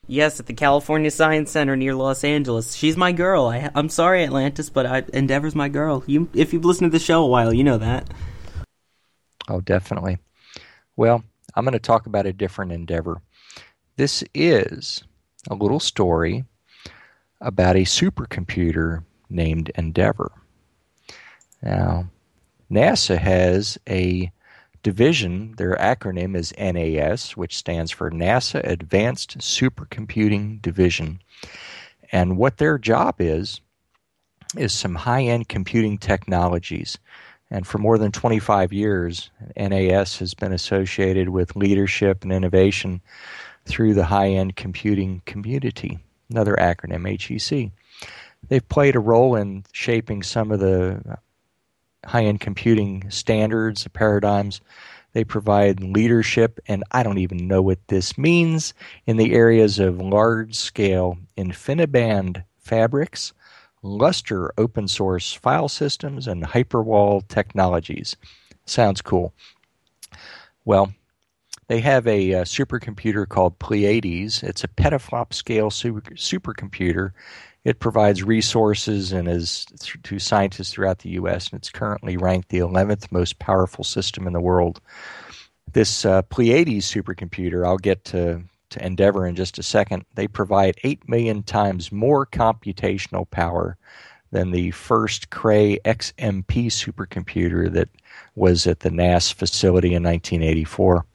Yes, 0.07 0.39
at 0.41 0.47
the 0.47 0.55
California 0.55 1.11
Science 1.11 1.51
Center 1.51 1.77
near 1.77 1.95
Los 1.95 2.25
Angeles. 2.25 2.75
She's 2.75 2.97
my 2.97 3.13
girl. 3.13 3.47
I, 3.47 3.71
am 3.75 3.89
sorry, 3.89 4.25
Atlantis, 4.25 4.71
but 4.71 4.87
I, 4.87 5.03
Endeavour's 5.13 5.55
my 5.55 5.69
girl. 5.69 6.03
You, 6.07 6.29
if 6.35 6.53
you've 6.53 6.65
listened 6.65 6.93
to 6.93 6.99
the 6.99 7.05
show 7.05 7.25
a 7.25 7.27
while, 7.27 7.53
you 7.53 7.65
know 7.65 7.79
that. 7.79 8.09
Oh, 9.49 9.61
definitely. 9.61 10.19
Well, 10.97 11.25
I'm 11.55 11.65
going 11.65 11.73
to 11.73 11.79
talk 11.79 12.07
about 12.07 12.27
a 12.27 12.33
different 12.33 12.73
Endeavour 12.73 13.23
this 13.99 14.23
is 14.33 15.03
a 15.51 15.57
little 15.57 15.81
story 15.81 16.45
about 17.41 17.75
a 17.75 17.81
supercomputer 17.81 19.03
named 19.29 19.73
Endeavour. 19.75 20.31
Now, 21.61 22.09
NASA 22.71 23.19
has 23.19 23.77
a 23.89 24.31
division, 24.85 25.55
their 25.57 25.75
acronym 25.75 26.37
is 26.37 26.55
NAS, 26.57 27.37
which 27.37 27.57
stands 27.57 27.91
for 27.91 28.09
NASA 28.09 28.63
Advanced 28.63 29.39
Supercomputing 29.39 30.63
Division. 30.63 31.21
And 32.13 32.37
what 32.39 32.59
their 32.59 32.79
job 32.79 33.17
is, 33.19 33.61
is 34.57 34.73
some 34.73 34.95
high 34.95 35.25
end 35.25 35.49
computing 35.49 35.99
technologies. 35.99 36.99
And 37.51 37.67
for 37.67 37.79
more 37.79 37.99
than 37.99 38.13
25 38.13 38.73
years, 38.73 39.31
NAS 39.57 40.19
has 40.21 40.35
been 40.35 40.53
associated 40.53 41.31
with 41.31 41.57
leadership 41.57 42.23
and 42.23 42.33
innovation 42.33 43.01
through 43.69 43.95
the 43.95 44.05
high 44.05 44.31
end 44.31 44.57
computing 44.57 45.23
community, 45.27 45.99
another 46.31 46.57
acronym, 46.57 47.07
HEC. 47.07 47.71
They've 48.49 48.69
played 48.69 48.97
a 48.97 49.01
role 49.01 49.37
in 49.37 49.65
shaping 49.73 50.23
some 50.23 50.51
of 50.51 50.61
the 50.61 51.19
high 52.05 52.25
end 52.25 52.41
computing 52.41 53.11
standards, 53.11 53.87
paradigms. 53.89 54.61
They 55.13 55.25
provide 55.25 55.81
leadership, 55.81 56.61
and 56.67 56.85
I 56.93 57.03
don't 57.03 57.19
even 57.19 57.47
know 57.49 57.63
what 57.63 57.79
this 57.89 58.17
means, 58.19 58.75
in 59.07 59.17
the 59.17 59.33
areas 59.33 59.79
of 59.79 60.01
large 60.01 60.55
scale 60.55 61.19
InfiniBand 61.37 62.45
fabrics, 62.59 63.33
Lustre 63.83 64.53
open 64.59 64.89
source 64.89 65.33
file 65.33 65.69
systems, 65.69 66.27
and 66.27 66.45
Hyperwall 66.45 67.27
technologies. 67.29 68.17
Sounds 68.67 69.01
cool. 69.01 69.33
Well, 70.65 70.93
they 71.69 71.81
have 71.81 72.07
a, 72.07 72.33
a, 72.33 72.41
uh, 72.41 72.45
supercomputer 72.45 73.29
called 73.29 73.59
Pleiades. 73.59 74.43
It's 74.43 74.65
a 74.65 74.69
petaflop 74.69 75.33
scale 75.33 75.71
super, 75.71 76.01
supercomputer. 76.13 77.13
It 77.65 77.81
provides 77.81 78.23
resources 78.23 79.13
and 79.13 79.29
is 79.29 79.67
to 80.03 80.19
scientists 80.19 80.73
throughout 80.73 81.01
the 81.01 81.11
U.S. 81.11 81.51
and 81.51 81.59
it's 81.59 81.71
currently 81.71 82.17
ranked 82.17 82.49
the 82.49 82.59
11th 82.59 83.13
most 83.13 83.39
powerful 83.39 83.85
system 83.85 84.27
in 84.27 84.33
the 84.33 84.41
world. 84.41 84.81
This 85.73 86.05
uh, 86.05 86.23
Pleiades 86.23 86.91
supercomputer, 86.91 87.67
I'll 87.67 87.79
get 87.79 88.05
to 88.07 88.43
to 88.71 88.85
Endeavour 88.85 89.27
in 89.27 89.35
just 89.35 89.59
a 89.59 89.63
second. 89.63 90.05
They 90.15 90.29
provide 90.29 90.79
8 90.85 91.09
million 91.09 91.43
times 91.43 91.91
more 91.91 92.27
computational 92.27 93.31
power 93.31 93.77
than 94.31 94.51
the 94.51 94.71
first 94.73 95.31
Cray 95.31 95.79
XMP 95.85 96.67
supercomputer 96.67 97.73
that 97.73 97.89
was 98.35 98.67
at 98.67 98.81
the 98.81 98.91
NAS 98.91 99.31
facility 99.31 99.95
in 99.95 100.03
1984. 100.03 101.07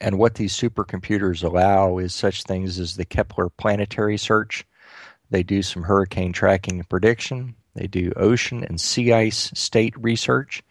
And 0.00 0.18
what 0.18 0.34
these 0.34 0.54
supercomputers 0.54 1.42
allow 1.42 1.98
is 1.98 2.14
such 2.14 2.44
things 2.44 2.78
as 2.78 2.96
the 2.96 3.04
Kepler 3.04 3.48
planetary 3.48 4.16
search. 4.16 4.64
They 5.30 5.42
do 5.42 5.62
some 5.62 5.82
hurricane 5.82 6.32
tracking 6.32 6.78
and 6.78 6.88
prediction. 6.88 7.54
They 7.74 7.86
do 7.86 8.12
ocean 8.16 8.64
and 8.64 8.80
sea 8.80 9.12
ice 9.12 9.50
state 9.54 9.94
research, 9.96 10.62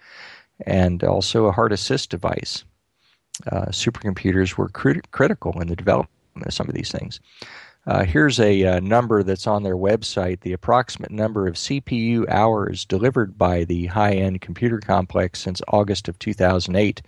and 0.65 1.03
also 1.03 1.45
a 1.45 1.51
heart 1.51 1.71
assist 1.71 2.09
device. 2.09 2.63
Uh, 3.51 3.67
supercomputers 3.67 4.55
were 4.55 4.69
crit- 4.69 5.11
critical 5.11 5.61
in 5.61 5.67
the 5.67 5.75
development 5.75 6.09
of 6.45 6.53
some 6.53 6.67
of 6.67 6.75
these 6.75 6.91
things. 6.91 7.19
Uh, 7.86 8.03
here's 8.03 8.39
a 8.39 8.65
uh, 8.65 8.80
number 8.82 9.23
that's 9.23 9.47
on 9.47 9.63
their 9.63 9.78
website 9.78 10.41
the 10.41 10.51
approximate 10.51 11.11
number 11.11 11.47
of 11.47 11.55
CPU 11.55 12.28
hours 12.30 12.84
delivered 12.84 13.38
by 13.38 13.63
the 13.63 13.86
high 13.86 14.13
end 14.13 14.41
computer 14.41 14.80
complex 14.80 15.39
since 15.39 15.61
August 15.69 16.09
of 16.09 16.19
2008. 16.19 17.01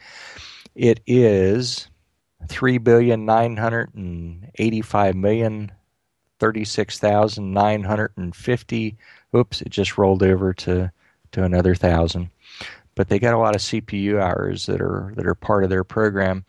It 0.75 1.01
is 1.05 1.89
three 2.47 2.77
billion 2.77 3.25
nine 3.25 3.57
hundred 3.57 3.93
and 3.95 4.49
eighty-five 4.55 5.15
million 5.15 5.71
thirty-six 6.39 6.99
thousand 6.99 7.53
nine 7.53 7.83
hundred 7.83 8.13
and 8.17 8.35
fifty. 8.35 8.97
Oops, 9.35 9.61
it 9.61 9.69
just 9.69 9.97
rolled 9.97 10.23
over 10.23 10.53
to 10.53 10.91
to 11.31 11.43
another 11.43 11.75
thousand. 11.75 12.29
But 12.95 13.07
they 13.07 13.19
got 13.19 13.33
a 13.33 13.37
lot 13.37 13.55
of 13.55 13.61
CPU 13.61 14.19
hours 14.19 14.65
that 14.65 14.81
are 14.81 15.13
that 15.15 15.25
are 15.25 15.35
part 15.35 15.63
of 15.63 15.69
their 15.69 15.83
program. 15.83 16.45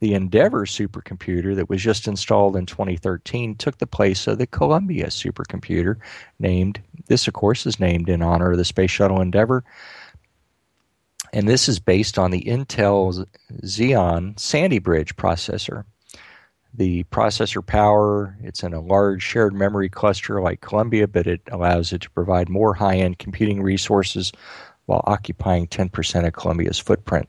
The 0.00 0.14
Endeavour 0.14 0.66
supercomputer 0.66 1.56
that 1.56 1.70
was 1.70 1.80
just 1.80 2.06
installed 2.06 2.56
in 2.56 2.66
2013 2.66 3.54
took 3.54 3.78
the 3.78 3.86
place 3.86 4.26
of 4.26 4.36
the 4.36 4.46
Columbia 4.46 5.06
supercomputer, 5.06 5.96
named 6.38 6.82
this, 7.06 7.26
of 7.26 7.32
course, 7.32 7.64
is 7.64 7.80
named 7.80 8.10
in 8.10 8.20
honor 8.20 8.50
of 8.50 8.58
the 8.58 8.66
Space 8.66 8.90
Shuttle 8.90 9.22
Endeavour 9.22 9.64
and 11.34 11.48
this 11.48 11.68
is 11.68 11.80
based 11.80 12.16
on 12.16 12.30
the 12.30 12.42
Intel 12.42 13.26
Xeon 13.64 14.38
Sandy 14.38 14.78
Bridge 14.78 15.16
processor. 15.16 15.84
The 16.72 17.02
processor 17.04 17.64
power, 17.64 18.36
it's 18.40 18.62
in 18.62 18.72
a 18.72 18.80
large 18.80 19.20
shared 19.20 19.52
memory 19.52 19.88
cluster 19.88 20.40
like 20.40 20.60
Columbia, 20.60 21.08
but 21.08 21.26
it 21.26 21.40
allows 21.50 21.92
it 21.92 22.02
to 22.02 22.10
provide 22.10 22.48
more 22.48 22.72
high 22.72 22.98
end 22.98 23.18
computing 23.18 23.60
resources 23.62 24.30
while 24.86 25.02
occupying 25.08 25.66
10% 25.66 26.24
of 26.24 26.34
Columbia's 26.34 26.78
footprint. 26.78 27.28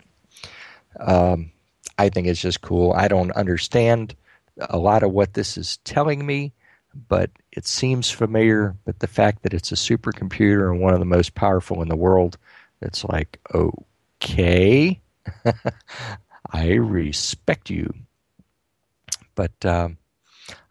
Um, 1.00 1.52
I 1.98 2.10
think 2.10 2.28
it's 2.28 2.42
just 2.42 2.62
cool. 2.62 2.94
I 2.94 3.08
don't 3.08 3.32
understand 3.32 4.14
a 4.70 4.78
lot 4.78 5.02
of 5.02 5.14
what 5.14 5.34
this 5.34 5.58
is 5.58 5.78
telling 5.78 6.24
me, 6.24 6.54
but 7.08 7.32
it 7.52 7.66
seems 7.66 8.12
familiar. 8.12 8.76
But 8.86 9.00
the 9.00 9.08
fact 9.08 9.42
that 9.42 9.54
it's 9.56 9.72
a 9.72 9.76
supercomputer 9.76 10.72
and 10.72 10.80
one 10.80 10.94
of 10.94 11.00
the 11.00 11.06
most 11.06 11.34
powerful 11.34 11.82
in 11.82 11.88
the 11.88 11.96
world, 11.96 12.38
it's 12.82 13.04
like, 13.04 13.40
oh, 13.56 13.74
okay, 14.22 15.02
I 16.52 16.74
respect 16.74 17.70
you. 17.70 17.94
But 19.36 19.66
um, 19.66 19.98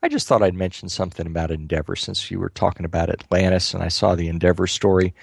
I 0.03 0.09
just 0.09 0.27
thought 0.27 0.43
I'd 0.43 0.55
mention 0.55 0.89
something 0.89 1.27
about 1.27 1.51
Endeavour 1.51 1.97
since 1.97 2.31
you 2.31 2.39
were 2.39 2.51
talking 2.51 2.87
about 2.87 3.11
Atlantis 3.11 3.75
and 3.75 3.83
I 3.83 3.89
saw 3.89 4.15
the 4.15 4.29
Endeavour 4.29 4.67
story. 4.67 5.15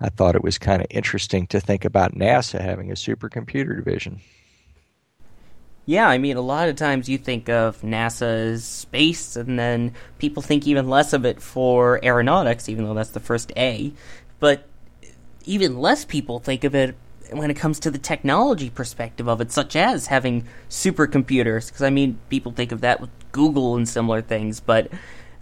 I 0.00 0.08
thought 0.08 0.36
it 0.36 0.44
was 0.44 0.58
kind 0.58 0.82
of 0.82 0.88
interesting 0.90 1.46
to 1.48 1.60
think 1.60 1.84
about 1.84 2.14
NASA 2.14 2.60
having 2.60 2.90
a 2.90 2.94
supercomputer 2.94 3.76
division. 3.76 4.20
Yeah, 5.86 6.08
I 6.08 6.18
mean, 6.18 6.36
a 6.36 6.42
lot 6.42 6.68
of 6.68 6.74
times 6.74 7.08
you 7.08 7.16
think 7.16 7.48
of 7.48 7.80
NASA 7.82 8.52
as 8.52 8.64
space, 8.64 9.36
and 9.36 9.56
then 9.56 9.94
people 10.18 10.42
think 10.42 10.66
even 10.66 10.90
less 10.90 11.12
of 11.12 11.24
it 11.24 11.40
for 11.40 12.04
aeronautics, 12.04 12.68
even 12.68 12.84
though 12.84 12.94
that's 12.94 13.10
the 13.10 13.20
first 13.20 13.52
A. 13.56 13.92
But 14.40 14.66
even 15.44 15.78
less 15.78 16.04
people 16.04 16.40
think 16.40 16.64
of 16.64 16.74
it 16.74 16.96
when 17.30 17.50
it 17.50 17.54
comes 17.54 17.80
to 17.80 17.90
the 17.90 17.98
technology 17.98 18.70
perspective 18.70 19.28
of 19.28 19.40
it, 19.40 19.50
such 19.52 19.76
as 19.76 20.06
having 20.06 20.46
supercomputers. 20.68 21.68
Because 21.68 21.82
I 21.82 21.90
mean, 21.90 22.18
people 22.28 22.52
think 22.52 22.72
of 22.72 22.80
that 22.82 23.00
with 23.00 23.10
Google 23.32 23.76
and 23.76 23.88
similar 23.88 24.22
things, 24.22 24.60
but 24.60 24.90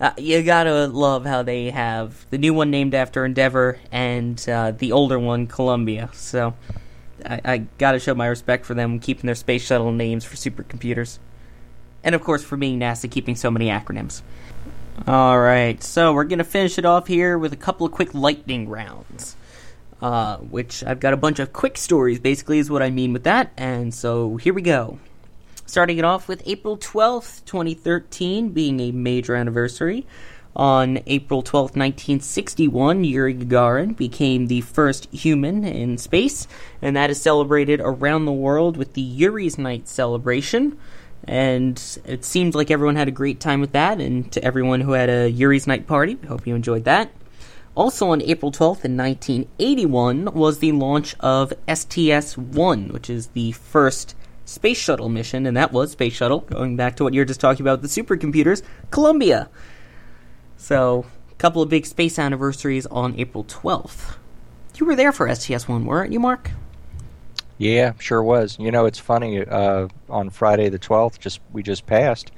uh, 0.00 0.12
you 0.18 0.42
gotta 0.42 0.86
love 0.86 1.24
how 1.24 1.42
they 1.42 1.70
have 1.70 2.26
the 2.30 2.38
new 2.38 2.52
one 2.52 2.70
named 2.70 2.94
after 2.94 3.24
Endeavour 3.24 3.78
and 3.92 4.46
uh, 4.48 4.72
the 4.72 4.92
older 4.92 5.18
one 5.18 5.46
Columbia. 5.46 6.10
So 6.12 6.54
I, 7.24 7.40
I 7.44 7.58
gotta 7.78 7.98
show 7.98 8.14
my 8.14 8.26
respect 8.26 8.66
for 8.66 8.74
them 8.74 8.98
keeping 8.98 9.26
their 9.26 9.34
space 9.34 9.64
shuttle 9.64 9.92
names 9.92 10.24
for 10.24 10.36
supercomputers, 10.36 11.18
and 12.02 12.14
of 12.14 12.22
course 12.22 12.42
for 12.42 12.56
being 12.56 12.80
NASA 12.80 13.10
keeping 13.10 13.36
so 13.36 13.50
many 13.50 13.68
acronyms. 13.68 14.22
All 15.06 15.40
right, 15.40 15.82
so 15.82 16.12
we're 16.12 16.24
gonna 16.24 16.44
finish 16.44 16.78
it 16.78 16.84
off 16.84 17.06
here 17.06 17.38
with 17.38 17.52
a 17.52 17.56
couple 17.56 17.86
of 17.86 17.92
quick 17.92 18.14
lightning 18.14 18.68
rounds 18.68 19.36
uh, 20.00 20.36
which 20.38 20.84
I've 20.84 21.00
got 21.00 21.12
a 21.12 21.16
bunch 21.16 21.38
of 21.38 21.52
quick 21.52 21.76
stories, 21.76 22.18
basically, 22.18 22.58
is 22.58 22.70
what 22.70 22.82
I 22.82 22.90
mean 22.90 23.12
with 23.12 23.24
that. 23.24 23.52
And 23.56 23.94
so 23.94 24.36
here 24.36 24.54
we 24.54 24.62
go. 24.62 24.98
Starting 25.66 25.98
it 25.98 26.04
off 26.04 26.28
with 26.28 26.42
April 26.46 26.76
12th, 26.76 27.44
2013, 27.46 28.50
being 28.50 28.80
a 28.80 28.92
major 28.92 29.34
anniversary. 29.34 30.06
On 30.56 31.00
April 31.06 31.42
12th, 31.42 31.74
1961, 31.74 33.02
Yuri 33.02 33.34
Gagarin 33.34 33.96
became 33.96 34.46
the 34.46 34.60
first 34.60 35.12
human 35.12 35.64
in 35.64 35.98
space, 35.98 36.46
and 36.80 36.94
that 36.96 37.10
is 37.10 37.20
celebrated 37.20 37.80
around 37.80 38.24
the 38.24 38.32
world 38.32 38.76
with 38.76 38.92
the 38.92 39.00
Yuri's 39.00 39.58
Night 39.58 39.88
celebration. 39.88 40.78
And 41.26 41.82
it 42.04 42.24
seems 42.24 42.54
like 42.54 42.70
everyone 42.70 42.94
had 42.94 43.08
a 43.08 43.12
great 43.12 43.40
time 43.40 43.60
with 43.60 43.72
that, 43.72 44.00
and 44.00 44.30
to 44.30 44.44
everyone 44.44 44.82
who 44.82 44.92
had 44.92 45.08
a 45.08 45.28
Yuri's 45.28 45.66
Night 45.66 45.88
party, 45.88 46.18
I 46.22 46.26
hope 46.26 46.46
you 46.46 46.54
enjoyed 46.54 46.84
that. 46.84 47.10
Also 47.74 48.10
on 48.10 48.22
April 48.22 48.52
12th 48.52 48.84
in 48.84 48.96
1981 48.96 50.32
was 50.32 50.58
the 50.58 50.72
launch 50.72 51.16
of 51.18 51.52
STS-1, 51.68 52.92
which 52.92 53.10
is 53.10 53.28
the 53.28 53.50
first 53.52 54.14
space 54.44 54.78
shuttle 54.78 55.08
mission, 55.08 55.46
and 55.46 55.56
that 55.56 55.72
was 55.72 55.92
Space 55.92 56.12
Shuttle, 56.12 56.40
going 56.40 56.76
back 56.76 56.96
to 56.96 57.04
what 57.04 57.14
you 57.14 57.20
were 57.20 57.24
just 57.24 57.40
talking 57.40 57.62
about, 57.62 57.82
the 57.82 57.88
supercomputers, 57.88 58.62
Columbia. 58.90 59.48
So, 60.56 61.06
a 61.32 61.34
couple 61.36 61.62
of 61.62 61.68
big 61.68 61.86
space 61.86 62.18
anniversaries 62.18 62.86
on 62.86 63.18
April 63.18 63.44
12th. 63.44 64.16
You 64.76 64.86
were 64.86 64.96
there 64.96 65.12
for 65.12 65.32
STS-1, 65.32 65.84
weren't 65.84 66.12
you, 66.12 66.20
Mark? 66.20 66.50
Yeah, 67.58 67.92
sure 67.98 68.22
was. 68.22 68.58
You 68.58 68.70
know, 68.70 68.86
it's 68.86 68.98
funny. 68.98 69.44
Uh, 69.44 69.88
on 70.08 70.30
Friday 70.30 70.68
the 70.68 70.78
12th, 70.78 71.18
just 71.18 71.40
we 71.52 71.62
just 71.62 71.86
passed, 71.86 72.32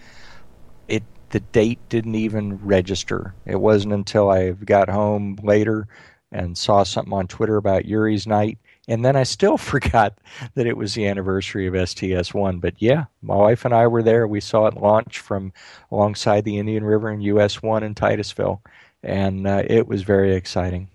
the 1.30 1.40
date 1.40 1.78
didn't 1.88 2.14
even 2.14 2.64
register. 2.64 3.34
It 3.44 3.60
wasn't 3.60 3.94
until 3.94 4.30
I 4.30 4.50
got 4.52 4.88
home 4.88 5.38
later 5.42 5.88
and 6.32 6.56
saw 6.56 6.82
something 6.82 7.12
on 7.12 7.26
Twitter 7.26 7.56
about 7.56 7.86
Yuri's 7.86 8.26
night. 8.26 8.58
And 8.88 9.04
then 9.04 9.16
I 9.16 9.24
still 9.24 9.58
forgot 9.72 10.18
that 10.54 10.66
it 10.66 10.76
was 10.76 10.94
the 10.94 11.06
anniversary 11.06 11.66
of 11.66 11.88
STS 11.88 12.32
1. 12.32 12.58
But 12.58 12.74
yeah, 12.78 13.04
my 13.22 13.36
wife 13.36 13.64
and 13.64 13.74
I 13.74 13.86
were 13.86 14.02
there. 14.02 14.26
We 14.26 14.40
saw 14.40 14.66
it 14.66 14.76
launch 14.76 15.18
from 15.18 15.52
alongside 15.90 16.44
the 16.44 16.58
Indian 16.58 16.84
River 16.84 17.10
in 17.10 17.20
US 17.22 17.62
1 17.62 17.82
in 17.82 17.94
Titusville. 17.94 18.62
And 19.02 19.46
uh, 19.46 19.62
it 19.66 19.86
was 19.86 20.02
very 20.02 20.34
exciting. 20.34 20.88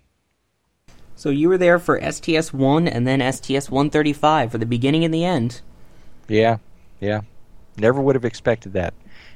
So 1.14 1.30
you 1.30 1.48
were 1.48 1.58
there 1.58 1.78
for 1.78 2.00
STS 2.00 2.52
1 2.52 2.88
and 2.88 3.06
then 3.06 3.32
STS 3.32 3.70
135 3.70 4.50
for 4.50 4.58
the 4.58 4.66
beginning 4.66 5.04
and 5.04 5.14
the 5.14 5.24
end. 5.24 5.60
Yeah, 6.26 6.58
yeah. 7.00 7.20
Never 7.76 8.00
would 8.00 8.16
have 8.16 8.24
expected 8.24 8.72
that. 8.72 8.94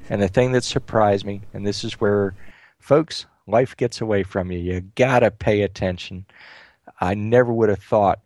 And 0.09 0.23
the 0.23 0.29
thing 0.29 0.53
that 0.53 0.65
surprised 0.65 1.25
me, 1.25 1.43
and 1.53 1.67
this 1.67 1.85
is 1.85 1.95
where, 1.95 2.35
folks, 2.79 3.27
life 3.47 3.77
gets 3.77 4.01
away 4.01 4.23
from 4.23 4.51
you. 4.51 4.59
You 4.59 4.81
gotta 4.95 5.31
pay 5.31 5.63
attention. 5.63 6.27
I 7.01 7.15
never 7.15 7.53
would 7.53 7.69
have 7.69 7.83
thought 7.83 8.21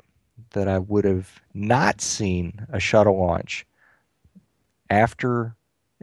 that 0.51 0.69
I 0.69 0.79
would 0.79 1.05
have 1.05 1.41
not 1.55 2.01
seen 2.01 2.67
a 2.73 2.81
shuttle 2.81 3.19
launch 3.19 3.67
after 4.89 5.55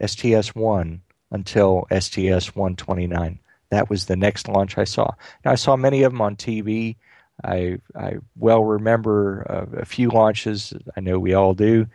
STS 0.03 0.55
1 0.55 1.01
until 1.31 1.87
STS 1.91 2.55
129. 2.55 3.39
That 3.69 3.89
was 3.89 4.05
the 4.05 4.15
next 4.15 4.47
launch 4.47 4.77
I 4.77 4.85
saw. 4.85 5.11
Now, 5.43 5.51
I 5.51 5.55
saw 5.55 5.75
many 5.75 6.03
of 6.03 6.13
them 6.13 6.21
on 6.21 6.35
TV. 6.35 6.95
I, 7.43 7.79
I 7.95 8.15
well 8.37 8.63
remember 8.63 9.45
uh, 9.49 9.79
a 9.79 9.85
few 9.85 10.09
launches. 10.09 10.73
I 10.95 11.01
know 11.01 11.19
we 11.19 11.33
all 11.33 11.53
do. 11.53 11.87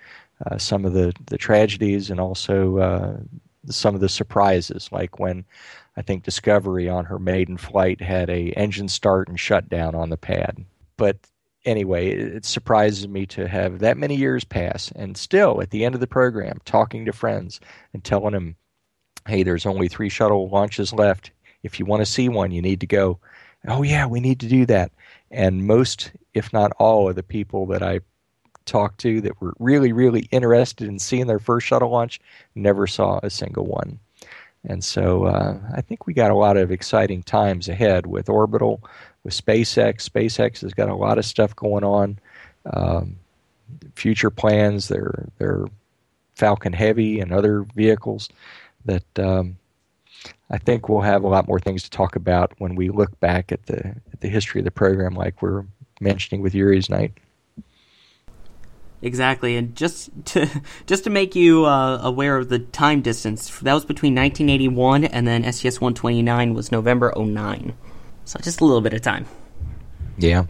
Uh, 0.44 0.58
some 0.58 0.84
of 0.84 0.92
the, 0.92 1.12
the 1.26 1.38
tragedies 1.38 2.10
and 2.10 2.20
also 2.20 2.78
uh, 2.78 3.16
some 3.66 3.94
of 3.94 4.00
the 4.00 4.08
surprises, 4.08 4.88
like 4.92 5.18
when 5.18 5.44
I 5.96 6.02
think 6.02 6.24
Discovery 6.24 6.88
on 6.88 7.04
her 7.04 7.18
maiden 7.18 7.56
flight 7.56 8.00
had 8.00 8.30
a 8.30 8.50
engine 8.50 8.88
start 8.88 9.28
and 9.28 9.38
shutdown 9.38 9.94
on 9.94 10.10
the 10.10 10.16
pad. 10.16 10.64
But 10.96 11.18
anyway, 11.64 12.08
it 12.10 12.44
surprises 12.44 13.06
me 13.08 13.26
to 13.26 13.46
have 13.48 13.78
that 13.80 13.96
many 13.96 14.16
years 14.16 14.44
pass 14.44 14.90
and 14.96 15.16
still 15.16 15.60
at 15.60 15.70
the 15.70 15.84
end 15.84 15.94
of 15.94 16.00
the 16.00 16.06
program 16.06 16.58
talking 16.64 17.04
to 17.04 17.12
friends 17.12 17.60
and 17.92 18.02
telling 18.02 18.32
them, 18.32 18.56
hey, 19.26 19.42
there's 19.42 19.66
only 19.66 19.88
three 19.88 20.08
shuttle 20.08 20.48
launches 20.48 20.92
left. 20.92 21.30
If 21.62 21.78
you 21.78 21.86
want 21.86 22.00
to 22.00 22.06
see 22.06 22.28
one, 22.28 22.50
you 22.50 22.62
need 22.62 22.80
to 22.80 22.86
go. 22.86 23.20
Oh, 23.68 23.82
yeah, 23.82 24.06
we 24.06 24.18
need 24.18 24.40
to 24.40 24.48
do 24.48 24.66
that. 24.66 24.90
And 25.30 25.66
most, 25.66 26.10
if 26.34 26.52
not 26.52 26.72
all, 26.78 27.08
of 27.08 27.14
the 27.14 27.22
people 27.22 27.66
that 27.66 27.82
I 27.82 28.00
talked 28.66 29.00
to 29.00 29.20
that 29.22 29.40
were 29.40 29.54
really, 29.58 29.92
really 29.92 30.28
interested 30.30 30.88
in 30.88 30.98
seeing 30.98 31.26
their 31.26 31.38
first 31.38 31.66
shuttle 31.66 31.90
launch 31.90 32.20
never 32.54 32.86
saw 32.86 33.20
a 33.22 33.30
single 33.30 33.66
one. 33.66 33.98
And 34.64 34.82
so 34.84 35.24
uh, 35.24 35.58
I 35.74 35.80
think 35.80 36.06
we 36.06 36.14
got 36.14 36.30
a 36.30 36.36
lot 36.36 36.56
of 36.56 36.70
exciting 36.70 37.22
times 37.22 37.68
ahead 37.68 38.06
with 38.06 38.28
Orbital, 38.28 38.82
with 39.24 39.34
SpaceX. 39.34 40.08
SpaceX 40.08 40.60
has 40.60 40.72
got 40.72 40.88
a 40.88 40.94
lot 40.94 41.18
of 41.18 41.24
stuff 41.24 41.54
going 41.56 41.84
on. 41.84 42.18
Um, 42.72 43.16
future 43.96 44.30
plans, 44.30 44.88
their 44.88 45.28
their 45.38 45.66
Falcon 46.36 46.72
Heavy 46.72 47.20
and 47.20 47.32
other 47.32 47.66
vehicles 47.74 48.28
that 48.84 49.18
um, 49.18 49.56
I 50.50 50.58
think 50.58 50.88
we'll 50.88 51.00
have 51.00 51.24
a 51.24 51.28
lot 51.28 51.48
more 51.48 51.60
things 51.60 51.82
to 51.84 51.90
talk 51.90 52.16
about 52.16 52.52
when 52.58 52.74
we 52.74 52.90
look 52.90 53.18
back 53.20 53.50
at 53.52 53.66
the 53.66 53.78
at 54.12 54.20
the 54.20 54.28
history 54.28 54.60
of 54.60 54.64
the 54.64 54.70
program, 54.70 55.14
like 55.14 55.42
we're 55.42 55.64
mentioning 56.00 56.42
with 56.42 56.54
Yuri's 56.54 56.90
night. 56.90 57.12
Exactly, 59.02 59.56
and 59.56 59.74
just 59.74 60.10
to 60.26 60.48
just 60.86 61.04
to 61.04 61.10
make 61.10 61.34
you 61.34 61.66
uh, 61.66 61.98
aware 62.02 62.36
of 62.36 62.48
the 62.48 62.60
time 62.60 63.02
distance, 63.02 63.50
that 63.58 63.74
was 63.74 63.84
between 63.84 64.14
1981 64.14 65.04
and 65.04 65.26
then 65.26 65.42
STS 65.52 65.80
129 65.80 66.54
was 66.54 66.70
November 66.70 67.12
09. 67.16 67.74
So 68.24 68.38
just 68.40 68.60
a 68.60 68.64
little 68.64 68.80
bit 68.80 68.94
of 68.94 69.02
time. 69.02 69.26
Yeah. 70.16 70.44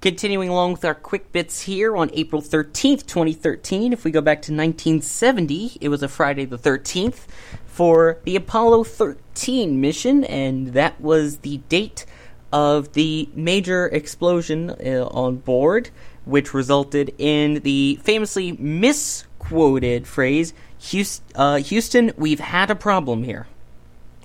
Continuing 0.00 0.48
along 0.48 0.72
with 0.72 0.84
our 0.84 0.94
quick 0.94 1.30
bits 1.30 1.62
here 1.62 1.96
on 1.96 2.10
April 2.12 2.42
13th, 2.42 3.06
2013, 3.06 3.92
if 3.92 4.04
we 4.04 4.10
go 4.10 4.20
back 4.20 4.42
to 4.42 4.52
1970, 4.52 5.78
it 5.80 5.88
was 5.88 6.02
a 6.02 6.08
Friday 6.08 6.44
the 6.44 6.58
13th 6.58 7.26
for 7.66 8.18
the 8.24 8.34
Apollo 8.34 8.84
13 8.84 9.80
mission, 9.80 10.24
and 10.24 10.68
that 10.68 11.00
was 11.00 11.38
the 11.38 11.58
date 11.68 12.04
of 12.52 12.92
the 12.92 13.28
major 13.34 13.86
explosion 13.86 14.70
uh, 14.70 15.06
on 15.06 15.36
board 15.36 15.90
which 16.24 16.54
resulted 16.54 17.14
in 17.18 17.54
the 17.60 17.98
famously 18.02 18.52
misquoted 18.52 20.06
phrase, 20.06 20.54
Houston, 20.78 21.24
uh, 21.34 21.56
Houston, 21.56 22.12
we've 22.16 22.40
had 22.40 22.70
a 22.70 22.74
problem 22.74 23.24
here. 23.24 23.46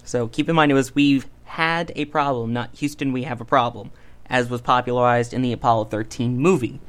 So 0.03 0.27
keep 0.27 0.47
in 0.47 0.55
mind 0.55 0.71
it 0.71 0.75
was 0.75 0.95
we've 0.95 1.27
had 1.45 1.91
a 1.95 2.05
problem, 2.05 2.53
not 2.53 2.75
Houston, 2.75 3.13
we 3.13 3.23
have 3.23 3.41
a 3.41 3.45
problem, 3.45 3.91
as 4.29 4.49
was 4.49 4.61
popularized 4.61 5.33
in 5.33 5.41
the 5.41 5.53
Apollo 5.53 5.85
13 5.85 6.37
movie. 6.37 6.79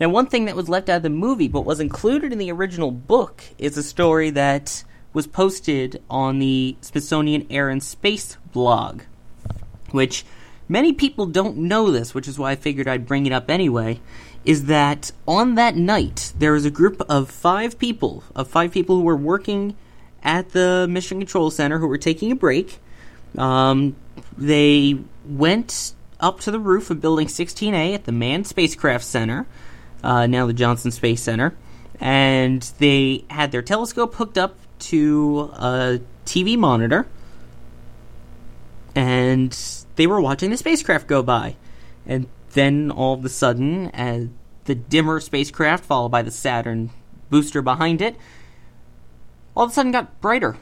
Now, 0.00 0.08
one 0.08 0.26
thing 0.26 0.46
that 0.46 0.56
was 0.56 0.68
left 0.68 0.88
out 0.88 0.96
of 0.96 1.02
the 1.02 1.10
movie 1.10 1.48
but 1.48 1.64
was 1.64 1.80
included 1.80 2.32
in 2.32 2.38
the 2.38 2.50
original 2.50 2.90
book 2.90 3.44
is 3.58 3.76
a 3.76 3.82
story 3.82 4.30
that 4.30 4.82
was 5.12 5.26
posted 5.26 6.02
on 6.08 6.38
the 6.38 6.76
Smithsonian 6.80 7.46
Air 7.50 7.68
and 7.68 7.82
Space 7.82 8.36
blog, 8.52 9.02
which 9.90 10.24
many 10.72 10.94
people 10.94 11.26
don't 11.26 11.58
know 11.58 11.90
this, 11.90 12.14
which 12.14 12.26
is 12.26 12.38
why 12.38 12.52
I 12.52 12.56
figured 12.56 12.88
I'd 12.88 13.06
bring 13.06 13.26
it 13.26 13.32
up 13.32 13.50
anyway, 13.50 14.00
is 14.44 14.64
that 14.64 15.12
on 15.28 15.54
that 15.56 15.76
night 15.76 16.32
there 16.36 16.52
was 16.52 16.64
a 16.64 16.70
group 16.70 17.02
of 17.08 17.30
five 17.30 17.78
people, 17.78 18.24
of 18.34 18.48
five 18.48 18.72
people 18.72 18.96
who 18.96 19.02
were 19.02 19.16
working 19.16 19.76
at 20.22 20.50
the 20.50 20.86
Mission 20.88 21.18
Control 21.18 21.50
Center 21.50 21.78
who 21.78 21.86
were 21.86 21.98
taking 21.98 22.32
a 22.32 22.34
break. 22.34 22.80
Um, 23.36 23.96
they 24.36 24.98
went 25.26 25.92
up 26.18 26.40
to 26.40 26.50
the 26.50 26.58
roof 26.58 26.90
of 26.90 27.00
Building 27.00 27.26
16A 27.26 27.94
at 27.94 28.04
the 28.04 28.12
Manned 28.12 28.46
Spacecraft 28.46 29.04
Center, 29.04 29.46
uh, 30.02 30.26
now 30.26 30.46
the 30.46 30.52
Johnson 30.54 30.90
Space 30.90 31.22
Center, 31.22 31.54
and 32.00 32.62
they 32.78 33.24
had 33.28 33.52
their 33.52 33.62
telescope 33.62 34.14
hooked 34.14 34.38
up 34.38 34.56
to 34.78 35.50
a 35.52 36.00
TV 36.24 36.56
monitor, 36.56 37.06
and 38.94 39.81
they 39.96 40.06
were 40.06 40.20
watching 40.20 40.50
the 40.50 40.56
spacecraft 40.56 41.06
go 41.06 41.22
by. 41.22 41.56
And 42.06 42.26
then 42.52 42.90
all 42.90 43.14
of 43.14 43.24
a 43.24 43.28
sudden, 43.28 43.88
as 43.88 44.28
the 44.64 44.74
dimmer 44.74 45.20
spacecraft, 45.20 45.84
followed 45.84 46.10
by 46.10 46.22
the 46.22 46.30
Saturn 46.30 46.90
booster 47.30 47.62
behind 47.62 48.00
it, 48.02 48.16
all 49.56 49.64
of 49.64 49.70
a 49.70 49.74
sudden 49.74 49.92
got 49.92 50.20
brighter 50.20 50.56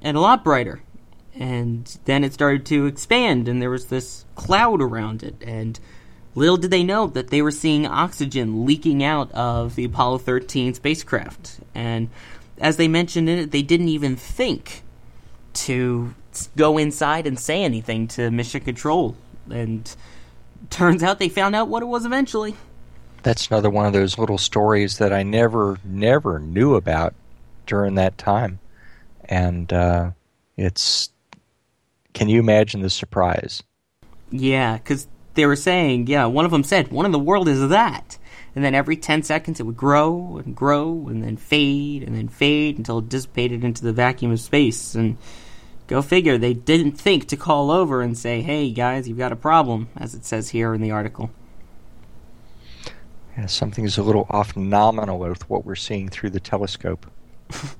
and 0.00 0.16
a 0.16 0.20
lot 0.20 0.44
brighter. 0.44 0.82
And 1.34 1.98
then 2.04 2.24
it 2.24 2.34
started 2.34 2.66
to 2.66 2.86
expand, 2.86 3.48
and 3.48 3.62
there 3.62 3.70
was 3.70 3.86
this 3.86 4.26
cloud 4.34 4.82
around 4.82 5.22
it. 5.22 5.36
And 5.40 5.80
little 6.34 6.58
did 6.58 6.70
they 6.70 6.84
know 6.84 7.06
that 7.06 7.28
they 7.28 7.40
were 7.40 7.50
seeing 7.50 7.86
oxygen 7.86 8.66
leaking 8.66 9.02
out 9.02 9.32
of 9.32 9.74
the 9.74 9.84
Apollo 9.84 10.18
13 10.18 10.74
spacecraft. 10.74 11.60
And 11.74 12.10
as 12.58 12.76
they 12.76 12.88
mentioned 12.88 13.28
in 13.28 13.38
it, 13.38 13.50
they 13.50 13.62
didn't 13.62 13.88
even 13.88 14.14
think 14.16 14.82
to 15.54 16.14
go 16.56 16.78
inside 16.78 17.26
and 17.26 17.38
say 17.38 17.62
anything 17.62 18.08
to 18.08 18.30
Mission 18.30 18.60
Control. 18.60 19.16
And 19.50 19.94
turns 20.70 21.02
out 21.02 21.18
they 21.18 21.28
found 21.28 21.54
out 21.54 21.68
what 21.68 21.82
it 21.82 21.86
was 21.86 22.04
eventually. 22.04 22.54
That's 23.22 23.48
another 23.48 23.70
one 23.70 23.86
of 23.86 23.92
those 23.92 24.18
little 24.18 24.38
stories 24.38 24.98
that 24.98 25.12
I 25.12 25.22
never, 25.22 25.78
never 25.84 26.38
knew 26.38 26.74
about 26.74 27.14
during 27.66 27.94
that 27.96 28.18
time. 28.18 28.58
And 29.26 29.72
uh, 29.72 30.10
it's. 30.56 31.10
Can 32.14 32.28
you 32.28 32.40
imagine 32.40 32.82
the 32.82 32.90
surprise? 32.90 33.62
Yeah, 34.30 34.76
because 34.76 35.06
they 35.34 35.46
were 35.46 35.56
saying, 35.56 36.08
yeah, 36.08 36.26
one 36.26 36.44
of 36.44 36.50
them 36.50 36.64
said, 36.64 36.90
one 36.90 37.06
in 37.06 37.12
the 37.12 37.18
world 37.18 37.48
is 37.48 37.68
that. 37.70 38.18
And 38.54 38.64
then 38.64 38.74
every 38.74 38.96
10 38.96 39.22
seconds 39.22 39.60
it 39.60 39.62
would 39.64 39.76
grow 39.76 40.40
and 40.44 40.54
grow 40.54 41.06
and 41.08 41.24
then 41.24 41.36
fade 41.36 42.02
and 42.02 42.14
then 42.14 42.28
fade 42.28 42.76
until 42.76 42.98
it 42.98 43.08
dissipated 43.08 43.64
into 43.64 43.82
the 43.82 43.92
vacuum 43.92 44.32
of 44.32 44.40
space. 44.40 44.94
And 44.94 45.16
Go 45.92 46.00
figure, 46.00 46.38
they 46.38 46.54
didn't 46.54 46.92
think 46.92 47.28
to 47.28 47.36
call 47.36 47.70
over 47.70 48.00
and 48.00 48.16
say, 48.16 48.40
hey 48.40 48.70
guys, 48.70 49.06
you've 49.06 49.18
got 49.18 49.30
a 49.30 49.36
problem, 49.36 49.90
as 49.94 50.14
it 50.14 50.24
says 50.24 50.48
here 50.48 50.72
in 50.72 50.80
the 50.80 50.90
article. 50.90 51.30
Yeah, 53.36 53.44
something 53.44 53.84
is 53.84 53.98
a 53.98 54.02
little 54.02 54.26
off 54.30 54.56
nominal 54.56 55.18
with 55.18 55.50
what 55.50 55.66
we're 55.66 55.74
seeing 55.74 56.08
through 56.08 56.30
the 56.30 56.40
telescope. 56.40 57.10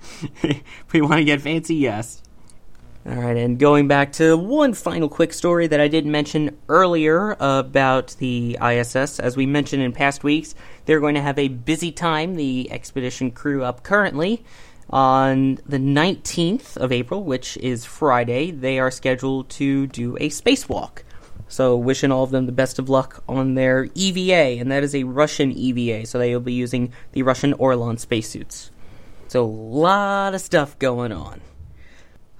we 0.93 1.01
want 1.01 1.21
to 1.21 1.25
get 1.25 1.41
fancy, 1.41 1.75
yes. 1.75 2.23
All 3.07 3.15
right, 3.15 3.39
and 3.39 3.59
going 3.59 3.89
back 3.89 4.13
to 4.13 4.37
one 4.37 4.75
final 4.75 5.09
quick 5.09 5.33
story 5.33 5.67
that 5.69 5.81
I 5.81 5.89
did 5.89 6.05
mention 6.05 6.59
earlier 6.69 7.35
about 7.41 8.15
the 8.19 8.59
ISS. 8.63 9.21
As 9.21 9.39
we 9.39 9.47
mentioned 9.47 9.83
in 9.83 9.91
past 9.91 10.23
weeks, 10.23 10.55
they're 10.85 11.01
going 11.01 11.15
to 11.15 11.23
have 11.23 11.39
a 11.39 11.49
busy 11.49 11.91
time, 11.91 12.35
the 12.35 12.71
expedition 12.71 13.31
crew 13.31 13.65
up 13.65 13.83
currently. 13.83 14.45
On 14.93 15.59
the 15.65 15.79
19th 15.79 16.77
of 16.77 16.93
April, 16.93 17.25
which 17.25 17.57
is 17.57 17.87
Friday, 17.87 18.51
they 18.51 18.79
are 18.79 18.91
scheduled 18.91 19.49
to 19.51 19.87
do 19.87 20.17
a 20.17 20.29
spacewalk. 20.29 21.03
So, 21.49 21.77
wishing 21.77 22.13
all 22.13 22.25
of 22.25 22.31
them 22.31 22.47
the 22.47 22.53
best 22.53 22.79
of 22.79 22.91
luck 22.91 23.23
on 23.29 23.55
their 23.55 23.89
EVA, 23.95 24.61
and 24.61 24.71
that 24.71 24.83
is 24.83 24.95
a 24.95 25.05
Russian 25.05 25.53
EVA, 25.53 26.07
so 26.07 26.19
they 26.19 26.35
will 26.35 26.41
be 26.41 26.53
using 26.53 26.93
the 27.13 27.23
Russian 27.23 27.55
Orlan 27.55 27.97
spacesuits. 27.99 28.71
So, 29.29 29.45
a 29.45 29.47
lot 29.47 30.35
of 30.35 30.41
stuff 30.43 30.79
going 30.79 31.13
on. 31.13 31.41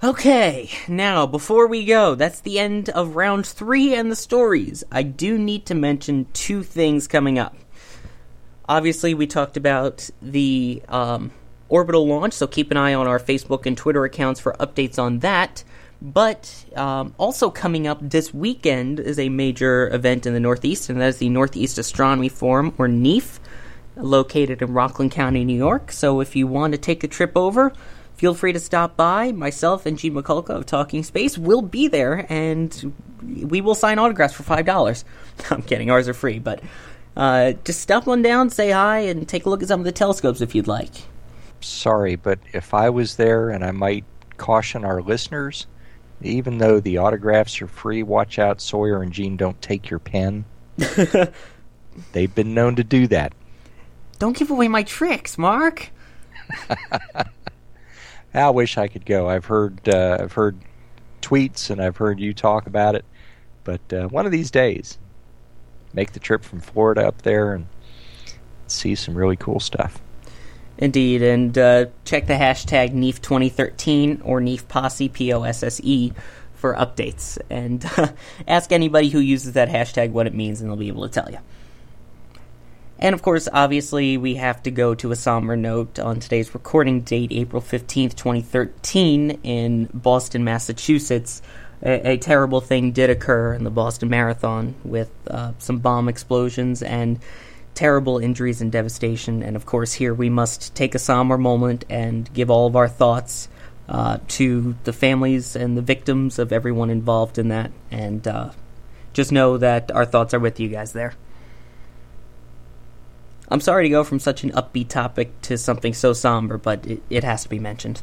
Okay, 0.03 0.69
now 0.87 1.25
before 1.25 1.65
we 1.65 1.85
go, 1.85 2.13
that's 2.13 2.41
the 2.41 2.59
end 2.59 2.89
of 2.89 3.15
round 3.15 3.47
three 3.47 3.95
and 3.95 4.11
the 4.11 4.15
stories. 4.15 4.83
I 4.91 5.01
do 5.01 5.37
need 5.37 5.65
to 5.67 5.75
mention 5.75 6.27
two 6.33 6.61
things 6.61 7.07
coming 7.07 7.39
up. 7.39 7.55
Obviously, 8.67 9.13
we 9.13 9.27
talked 9.27 9.57
about 9.57 10.09
the 10.21 10.83
um, 10.89 11.31
orbital 11.73 12.07
launch, 12.07 12.33
so 12.33 12.45
keep 12.45 12.69
an 12.69 12.77
eye 12.77 12.93
on 12.93 13.07
our 13.07 13.19
Facebook 13.19 13.65
and 13.65 13.75
Twitter 13.75 14.05
accounts 14.05 14.39
for 14.39 14.53
updates 14.59 14.99
on 14.99 15.19
that. 15.19 15.63
But 16.03 16.65
um, 16.75 17.15
also 17.17 17.49
coming 17.49 17.87
up 17.87 17.97
this 17.99 18.31
weekend 18.31 18.99
is 18.99 19.17
a 19.17 19.29
major 19.29 19.91
event 19.91 20.27
in 20.27 20.33
the 20.33 20.39
Northeast, 20.39 20.89
and 20.89 21.01
that 21.01 21.07
is 21.07 21.17
the 21.17 21.29
Northeast 21.29 21.79
Astronomy 21.79 22.29
Forum, 22.29 22.75
or 22.77 22.87
NEAF, 22.87 23.39
located 23.95 24.61
in 24.61 24.71
Rockland 24.71 25.11
County, 25.11 25.43
New 25.43 25.57
York. 25.57 25.91
So 25.91 26.19
if 26.19 26.35
you 26.35 26.45
want 26.45 26.73
to 26.73 26.77
take 26.77 27.03
a 27.03 27.07
trip 27.07 27.31
over, 27.35 27.73
feel 28.13 28.35
free 28.35 28.53
to 28.53 28.59
stop 28.59 28.95
by. 28.95 29.31
Myself 29.31 29.87
and 29.87 29.97
Gene 29.97 30.13
Mikulka 30.13 30.49
of 30.49 30.67
Talking 30.67 31.01
Space 31.01 31.39
will 31.39 31.63
be 31.63 31.87
there, 31.87 32.27
and 32.29 32.93
we 33.23 33.61
will 33.61 33.75
sign 33.75 33.97
autographs 33.97 34.35
for 34.35 34.43
five 34.43 34.67
dollars. 34.67 35.05
I'm 35.49 35.63
kidding, 35.63 35.89
ours 35.89 36.07
are 36.07 36.13
free, 36.13 36.37
but 36.37 36.61
uh, 37.17 37.53
just 37.63 37.79
stop 37.79 38.07
on 38.07 38.21
down, 38.21 38.51
say 38.51 38.69
hi, 38.69 38.99
and 38.99 39.27
take 39.27 39.47
a 39.47 39.49
look 39.49 39.63
at 39.63 39.69
some 39.69 39.79
of 39.79 39.85
the 39.85 39.91
telescopes 39.91 40.39
if 40.39 40.53
you'd 40.53 40.67
like. 40.67 40.93
Sorry, 41.63 42.15
but 42.15 42.39
if 42.53 42.73
I 42.73 42.89
was 42.89 43.15
there, 43.15 43.49
and 43.49 43.63
I 43.63 43.71
might 43.71 44.05
caution 44.37 44.83
our 44.83 45.01
listeners, 45.01 45.67
even 46.21 46.57
though 46.57 46.79
the 46.79 46.97
autographs 46.97 47.61
are 47.61 47.67
free, 47.67 48.03
watch 48.03 48.39
out, 48.39 48.61
Sawyer 48.61 49.01
and 49.01 49.11
Gene 49.11 49.37
don't 49.37 49.61
take 49.61 49.89
your 49.89 49.99
pen. 49.99 50.45
They've 52.11 52.33
been 52.33 52.53
known 52.53 52.75
to 52.77 52.83
do 52.83 53.07
that. 53.07 53.33
Don't 54.19 54.37
give 54.37 54.51
away 54.51 54.67
my 54.67 54.83
tricks, 54.83 55.37
Mark. 55.37 55.91
I 58.33 58.49
wish 58.49 58.77
I 58.77 58.87
could 58.87 59.05
go. 59.05 59.29
I've 59.29 59.45
heard 59.45 59.87
uh, 59.87 60.17
I've 60.19 60.33
heard 60.33 60.57
tweets 61.21 61.69
and 61.69 61.81
I've 61.81 61.97
heard 61.97 62.19
you 62.19 62.33
talk 62.33 62.67
about 62.67 62.95
it, 62.95 63.05
but 63.63 63.81
uh, 63.93 64.07
one 64.07 64.25
of 64.25 64.31
these 64.31 64.49
days, 64.49 64.97
make 65.93 66.13
the 66.13 66.19
trip 66.19 66.43
from 66.43 66.59
Florida 66.59 67.05
up 67.07 67.21
there 67.21 67.53
and 67.53 67.67
see 68.67 68.95
some 68.95 69.15
really 69.15 69.35
cool 69.35 69.59
stuff. 69.59 70.01
Indeed, 70.77 71.21
and 71.21 71.57
uh, 71.57 71.85
check 72.03 72.25
the 72.27 72.33
hashtag 72.33 72.93
NEAF2013 72.93 74.21
or 74.23 74.41
NEAF 74.41 74.67
Posse 74.67 75.09
P 75.09 75.31
O 75.31 75.43
S 75.43 75.63
S 75.63 75.79
E 75.83 76.13
for 76.55 76.73
updates, 76.73 77.37
and 77.49 77.85
ask 78.47 78.71
anybody 78.71 79.09
who 79.09 79.19
uses 79.19 79.53
that 79.53 79.69
hashtag 79.69 80.11
what 80.11 80.27
it 80.27 80.33
means, 80.33 80.61
and 80.61 80.69
they'll 80.69 80.77
be 80.77 80.87
able 80.87 81.07
to 81.07 81.13
tell 81.13 81.29
you. 81.31 81.39
And 82.99 83.13
of 83.13 83.21
course, 83.21 83.49
obviously, 83.51 84.17
we 84.17 84.35
have 84.35 84.63
to 84.63 84.71
go 84.71 84.95
to 84.95 85.11
a 85.11 85.15
somber 85.15 85.57
note 85.57 85.99
on 85.99 86.21
today's 86.21 86.53
recording 86.53 87.01
date, 87.01 87.33
April 87.33 87.61
15th, 87.61 88.15
2013, 88.15 89.41
in 89.43 89.89
Boston, 89.93 90.45
Massachusetts. 90.45 91.41
A, 91.81 92.11
a 92.11 92.17
terrible 92.17 92.61
thing 92.61 92.93
did 92.93 93.09
occur 93.09 93.53
in 93.53 93.65
the 93.65 93.69
Boston 93.69 94.09
Marathon 94.09 94.75
with 94.85 95.11
uh, 95.27 95.51
some 95.59 95.79
bomb 95.79 96.07
explosions 96.07 96.81
and 96.81 97.19
terrible 97.75 98.19
injuries 98.19 98.61
and 98.61 98.71
devastation. 98.71 99.43
And 99.43 99.55
of 99.55 99.65
course, 99.65 99.93
here 99.93 100.13
we 100.13 100.29
must 100.29 100.75
take 100.75 100.95
a 100.95 100.99
somber 100.99 101.37
moment 101.37 101.85
and 101.89 102.31
give 102.33 102.49
all 102.49 102.67
of 102.67 102.75
our 102.75 102.87
thoughts 102.87 103.47
uh, 103.89 104.19
to 104.29 104.75
the 104.83 104.93
families 104.93 105.55
and 105.55 105.77
the 105.77 105.81
victims 105.81 106.39
of 106.39 106.51
everyone 106.51 106.89
involved 106.89 107.37
in 107.37 107.49
that. 107.49 107.71
And 107.91 108.27
uh, 108.27 108.51
just 109.13 109.31
know 109.31 109.57
that 109.57 109.91
our 109.91 110.05
thoughts 110.05 110.33
are 110.33 110.39
with 110.39 110.59
you 110.59 110.69
guys 110.69 110.93
there. 110.93 111.13
I'm 113.49 113.61
sorry 113.61 113.83
to 113.83 113.89
go 113.89 114.03
from 114.03 114.19
such 114.19 114.43
an 114.43 114.51
upbeat 114.51 114.87
topic 114.87 115.39
to 115.43 115.57
something 115.57 115.93
so 115.93 116.13
somber, 116.13 116.57
but 116.57 116.85
it, 116.87 117.03
it 117.09 117.23
has 117.23 117.43
to 117.43 117.49
be 117.49 117.59
mentioned. 117.59 118.01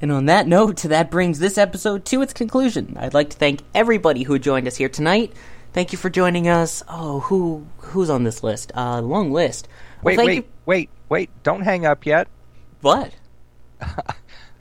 And 0.00 0.12
on 0.12 0.26
that 0.26 0.46
note, 0.46 0.82
that 0.82 1.10
brings 1.10 1.38
this 1.38 1.58
episode 1.58 2.04
to 2.06 2.22
its 2.22 2.32
conclusion. 2.32 2.96
I'd 2.98 3.14
like 3.14 3.30
to 3.30 3.36
thank 3.36 3.62
everybody 3.74 4.22
who 4.24 4.38
joined 4.38 4.68
us 4.68 4.76
here 4.76 4.88
tonight. 4.88 5.32
Thank 5.78 5.92
you 5.92 5.98
for 5.98 6.10
joining 6.10 6.48
us. 6.48 6.82
Oh, 6.88 7.20
who 7.20 7.64
who's 7.76 8.10
on 8.10 8.24
this 8.24 8.42
list? 8.42 8.72
Uh, 8.74 9.00
long 9.00 9.30
list. 9.30 9.68
Well, 10.02 10.16
Wait, 10.16 10.26
wait, 10.26 10.34
you- 10.34 10.44
wait, 10.66 10.90
wait! 11.08 11.30
Don't 11.44 11.60
hang 11.60 11.86
up 11.86 12.04
yet. 12.04 12.26
What? 12.80 13.14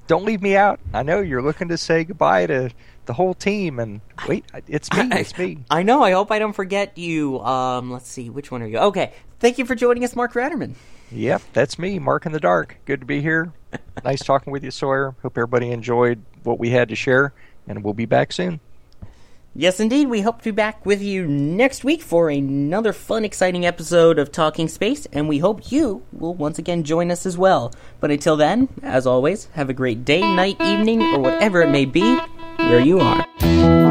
Don't 0.08 0.26
leave 0.26 0.44
me 0.44 0.56
out. 0.56 0.80
I 0.94 1.02
know 1.02 1.22
you're 1.22 1.42
looking 1.42 1.70
to 1.70 1.78
say 1.80 2.04
goodbye 2.04 2.46
to 2.46 2.70
the 3.08 3.14
whole 3.14 3.34
team, 3.34 3.80
and 3.80 4.02
wait, 4.28 4.46
it's 4.68 4.94
me. 4.94 5.10
It's 5.12 5.36
me. 5.40 5.58
I 5.72 5.82
know. 5.82 6.04
I 6.04 6.12
hope 6.12 6.32
I 6.32 6.38
don't 6.38 6.54
forget 6.54 6.96
you. 7.00 7.40
Um, 7.40 7.90
let's 7.90 8.08
see. 8.08 8.30
Which 8.30 8.52
one 8.52 8.62
are 8.62 8.68
you? 8.68 8.78
Okay. 8.78 9.12
Thank 9.40 9.58
you 9.58 9.66
for 9.66 9.74
joining 9.74 10.04
us, 10.04 10.16
Mark 10.16 10.34
Ratterman. 10.34 10.76
Yep, 11.12 11.42
that's 11.52 11.80
me, 11.80 11.98
Mark 11.98 12.28
in 12.28 12.32
the 12.32 12.40
Dark. 12.40 12.78
Good 12.86 13.00
to 13.00 13.08
be 13.08 13.24
here. 13.24 13.52
nice 14.04 14.24
talking 14.24 14.54
with 14.54 14.64
you, 14.64 14.70
Sawyer. 14.70 15.16
Hope 15.24 15.36
everybody 15.36 15.72
enjoyed 15.72 16.22
what 16.44 16.60
we 16.60 16.70
had 16.70 16.90
to 16.90 16.96
share, 16.96 17.34
and 17.68 17.84
we'll 17.84 17.96
be 17.96 18.06
back 18.06 18.32
soon. 18.32 18.60
Yes, 19.60 19.80
indeed. 19.80 20.08
We 20.08 20.22
hope 20.22 20.38
to 20.38 20.44
be 20.44 20.52
back 20.52 20.86
with 20.86 21.02
you 21.02 21.26
next 21.26 21.84
week 21.84 22.04
for 22.04 22.30
another 22.30 22.94
fun, 22.94 23.26
exciting 23.26 23.66
episode 23.66 24.20
of 24.20 24.32
Talking 24.32 24.68
Space, 24.68 25.08
and 25.12 25.28
we 25.28 25.40
hope 25.40 25.72
you 25.72 26.04
will 26.14 26.36
once 26.36 26.60
again 26.60 26.84
join 26.84 27.10
us 27.10 27.26
as 27.26 27.40
well. 27.40 27.74
But 28.00 28.12
until 28.12 28.38
then, 28.38 28.70
as 28.84 29.08
always, 29.08 29.46
have 29.54 29.72
a 29.72 29.74
great 29.74 30.06
day, 30.06 30.22
night, 30.22 30.62
evening, 30.62 31.02
or 31.02 31.22
whatever 31.22 31.64
it 31.64 31.72
may 31.72 31.86
be, 31.86 32.20
where 32.58 32.82
you 32.82 33.00
are. 33.00 33.87